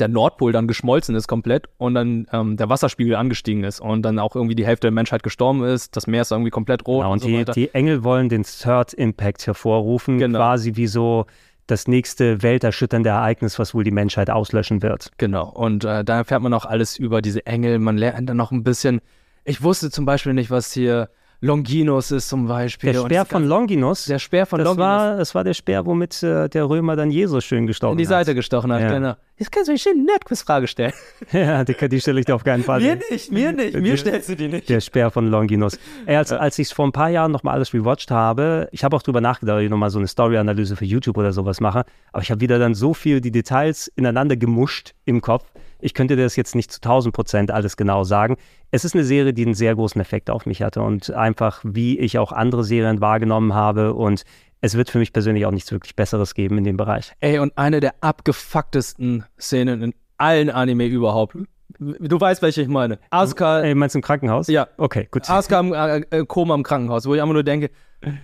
[0.00, 4.18] der Nordpol dann geschmolzen ist komplett und dann ähm, der Wasserspiegel angestiegen ist und dann
[4.18, 5.96] auch irgendwie die Hälfte der Menschheit gestorben ist.
[5.96, 7.02] Das Meer ist irgendwie komplett rot.
[7.02, 7.52] Genau, und so die, weiter.
[7.52, 10.38] die Engel wollen den Third Impact hervorrufen, Genau.
[10.38, 11.26] quasi wie so
[11.66, 15.12] das nächste welterschütternde Ereignis, was wohl die Menschheit auslöschen wird.
[15.18, 15.48] Genau.
[15.48, 17.78] Und äh, da erfährt man auch alles über diese Engel.
[17.78, 19.00] Man lernt dann noch ein bisschen.
[19.44, 21.08] Ich wusste zum Beispiel nicht, was hier
[21.42, 22.92] Longinus ist zum Beispiel.
[22.92, 24.04] Der Speer von Longinus.
[24.04, 24.86] Der Speer von das Longinus.
[24.86, 28.04] War, das war der Speer, womit äh, der Römer dann Jesus schön gestochen in die
[28.04, 28.10] hat.
[28.10, 28.92] Seite gestochen hat, Ja.
[28.92, 29.14] genau.
[29.38, 30.92] Jetzt kannst du mir schön Nerdquiz-Frage stellen.
[31.32, 32.80] Ja, die, die stelle ich dir auf keinen Fall.
[32.80, 34.68] Mir nicht, mir nicht, mir Der- stellst du die nicht.
[34.68, 35.78] Der Speer von Longinus.
[36.04, 38.94] Ey, als als ich es vor ein paar Jahren nochmal alles rewatcht habe, ich habe
[38.94, 42.22] auch drüber nachgedacht, ob ich nochmal so eine Story-Analyse für YouTube oder sowas mache, aber
[42.22, 45.46] ich habe wieder dann so viel die Details ineinander gemuscht im Kopf.
[45.82, 48.36] Ich könnte dir das jetzt nicht zu 1000 Prozent alles genau sagen.
[48.70, 51.98] Es ist eine Serie, die einen sehr großen Effekt auf mich hatte und einfach, wie
[51.98, 54.24] ich auch andere Serien wahrgenommen habe und
[54.60, 57.12] es wird für mich persönlich auch nichts wirklich Besseres geben in dem Bereich.
[57.20, 61.36] Ey, und eine der abgefucktesten Szenen in allen Anime überhaupt.
[61.78, 62.98] Du weißt, welche ich meine.
[63.10, 63.60] Asuka.
[63.62, 64.48] Ey, meinst du im Krankenhaus?
[64.48, 64.68] Ja.
[64.76, 65.30] Okay, gut.
[65.30, 67.70] Asuka im äh, äh, Koma im Krankenhaus, wo ich einfach nur denke,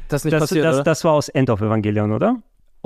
[0.08, 0.84] das ist nicht Das, passiert, das, oder?
[0.84, 2.36] das war aus End of Evangelion, oder?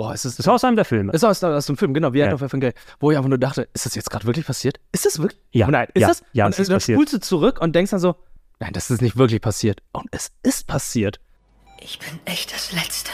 [0.01, 1.13] Boah, ist das, Das war aus einem der Filme.
[1.13, 2.33] ist aus, aus dem Film, genau, wie Ja.
[2.33, 4.81] Of Evangelion, wo ich einfach nur dachte, ist das jetzt gerade wirklich passiert?
[4.93, 5.39] Ist das wirklich?
[5.53, 6.23] Ja, Nein, ist ja, das?
[6.33, 6.97] ja, und es ist dann passiert.
[6.97, 8.15] spulst du zurück und denkst dann so,
[8.61, 9.83] nein, das ist nicht wirklich passiert.
[9.93, 11.21] Und es ist passiert.
[11.83, 13.11] Ich bin echt das Letzte.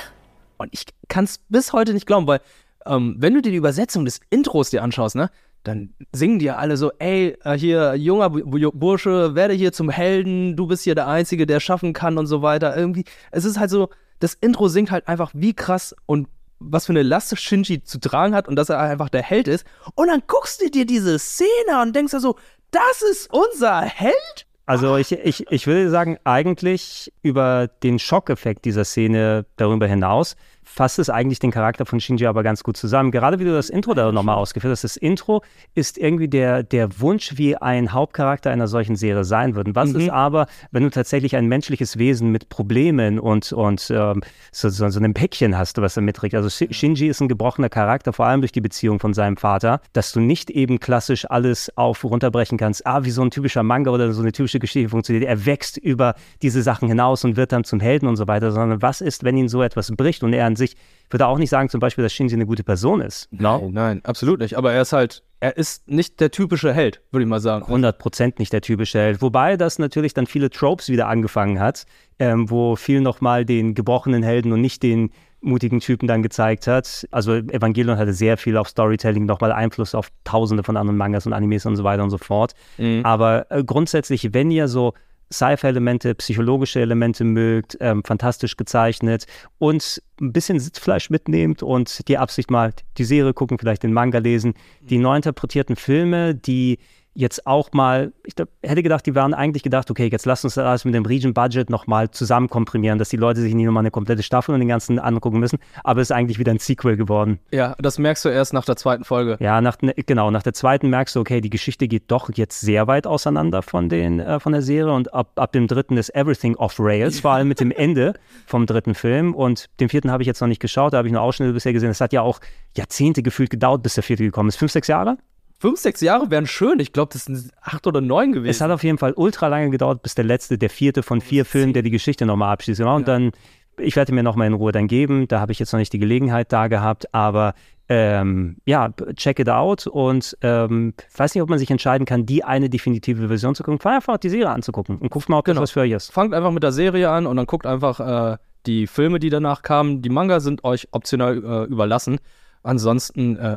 [0.58, 2.40] Und ich kann es bis heute nicht glauben, weil
[2.86, 5.28] ähm, wenn du dir die Übersetzung des Intros dir anschaust, ne,
[5.64, 9.72] dann singen die ja alle so, ey, äh, hier, junger Bu- Bu- Bursche, werde hier
[9.72, 12.76] zum Helden, du bist hier der Einzige, der schaffen kann und so weiter.
[12.76, 13.90] Irgendwie, es ist halt so,
[14.20, 18.34] das Intro singt halt einfach, wie krass und was für eine Last Shinji zu tragen
[18.34, 19.66] hat und dass er einfach der Held ist.
[19.94, 22.36] Und dann guckst du dir diese Szene und denkst dir so,
[22.70, 24.46] das ist unser Held?
[24.66, 30.36] Also ich, ich, ich würde sagen, eigentlich über den Schockeffekt dieser Szene darüber hinaus
[30.68, 33.10] fasst es eigentlich den Charakter von Shinji aber ganz gut zusammen.
[33.12, 34.82] Gerade wie du das Intro da nochmal ausgeführt hast.
[34.84, 35.42] Das Intro
[35.74, 39.74] ist irgendwie der, der Wunsch, wie ein Hauptcharakter einer solchen Serie sein würde.
[39.74, 40.00] Was Mhm.
[40.00, 44.22] ist aber, wenn du tatsächlich ein menschliches Wesen mit Problemen und, und ähm,
[44.52, 46.34] so, so, so einem Päckchen hast, was er mitträgt.
[46.34, 49.80] Also Shi- Shinji ist ein gebrochener Charakter, vor allem durch die Beziehung von seinem Vater,
[49.92, 53.92] dass du nicht eben klassisch alles auf runterbrechen kannst, ah, wie so ein typischer Manga
[53.92, 55.24] oder so eine typische Geschichte funktioniert.
[55.24, 58.82] Er wächst über diese Sachen hinaus und wird dann zum Helden und so weiter, sondern
[58.82, 60.72] was ist, wenn ihn so etwas bricht und er an sich,
[61.06, 63.28] ich würde auch nicht sagen zum Beispiel, dass Shinji eine gute Person ist.
[63.30, 64.56] Nein, nein, absolut nicht.
[64.56, 67.64] Aber er ist halt, er ist nicht der typische Held, würde ich mal sagen.
[67.72, 69.22] 100% nicht der typische Held.
[69.22, 71.86] Wobei das natürlich dann viele Tropes wieder angefangen hat,
[72.18, 75.10] ähm, wo viel nochmal den gebrochenen Helden und nicht den
[75.40, 77.06] mutigen Typen dann gezeigt hat.
[77.12, 81.32] Also Evangelion hatte sehr viel auf Storytelling nochmal Einfluss auf tausende von anderen Mangas und
[81.34, 82.54] Animes und so weiter und so fort.
[82.78, 83.02] Mhm.
[83.04, 84.94] Aber äh, grundsätzlich, wenn ihr so
[85.32, 89.26] Sci-Fi-Elemente, psychologische Elemente mögt, ähm, fantastisch gezeichnet
[89.58, 94.18] und ein bisschen Sitzfleisch mitnehmt und die Absicht mal die Serie gucken, vielleicht den Manga
[94.18, 96.78] lesen, die neu interpretierten Filme, die
[97.16, 100.54] jetzt auch mal, ich glaub, hätte gedacht, die waren eigentlich gedacht, okay, jetzt lass uns
[100.54, 103.90] das alles mit dem Region-Budget nochmal zusammen komprimieren, dass die Leute sich nicht nochmal eine
[103.90, 107.40] komplette Staffel und den ganzen angucken müssen, aber es ist eigentlich wieder ein Sequel geworden.
[107.50, 109.36] Ja, das merkst du erst nach der zweiten Folge.
[109.40, 112.60] Ja, nach, ne, genau, nach der zweiten merkst du, okay, die Geschichte geht doch jetzt
[112.60, 116.14] sehr weit auseinander von, den, äh, von der Serie und ab, ab dem dritten ist
[116.14, 118.14] Everything off Rails, vor allem mit dem Ende
[118.46, 121.12] vom dritten Film und den vierten habe ich jetzt noch nicht geschaut, da habe ich
[121.12, 121.90] nur Ausschnitte bisher gesehen.
[121.90, 122.40] Es hat ja auch
[122.76, 124.56] Jahrzehnte gefühlt gedauert, bis der vierte gekommen ist.
[124.56, 125.16] Fünf, sechs Jahre?
[125.58, 126.80] Fünf, sechs Jahre wären schön.
[126.80, 128.50] Ich glaube, das sind acht oder neun gewesen.
[128.50, 131.44] Es hat auf jeden Fall ultra lange gedauert, bis der letzte, der vierte von vier
[131.44, 132.78] Filmen, der die Geschichte nochmal abschließt.
[132.80, 133.32] Genau, und dann,
[133.78, 135.28] ich werde mir nochmal in Ruhe dann geben.
[135.28, 137.54] Da habe ich jetzt noch nicht die Gelegenheit da gehabt, aber
[137.88, 142.42] ähm, ja, check it out und ähm, weiß nicht, ob man sich entscheiden kann, die
[142.44, 143.78] eine definitive Version zu gucken.
[143.78, 145.62] Fang einfach die Serie anzugucken und guckt mal, ob das Genau.
[145.62, 146.12] was für euch ist.
[146.12, 149.62] Fangt einfach mit der Serie an und dann guckt einfach äh, die Filme, die danach
[149.62, 150.02] kamen.
[150.02, 152.18] Die Manga sind euch optional äh, überlassen.
[152.62, 153.56] Ansonsten äh,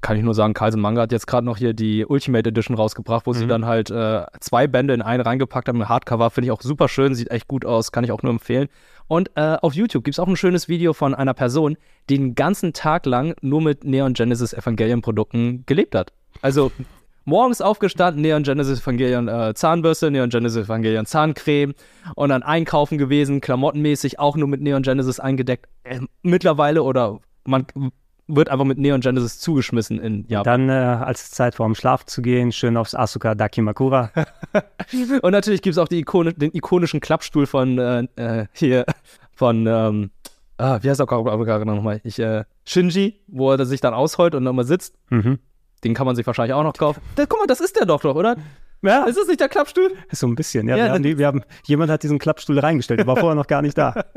[0.00, 3.26] kann ich nur sagen, Carlsen Manga hat jetzt gerade noch hier die Ultimate Edition rausgebracht,
[3.26, 3.48] wo sie Mhm.
[3.48, 5.88] dann halt äh, zwei Bände in einen reingepackt haben.
[5.88, 8.68] Hardcover finde ich auch super schön, sieht echt gut aus, kann ich auch nur empfehlen.
[9.06, 11.76] Und äh, auf YouTube gibt es auch ein schönes Video von einer Person,
[12.10, 16.12] die den ganzen Tag lang nur mit Neon Genesis Evangelion Produkten gelebt hat.
[16.42, 16.72] Also
[17.24, 21.74] morgens aufgestanden, Neon Genesis Evangelion äh, Zahnbürste, Neon Genesis Evangelion Zahncreme
[22.16, 25.66] und dann einkaufen gewesen, klamottenmäßig auch nur mit Neon Genesis eingedeckt.
[25.84, 27.66] Äh, mittlerweile oder man
[28.28, 30.68] wird einfach mit Neon Genesis zugeschmissen in Japan.
[30.68, 34.10] Dann, äh, als es Zeit war, um schlafen zu gehen, schön aufs Asuka Dakimakura.
[35.22, 38.84] Und natürlich gibt es auch die Ikone, den ikonischen Klappstuhl von äh, äh, hier,
[39.32, 40.10] von, ähm,
[40.58, 42.00] ah, wie heißt er gerade nochmal?
[42.04, 44.94] Ich, äh, Shinji, wo er sich dann ausheult und nochmal sitzt.
[45.08, 45.38] Mhm.
[45.84, 47.00] Den kann man sich wahrscheinlich auch noch kaufen.
[47.16, 48.36] Da, guck mal, das ist der doch doch, oder?
[48.82, 49.04] Ja.
[49.04, 49.92] Ist das nicht der Klappstuhl?
[50.12, 50.76] So ein bisschen, ja.
[50.76, 53.46] Ja, wir haben die, wir haben, jemand hat diesen Klappstuhl reingestellt, der war vorher noch
[53.46, 54.04] gar nicht da.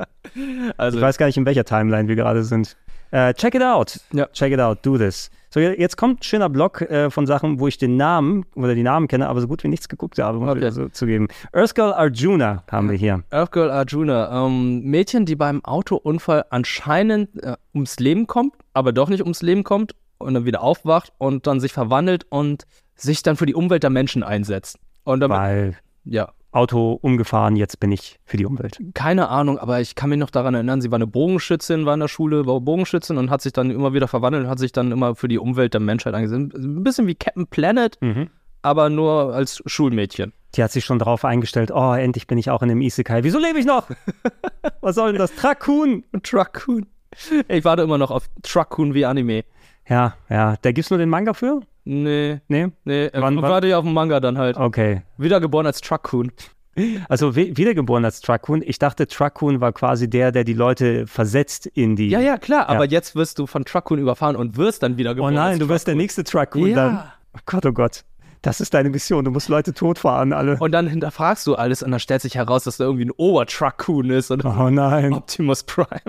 [0.78, 2.78] Also, ich weiß gar nicht, in welcher Timeline wir gerade sind.
[3.12, 4.00] Äh, check it out.
[4.34, 4.80] Check it out.
[4.86, 5.30] Do this.
[5.54, 8.74] So, je- jetzt kommt ein schöner Block äh, von Sachen, wo ich den Namen oder
[8.74, 11.28] die Namen kenne, aber so gut wie nichts geguckt habe, muss ich also zugeben.
[11.52, 13.24] Earthgirl Arjuna haben wir hier.
[13.32, 19.24] Earthgirl Arjuna, ähm, Mädchen, die beim Autounfall anscheinend äh, ums Leben kommt, aber doch nicht
[19.24, 22.66] ums Leben kommt und dann wieder aufwacht und dann sich verwandelt und
[22.96, 24.78] sich dann für die Umwelt der Menschen einsetzt.
[25.04, 28.78] Und damit, Weil ja, Auto umgefahren, jetzt bin ich für die Umwelt.
[28.94, 32.00] keine Ahnung, aber ich kann mich noch daran erinnern, sie war eine Bogenschützin, war in
[32.02, 34.92] der Schule, war Bogenschützin und hat sich dann immer wieder verwandelt und hat sich dann
[34.92, 36.54] immer für die Umwelt der Menschheit eingesetzt.
[36.56, 38.30] Ein bisschen wie Captain Planet, Mhm.
[38.64, 40.34] aber nur als Schulmädchen.
[40.56, 43.24] Die hat sich schon darauf eingestellt, oh, endlich bin ich auch in dem Isekai.
[43.24, 43.88] Wieso lebe ich noch?
[44.82, 45.34] Was soll denn das?
[45.36, 46.04] Truckhuhn.
[46.24, 46.86] Truckhuhn.
[47.48, 49.44] Ich warte immer noch auf Truckhuhn wie Anime.
[49.88, 50.56] Ja, ja.
[50.62, 51.62] Da gibt's nur den Manga für?
[51.84, 52.42] Nee.
[52.48, 52.68] Nee?
[52.84, 54.58] Nee, äh, Wann- warte ich auf den Manga dann halt.
[54.58, 55.02] Okay.
[55.18, 56.32] Wiedergeboren als Truckhuhn.
[57.10, 58.62] Also wi- wiedergeboren als Truckhuhn.
[58.66, 62.10] Ich dachte, Truckhuhn war quasi der, der die Leute versetzt in die.
[62.10, 62.70] Ja, ja, klar, Ja.
[62.70, 65.34] aber jetzt wirst du von Truckhuhn überfahren und wirst dann Oh wiedergeboren.
[65.36, 66.76] nein, als du wirst der nächste Truckhuhn Ja.
[66.76, 67.04] dann.
[67.36, 68.04] Oh Gott, oh Gott.
[68.42, 69.24] Das ist deine Mission.
[69.26, 70.58] Du musst Leute totfahren, alle.
[70.60, 74.10] Und dann hinterfragst du alles und dann stellt sich heraus, dass da irgendwie ein Obertruckhuhn
[74.10, 74.32] ist.
[74.32, 75.14] Und Oh nein.
[75.14, 76.02] Optimus Prime.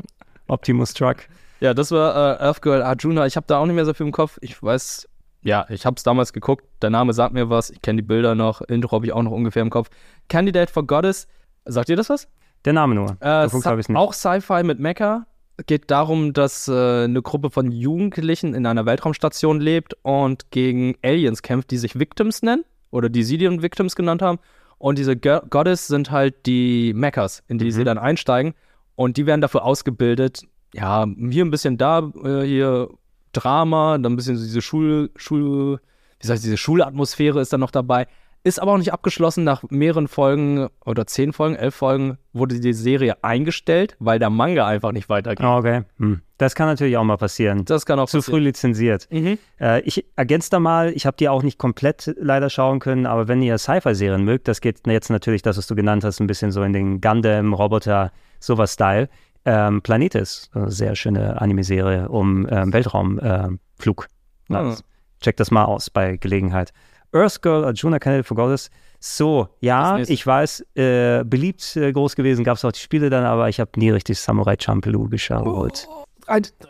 [0.46, 1.16] Optimus Truck.
[1.60, 3.26] Ja, das war äh, Earthgirl Arjuna.
[3.26, 4.38] Ich habe da auch nicht mehr so viel im Kopf.
[4.40, 5.08] Ich weiß,
[5.42, 6.64] ja, ich habe es damals geguckt.
[6.82, 7.70] Der Name sagt mir was.
[7.70, 8.60] Ich kenne die Bilder noch.
[8.62, 9.90] Intro habe ich auch noch ungefähr im Kopf.
[10.28, 11.26] Candidate for Goddess.
[11.64, 12.28] Sagt ihr das was?
[12.64, 13.16] Der Name nur.
[13.20, 15.26] Äh, Sci- auch Sci-Fi mit Mecha.
[15.66, 21.42] Geht darum, dass äh, eine Gruppe von Jugendlichen in einer Weltraumstation lebt und gegen Aliens
[21.42, 24.38] kämpft, die sich Victims nennen oder die sie den Victims genannt haben.
[24.78, 28.54] Und diese Go Goddess sind halt die Mechas, in die sie dann einsteigen.
[28.96, 30.42] Und die werden dafür ausgebildet.
[30.74, 32.88] Ja, hier ein bisschen da, äh, hier
[33.32, 35.80] Drama, dann ein bisschen so diese Schul, Schul,
[36.20, 38.06] wie sagt diese Schulatmosphäre ist dann noch dabei.
[38.44, 39.44] Ist aber auch nicht abgeschlossen.
[39.44, 44.66] Nach mehreren Folgen oder zehn Folgen, elf Folgen wurde die Serie eingestellt, weil der Manga
[44.66, 45.44] einfach nicht weitergeht.
[45.46, 45.82] Ah, okay.
[45.98, 46.22] Hm.
[46.38, 47.64] Das kann natürlich auch mal passieren.
[47.66, 48.38] Das kann auch Zu passieren.
[48.38, 49.06] früh lizenziert.
[49.12, 49.38] Mhm.
[49.60, 53.28] Äh, ich ergänze da mal, ich habe die auch nicht komplett leider schauen können, aber
[53.28, 56.50] wenn ihr Sci-Fi-Serien mögt, das geht jetzt natürlich, das, was du genannt hast, ein bisschen
[56.50, 58.10] so in den Gundam, Roboter,
[58.40, 59.08] sowas Style.
[59.44, 64.08] Ähm, Planetis, eine sehr schöne Anime-Serie um ähm, Weltraumflug.
[64.50, 64.76] Ah.
[65.20, 66.72] Check das mal aus bei Gelegenheit.
[67.12, 68.70] Earthgirl, Arjuna Candidate for Goddess.
[69.00, 73.24] So, ja, ich weiß, äh, beliebt äh, groß gewesen, gab es auch die Spiele dann,
[73.24, 75.88] aber ich habe nie richtig Samurai Champloo geschaut.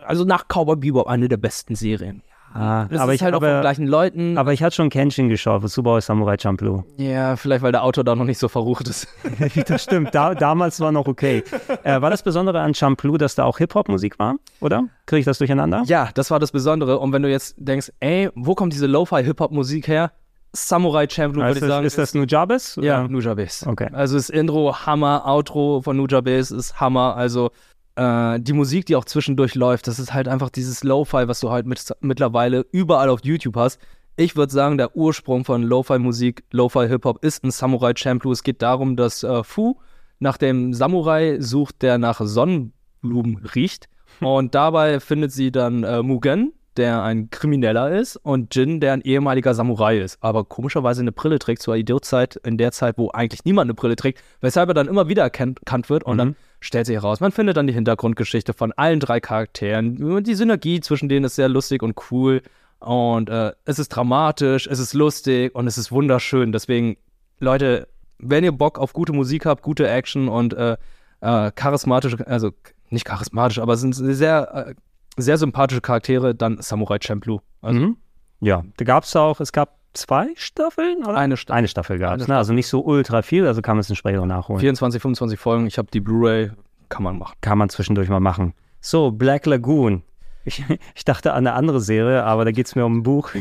[0.07, 2.23] Also nach Cowboy Bebop eine der besten Serien.
[2.55, 4.37] Ah, Das aber ist ich halt auch aber, von gleichen Leuten.
[4.39, 6.85] aber ich hatte schon Kenshin geschaut, ich Samurai Champloo?
[6.97, 9.09] Ja, vielleicht weil der Autor da noch nicht so verrucht ist.
[9.67, 11.43] das stimmt, da, damals war noch okay.
[11.85, 14.85] Äh, war das Besondere an Champloo, dass da auch Hip-Hop-Musik war, oder?
[15.07, 15.83] Kriege ich das durcheinander?
[15.87, 16.99] Ja, das war das Besondere.
[16.99, 20.13] Und wenn du jetzt denkst, ey, wo kommt diese Lo-Fi-Hip-Hop-Musik her?
[20.55, 21.85] Samurai Champloo, würde ist, ich sagen.
[21.85, 22.79] das, ist das Nujabes?
[22.83, 23.09] Ja?
[23.09, 23.67] Nujabes.
[23.67, 23.89] Okay.
[23.93, 27.17] Also das Intro Hammer, Outro von Nujabes ist Hammer.
[27.17, 27.51] Also
[27.97, 31.51] äh, die Musik, die auch zwischendurch läuft, das ist halt einfach dieses Lo-Fi, was du
[31.51, 33.81] halt mit, mittlerweile überall auf YouTube hast.
[34.17, 38.33] Ich würde sagen, der Ursprung von Lo-Fi-Musik, Lo-Fi-Hip-Hop ist ein Samurai Champloo.
[38.33, 39.77] Es geht darum, dass äh, Fu
[40.19, 43.89] nach dem Samurai sucht, der nach Sonnenblumen riecht.
[44.21, 49.03] Und dabei findet sie dann äh, Mugen, der ein Krimineller ist, und Jin, der ein
[49.03, 53.45] ehemaliger Samurai ist, aber komischerweise eine Brille trägt zur Idiotzeit, in der Zeit, wo eigentlich
[53.45, 56.87] niemand eine Brille trägt, weshalb er dann immer wieder erkannt erkannt wird und dann stellt
[56.87, 60.23] sich heraus, man findet dann die Hintergrundgeschichte von allen drei Charakteren.
[60.25, 62.43] Die Synergie zwischen denen ist sehr lustig und cool
[62.79, 66.53] und äh, es ist dramatisch, es ist lustig und es ist wunderschön.
[66.53, 66.97] Deswegen,
[67.39, 70.77] Leute, wenn ihr Bock auf gute Musik habt, gute Action und äh,
[71.21, 72.53] äh, charismatische, also
[72.91, 74.75] nicht charismatisch, aber es sind sehr, äh,
[75.17, 77.41] sehr sympathische Charaktere, dann Samurai Champloo.
[77.61, 77.97] Also Mhm.
[78.41, 81.05] Ja, da gab es auch, es gab zwei Staffeln?
[81.05, 81.17] Oder?
[81.17, 81.59] Eine Staffel.
[81.59, 82.37] Eine Staffel gab es, ne?
[82.37, 84.61] also nicht so ultra viel, also kann man es entsprechend auch nachholen.
[84.61, 86.51] 24, 25 Folgen, ich habe die Blu-ray,
[86.89, 87.35] kann man machen.
[87.41, 88.55] Kann man zwischendurch mal machen.
[88.81, 90.03] So, Black Lagoon.
[90.45, 90.65] Ich,
[90.95, 93.31] ich dachte an eine andere Serie, aber da geht es mir um ein Buch.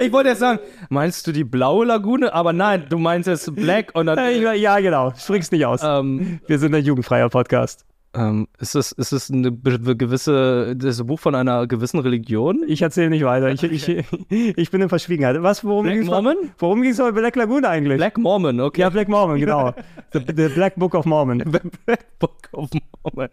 [0.00, 0.58] Ich wollte jetzt sagen,
[0.88, 2.32] meinst du die blaue Lagune?
[2.34, 4.18] Aber nein, du meinst es Black und dann.
[4.56, 5.12] ja, genau.
[5.16, 5.80] Sprich's nicht aus.
[5.84, 7.84] Ähm, Wir sind ein jugendfreier Podcast.
[8.16, 12.64] Ähm, ist es ist es eine gewisse, das ein Buch von einer gewissen Religion?
[12.66, 13.50] Ich erzähle nicht weiter.
[13.50, 13.88] Ich, ich,
[14.30, 15.42] ich bin in Verschwiegenheit.
[15.42, 16.36] Was, worum Black ging's Mormon?
[16.58, 17.98] Worum ging es bei Black Lagoon eigentlich?
[17.98, 18.80] Black Mormon, okay.
[18.80, 19.74] Ja, Black Mormon, genau.
[20.12, 21.38] the, the Black Book of Mormon.
[22.18, 22.70] Book of
[23.02, 23.28] Mormon.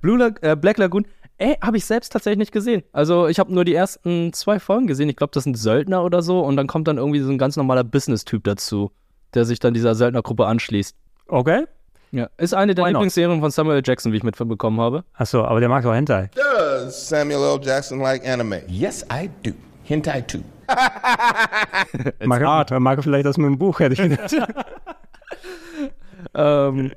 [0.00, 1.06] Blue Lag äh, Black Lagoon.
[1.36, 2.82] Ey, habe ich selbst tatsächlich nicht gesehen.
[2.92, 5.08] Also ich habe nur die ersten zwei Folgen gesehen.
[5.08, 6.40] Ich glaube, das sind Söldner oder so.
[6.40, 8.92] Und dann kommt dann irgendwie so ein ganz normaler Business-Typ dazu,
[9.34, 10.96] der sich dann dieser Söldnergruppe anschließt.
[11.26, 11.64] Okay.
[12.14, 13.00] Ja, ist eine der Why not?
[13.00, 15.02] Lieblingsserien von Samuel Jackson, wie ich mitbekommen habe.
[15.14, 16.30] Achso, aber der mag doch Hentai.
[16.36, 17.60] Does Samuel L.
[17.60, 18.62] Jackson like anime?
[18.68, 19.50] Yes, I do.
[19.82, 20.38] Hentai too.
[22.24, 24.32] Mag er, mag er vielleicht das mit dem Buch, hätte ich gedacht.
[26.34, 26.92] ähm,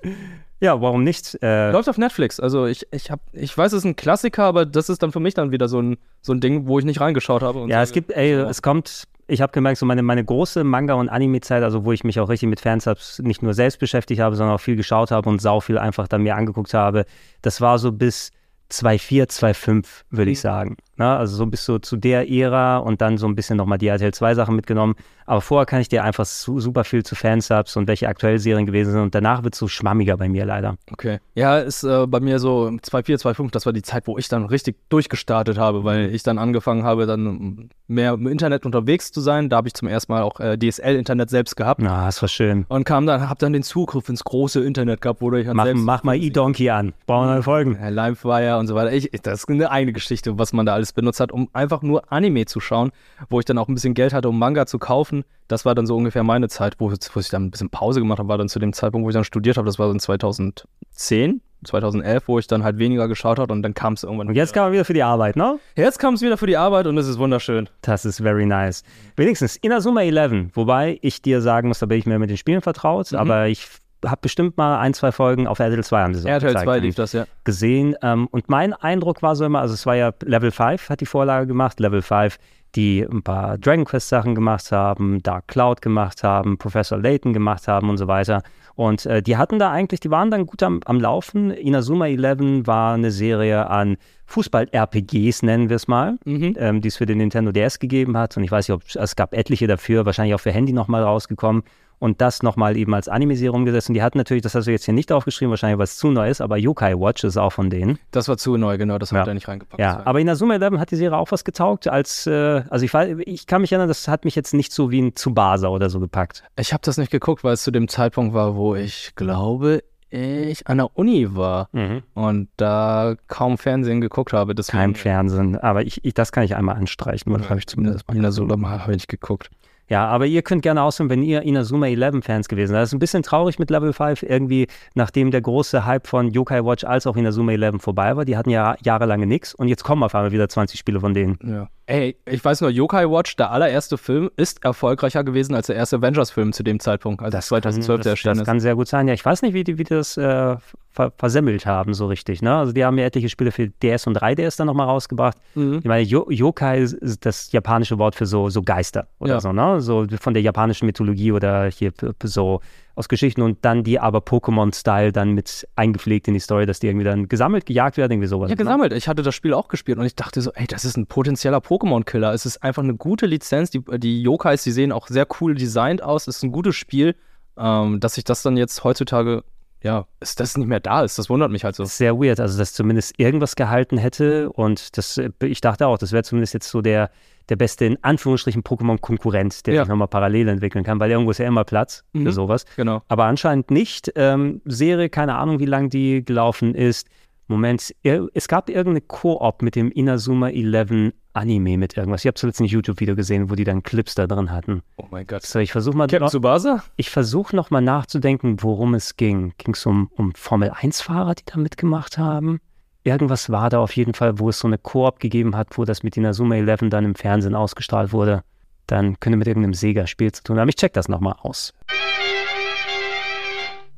[0.60, 1.38] Ja, warum nicht?
[1.42, 2.40] Äh, Läuft auf Netflix.
[2.40, 5.20] Also ich, ich hab, ich weiß, es ist ein Klassiker, aber das ist dann für
[5.20, 7.60] mich dann wieder so ein, so ein Ding, wo ich nicht reingeschaut habe.
[7.60, 10.64] und ja, sage, es gibt, ey, es kommt, ich habe gemerkt, so meine, meine große
[10.64, 14.22] Manga- und Anime-Zeit, also wo ich mich auch richtig mit Fansubs nicht nur selbst beschäftigt
[14.22, 17.06] habe, sondern auch viel geschaut habe und sau viel einfach dann mir angeguckt habe,
[17.42, 18.32] das war so bis
[18.72, 20.78] 2.4, 2.5, würde ich sagen.
[20.98, 21.16] Ne?
[21.16, 24.14] Also so bis so zu der Ära und dann so ein bisschen nochmal die RTL
[24.14, 24.96] 2 Sachen mitgenommen.
[25.26, 28.66] Aber vorher kann ich dir einfach su super viel zu Fansubs und welche aktuell Serien
[28.66, 30.78] gewesen sind und danach wird es so schwammiger bei mir leider.
[30.92, 31.20] Okay.
[31.36, 34.46] Ja, ist äh, bei mir so 2.4, 2.5, das war die Zeit, wo ich dann
[34.46, 39.50] richtig durchgestartet habe, weil ich dann angefangen habe, dann mehr im Internet unterwegs zu sein.
[39.50, 41.82] Da habe ich zum ersten Mal auch äh, DSL-Internet selbst gehabt.
[41.82, 42.66] Na, das war schön.
[42.70, 45.66] Und kam dann, hab dann den Zugriff ins große Internet gehabt, wo ich dann Mach,
[45.66, 46.94] selbst mach mal E-Donkey an.
[47.06, 47.78] Brauchen wir Folgen.
[47.82, 48.94] Ja, Limewire und so weiter.
[48.94, 52.12] Ich, das ist eine eigene Geschichte, was man da alles benutzt hat, um einfach nur
[52.12, 52.92] Anime zu schauen,
[53.30, 55.24] wo ich dann auch ein bisschen Geld hatte, um Manga zu kaufen.
[55.48, 58.20] Das war dann so ungefähr meine Zeit, wo, wo ich dann ein bisschen Pause gemacht
[58.20, 59.66] habe, war dann zu dem Zeitpunkt, wo ich dann studiert habe.
[59.66, 63.94] Das war dann 2010, 2011, wo ich dann halt weniger geschaut habe und dann kam
[63.94, 64.28] es irgendwann.
[64.28, 65.60] Und jetzt kam man wieder für die Arbeit, ne?
[65.76, 67.70] Jetzt kam es wieder für die Arbeit und es ist wunderschön.
[67.82, 68.84] Das ist very nice.
[69.16, 72.62] Wenigstens Inazuma 11, wobei ich dir sagen muss, da bin ich mir mit den Spielen
[72.62, 73.18] vertraut, Mhm.
[73.18, 73.68] aber ich
[74.10, 76.80] habe bestimmt mal ein, zwei Folgen auf RTL 2 haben sie so RTL gezeigt, 2
[76.80, 77.26] lief das, ja.
[77.44, 77.96] gesehen.
[78.02, 81.06] Ähm, und mein Eindruck war so immer, also es war ja Level 5, hat die
[81.06, 82.38] Vorlage gemacht, Level 5,
[82.76, 87.68] die ein paar Dragon Quest Sachen gemacht haben, Dark Cloud gemacht haben, Professor Layton gemacht
[87.68, 88.44] haben und so weiter.
[88.76, 91.50] Und äh, die hatten da eigentlich, die waren dann gut am, am Laufen.
[91.50, 93.98] Inazuma 11 war eine Serie an
[94.28, 98.38] Fußball-RPGs, nennen wir es mal, ähm, die es für den Nintendo DS gegeben hat.
[98.38, 101.64] Und ich weiß nicht, ob es gab etliche dafür, wahrscheinlich auch für Handy nochmal rausgekommen.
[102.00, 103.90] Und das nochmal eben als Anime-Serie umgesetzt.
[103.90, 106.12] Und die hatten natürlich, das hast du jetzt hier nicht aufgeschrieben, wahrscheinlich weil es zu
[106.12, 107.98] neu ist, aber Yokai Watch ist auch von denen.
[108.12, 109.80] Das war zu neu, genau, das hat er nicht reingepackt.
[109.80, 112.94] Ja, aber Inazuma 11 hat die Serie auch was getaugt, als, äh, also ich,
[113.28, 116.00] ich kann mich erinnern, das hat mich jetzt nicht so wie ein Tsubasa oder so
[116.00, 116.44] gepackt.
[116.60, 120.68] Ich habe das nicht geguckt, weil es zu dem Zeitpunkt war, wo ich glaube, ich
[120.68, 121.70] an der Uni war
[122.14, 124.56] und da kaum Fernsehen geguckt habe.
[124.56, 127.68] Deswegen, Kein Fernsehen, aber ich, ich, das kann ich einmal anstreichen, weil das habe ich
[127.68, 129.50] zumindest mal Inazuma habe ich nicht geguckt.
[129.90, 132.82] Ja, aber ihr könnt gerne auswählen, wenn ihr Inazuma 11 Fans gewesen seid.
[132.82, 136.64] Das ist ein bisschen traurig mit Level 5, irgendwie, nachdem der große Hype von Yokai
[136.66, 138.26] Watch als auch Inazuma 11 vorbei war.
[138.26, 141.40] Die hatten ja jahrelange nichts und jetzt kommen auf einmal wieder 20 Spiele von denen.
[141.44, 141.70] Ja.
[141.90, 145.96] Ey, ich weiß nur, Yokai Watch, der allererste Film, ist erfolgreicher gewesen als der erste
[145.96, 148.46] Avengers-Film zu dem Zeitpunkt, als 2012 der das, erschienen das ist.
[148.46, 149.08] kann sehr gut sein.
[149.08, 150.58] Ja, ich weiß nicht, wie die, wie die das äh,
[150.92, 152.42] ver versemmelt haben, so richtig.
[152.42, 152.54] Ne?
[152.54, 155.38] Also die haben ja etliche Spiele für DS und 3DS dann nochmal rausgebracht.
[155.56, 155.78] Mhm.
[155.80, 159.40] Ich meine, Yo Yokai ist- das japanische Wort für so, so Geister oder Ja.
[159.40, 159.80] so, ne?
[159.80, 161.94] So von der japanischen Mythologie oder hier
[162.24, 162.60] so
[162.98, 166.88] aus Geschichten und dann die aber Pokémon-Style dann mit eingepflegt in die Story, dass die
[166.88, 168.50] irgendwie dann gesammelt, gejagt werden, irgendwie sowas.
[168.50, 168.58] Ja, ne?
[168.58, 168.92] gesammelt.
[168.94, 171.60] Ich hatte das Spiel auch gespielt und ich dachte so, ey, das ist ein potenzieller
[171.60, 172.34] Pokémon-Killer.
[172.34, 173.70] Es ist einfach eine gute Lizenz.
[173.70, 176.28] Die, die Yokais, die sehen auch sehr cool designt aus.
[176.28, 177.16] Es ist ein gutes Spiel.
[177.58, 179.44] Ähm, dass sich das dann jetzt heutzutage,
[179.82, 181.86] ja, ist, dass es nicht mehr da ist, das wundert mich halt so.
[181.86, 186.12] Sehr weird, also dass zumindest irgendwas gehalten hätte und das, äh, ich dachte auch, das
[186.12, 187.10] wäre zumindest jetzt so der,
[187.50, 189.82] der beste, in Anführungsstrichen, Pokémon-Konkurrent, der Ja.
[189.84, 192.66] sich nochmal parallel entwickeln kann, weil irgendwo ist ja immer Platz für Mhm, sowas.
[192.76, 193.02] Genau.
[193.08, 194.12] Aber anscheinend nicht.
[194.16, 197.08] Ähm, Serie, keine Ahnung, wie lang die gelaufen ist.
[197.50, 202.22] Moment, es gab irgendeine Koop mit dem Inazuma 11 Anime mit irgendwas.
[202.22, 204.82] Ich habe zuletzt ein YouTube-Video gesehen, wo die dann Clips da drin hatten.
[204.98, 205.44] Oh mein Gott.
[205.46, 206.08] So, ich versuche mal.
[206.08, 206.84] Captain Tsubasa?
[206.98, 209.54] Ich versuche noch mal nachzudenken, worum es ging.
[209.60, 212.60] Ging es um, um Formel-1-Fahrer, die da mitgemacht haben?
[213.07, 216.03] Irgendwas war da auf jeden Fall, wo es so eine Koop gegeben hat, wo das
[216.03, 218.45] mit Inazuma 11 dann im Fernsehen ausgestrahlt wurde.
[218.87, 220.69] Dann könnte mit irgendeinem Sega-Spiel zu tun haben.
[220.69, 221.75] Ich check das noch mal aus.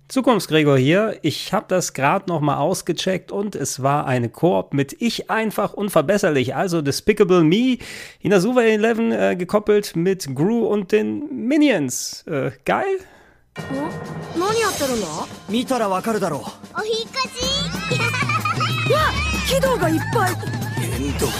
[0.08, 1.18] Zukunftsgregor hier.
[1.22, 5.72] Ich habe das gerade noch mal ausgecheckt und es war eine Koop mit Ich einfach
[5.72, 7.78] unverbesserlich, also Despicable Me,
[8.20, 12.24] Inazuma 11 äh, gekoppelt mit Gru und den Minions.
[12.26, 12.86] Äh, geil?
[14.36, 15.06] 何やってるんだ
[15.48, 16.40] 見たらわかるだろう
[16.80, 18.37] お引っ越しわ
[19.48, 20.34] 軌道がいっぱいエ
[21.10, 21.30] ンド3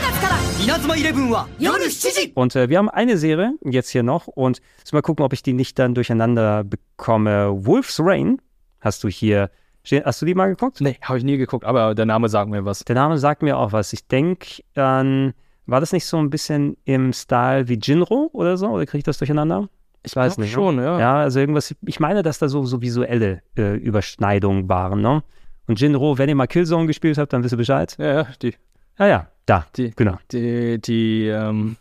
[0.00, 5.32] 月から稲妻イレブンは夜7時 Und äh, wir haben eine Serie jetzt hier noch und jetzt mal gucken, ob
[5.32, 7.64] ich die nicht dann durcheinander bekomme.
[7.66, 8.40] Wolf's Rain
[8.80, 9.50] hast du hier.
[9.84, 10.04] stehen.
[10.04, 10.80] Hast du die mal geguckt?
[10.80, 12.84] Nee, habe ich nie geguckt, aber der Name sagt mir was.
[12.84, 13.92] Der Name sagt mir auch was.
[13.92, 15.34] Ich denke an,
[15.66, 18.68] war das nicht so ein bisschen im Style wie Jinro oder so?
[18.68, 19.68] Oder kriege ich das durcheinander?
[20.04, 20.52] Ich weiß glaub nicht.
[20.52, 20.84] schon, ne?
[20.84, 20.98] ja.
[20.98, 25.22] Ja, also irgendwas, ich meine, dass da so, so visuelle äh, Überschneidungen waren, ne?
[25.67, 27.95] Und Jinro, wenn ihr mal Killzone gespielt habt, dann wisst ihr Bescheid.
[27.99, 28.55] Ja, ja, die.
[28.97, 30.17] Ja, ja, da, Die, genau.
[30.31, 31.75] Die, die, ähm,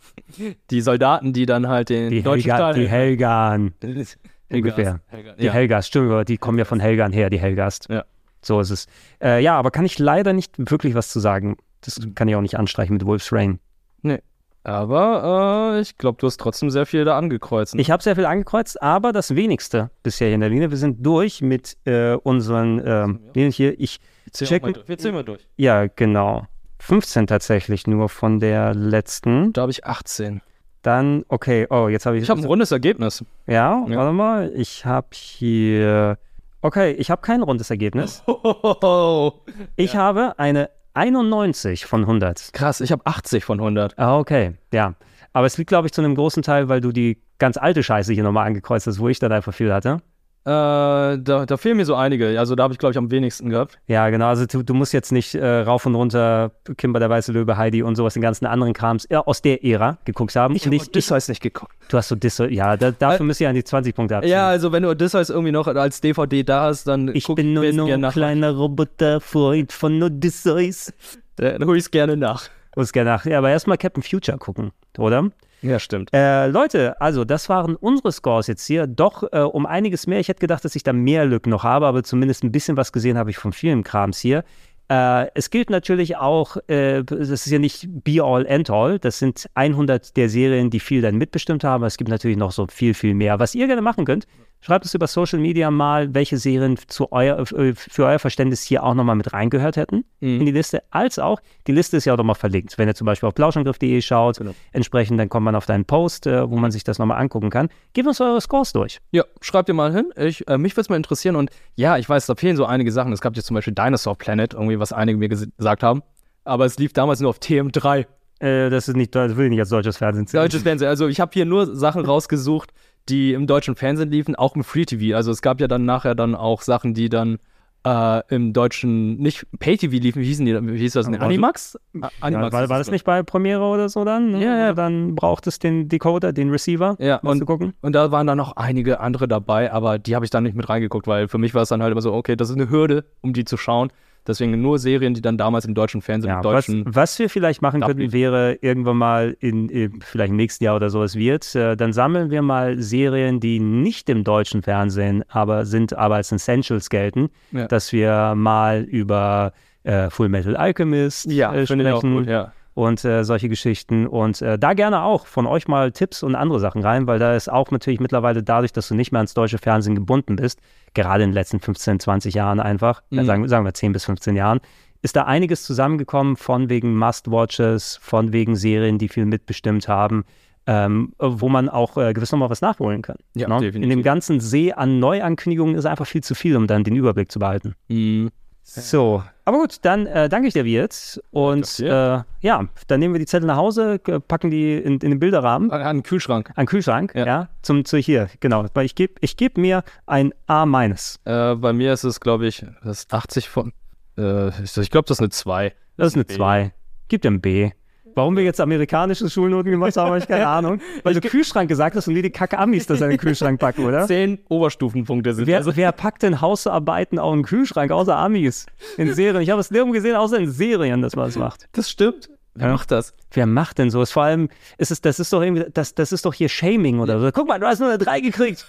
[0.71, 2.75] die Soldaten, die dann halt den Die, deutschen Helga, Stahl.
[2.75, 3.75] die Helgan.
[4.51, 5.01] Ungefähr.
[5.07, 5.37] Helgas.
[5.39, 5.53] Die Ja.
[5.53, 7.89] Helgast, stimmt, aber die kommen ja von Helgan her, die Helgast.
[7.89, 8.05] Ja.
[8.43, 8.87] So ist es.
[9.23, 11.57] Äh, ja, aber kann ich leider nicht wirklich was zu sagen.
[11.81, 13.59] Das kann ich auch nicht anstreichen mit Wolf's Rain.
[14.03, 14.19] Nee.
[14.67, 17.77] Aber äh, ich glaube, du hast trotzdem sehr viel da angekreuzt.
[17.77, 17.81] Ne?
[17.81, 20.71] Ich habe sehr viel angekreuzt, aber das wenigste bisher hier in der Linie.
[20.71, 23.79] Wir sind durch mit äh, unseren ähm, Linien hier.
[23.79, 24.01] Ich
[24.33, 24.89] Zähl check mal durch.
[24.89, 25.47] Wir zählen mal durch.
[25.57, 26.47] Ja, genau.
[26.81, 29.53] 15 tatsächlich nur von der letzten.
[29.53, 30.41] Da habe ich 18.
[30.83, 32.25] Dann, okay, oh, jetzt habe ich.
[32.25, 33.25] Ich habe ein rundes Ergebnis.
[33.47, 33.97] Ja, Ja.
[33.97, 34.53] warte mal.
[34.57, 36.19] Ich habe hier.
[36.61, 38.25] Okay, ich habe kein rundes Ergebnis.
[39.77, 42.55] Ich habe eine 91 von 100.
[42.55, 43.99] Krass, ich habe 80 von 100.
[43.99, 44.95] Ah, okay, ja.
[45.35, 48.15] Aber es liegt, glaube ich, zu einem großen Teil, weil du die ganz alte Scheiße
[48.15, 50.01] hier nochmal angekreuzt hast, wo ich dann einfach viel hatte.
[50.47, 52.39] Äh, da, da fehlen mir so einige.
[52.39, 53.81] Also da habe ich, glaube ich, am wenigsten gehabt.
[53.89, 54.29] Ja, genau.
[54.29, 57.83] Also du, du musst jetzt nicht äh, rauf und runter Kimber der Weiße Löwe, Heidi
[57.83, 60.55] und sowas, den ganzen anderen Krams äh, aus der Ära geguckt haben.
[60.55, 61.75] Ich habe Odysseus nicht geguckt.
[61.89, 64.31] Du hast so Odysseus, ja, da, dafür müsst ihr an die 20 Punkte abziehen.
[64.31, 67.53] Ja, also wenn du Odysseus irgendwie noch als DVD da hast, dann ich guck bin
[67.53, 70.93] nur ein kleiner Roboter, Freund von Odysseus.
[71.35, 72.49] Dann hol ich's gerne nach.
[72.77, 73.25] Hol's gerne nach.
[73.25, 75.31] Ja, aber erstmal Captain Future gucken, oder?
[75.63, 76.11] Ja, stimmt.
[76.13, 78.87] Äh, Leute, also das waren unsere Scores jetzt hier.
[78.87, 80.21] Doch äh, um einiges mehr.
[80.21, 82.93] Ich hätte gedacht, dass ich da mehr Lücken noch habe, aber zumindest ein bisschen was
[82.93, 84.45] gesehen habe ich von vielen Krams hier.
[84.89, 88.99] Äh, es gilt natürlich auch, äh, das ist ja nicht be all and all.
[88.99, 91.83] Das sind 100 der Serien, die viel dann mitbestimmt haben.
[91.85, 93.39] Es gibt natürlich noch so viel, viel mehr.
[93.41, 94.27] Was ihr gerne machen könnt,
[94.61, 98.83] schreibt es über Social Media mal, welche Serien zu euer, äh, für euer Verständnis hier
[98.83, 100.41] auch nochmal mit reingehört hätten Mhm.
[100.41, 100.83] in die Liste.
[100.91, 102.77] Als auch, die Liste ist ja auch nochmal verlinkt.
[102.79, 104.55] Wenn ihr zum Beispiel auf plauschangriff.de schaut, Genau.
[104.73, 107.69] entsprechend, dann kommt man auf deinen Post, äh, wo man sich das nochmal angucken kann.
[107.93, 108.99] Gebt uns eure Scores durch.
[109.13, 110.11] Ja, schreibt ihr mal hin.
[110.17, 111.37] Ich, äh, mich würde es mal interessieren.
[111.37, 113.13] Und ja, ich weiß, da fehlen so einige Sachen.
[113.13, 116.03] Es gab jetzt zum Beispiel Dinosaur Planet, irgendwie, was einige mir ges- gesagt haben.
[116.45, 118.07] Aber es lief damals nur auf TM3.
[118.39, 120.43] Äh, das ist nicht, das will ich nicht als deutsches Fernsehen zählen.
[120.45, 120.89] Deutsches Fernsehen.
[120.89, 122.71] Also ich habe hier nur Sachen rausgesucht,
[123.09, 125.17] die im deutschen Fernsehen liefen, auch im Free TV.
[125.17, 127.39] Also es gab ja dann nachher dann auch Sachen, die dann
[127.85, 131.15] äh, im deutschen, nicht Pay-TV liefen, wie hießen die, wie hieß das denn?
[131.15, 131.77] Aber- Animax?
[131.77, 134.33] A- Ja, Animax war, war das nicht bei Premiere oder so dann?
[134.33, 134.43] ne?
[134.45, 134.65] Ja, ja.
[134.67, 137.75] Oder Dann braucht es den Decoder, den Receiver, Ja, um und, zu gucken.
[137.83, 140.69] und da waren dann noch einige andere dabei, aber die habe ich dann nicht mit
[140.69, 143.05] reingeguckt, weil für mich war es dann halt immer so, okay, das ist eine Hürde,
[143.21, 143.93] um die zu schauen.
[144.27, 146.85] Deswegen nur Serien, die dann damals im deutschen Fernsehen, Ja, im was, deutschen.
[146.87, 148.13] was wir vielleicht machen könnten, lief.
[148.13, 151.93] wäre irgendwann mal in, in vielleicht im nächsten Jahr oder so es wird, äh, dann
[151.93, 157.29] sammeln wir mal Serien, die nicht im deutschen Fernsehen, aber sind aber als Essentials gelten,
[157.53, 157.67] Ja.
[157.67, 159.53] dass wir mal über
[159.85, 162.53] äh, Full Metal Alchemist Ja, äh, finde ich auch sprechen gut, ja.
[162.77, 166.61] Und äh, solche Geschichten und äh, da gerne auch von euch mal Tipps und andere
[166.61, 169.57] Sachen rein, weil da ist auch natürlich mittlerweile dadurch, dass du nicht mehr ans deutsche
[169.57, 170.61] Fernsehen gebunden bist,
[170.93, 173.25] gerade in den letzten 15, 20 Jahren einfach, äh, Mhm.
[173.25, 174.61] sagen, sagen wir 10 bis 15 Jahren,
[175.01, 180.25] ist da einiges zusammengekommen von wegen Must-Watches, von wegen Serien, die viel mitbestimmt haben,
[180.67, 183.17] ähm, wo man auch äh, gewiss nochmal was nachholen kann.
[183.35, 183.55] Ja, ne?
[183.55, 183.83] definitiv.
[183.85, 187.33] In dem ganzen See an Neuankündigungen ist einfach viel zu viel, um dann den Überblick
[187.33, 187.75] zu behalten.
[187.89, 188.31] Mhm.
[188.69, 191.23] So, aber gut, dann äh, danke ich dir jetzt.
[191.31, 195.21] Und äh, ja, dann nehmen wir die Zettel nach Hause, packen die in, in den
[195.21, 195.71] Bilderrahmen.
[195.71, 196.51] An den Kühlschrank.
[196.57, 197.49] An den Kühlschrank, ja.
[197.63, 198.67] zum, zu hier, genau.
[198.75, 200.65] Weil ich gebe ich geb mir ein A-.
[200.65, 203.73] Äh, bei mir ist es, glaube ich, das ist 80 von.
[204.19, 205.73] Äh, ich glaube, das ist eine 2.
[205.97, 206.73] Das ist eine 2.
[207.07, 207.71] Gib dir ein B.
[208.17, 210.81] Warum wir jetzt amerikanische Schulnoten gemacht haben, habe ich keine Ahnung.
[211.03, 213.85] Weil du Kühlschrank gesagt hast und die die Kacke Amis das in den Kühlschrank packen,
[213.85, 214.07] oder?
[214.07, 215.77] 10 Oberstufenpunkte sind Wer, also.
[215.77, 218.65] wer packt denn Hausarbeiten auf den Kühlschrank, außer Amis?
[218.97, 219.43] In Serien.
[219.43, 221.69] Ich habe es nirgendwo gesehen, außer in Serien, dass man das macht.
[221.73, 222.31] Das stimmt.
[222.55, 223.13] Wer macht das?
[223.33, 224.11] Wer macht denn sowas?
[224.11, 224.49] Vor allem,
[224.79, 227.31] ist es, das ist doch irgendwie, das, das ist doch hier Shaming oder so.
[227.33, 228.67] Guck mal, du hast nur eine 3 gekriegt.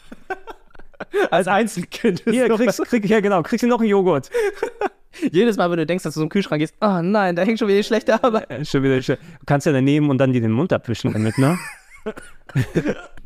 [1.32, 2.24] Als Einzelkind.
[2.26, 4.30] Hier, kriegst, krieg, ja genau, kriegst du noch einen Joghurt.
[5.32, 7.68] Jedes Mal, wenn du denkst, dass du zum Kühlschrank gehst, oh nein, da hängt schon
[7.68, 8.50] wieder die schlechte Arbeit.
[8.50, 9.00] Äh, Schon wieder.
[9.00, 11.58] Du kannst ja dann nehmen und dann dir den Mund abwischen damit, ne?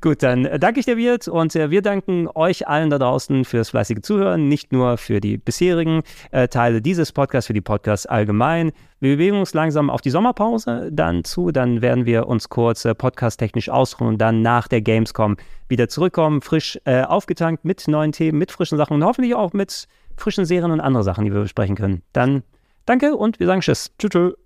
[0.00, 3.44] Gut, dann äh, danke ich dir, Wirt, und äh, wir danken euch allen da draußen
[3.44, 8.06] fürs fleißige Zuhören, nicht nur für die bisherigen äh, Teile dieses Podcasts, für die Podcasts
[8.06, 8.72] allgemein.
[9.00, 12.94] Wir bewegen uns langsam auf die Sommerpause dann zu, dann werden wir uns kurz äh,
[12.94, 15.36] podcasttechnisch ausruhen und dann nach der Gamescom
[15.68, 19.88] wieder zurückkommen, frisch äh, aufgetankt mit neuen Themen, mit frischen Sachen und hoffentlich auch mit
[20.16, 22.02] frischen Serien und andere Sachen, die wir besprechen können.
[22.12, 22.42] Dann
[22.86, 23.92] danke und wir sagen Tschüss.
[23.98, 24.10] Tschüss.
[24.10, 24.43] tschüss.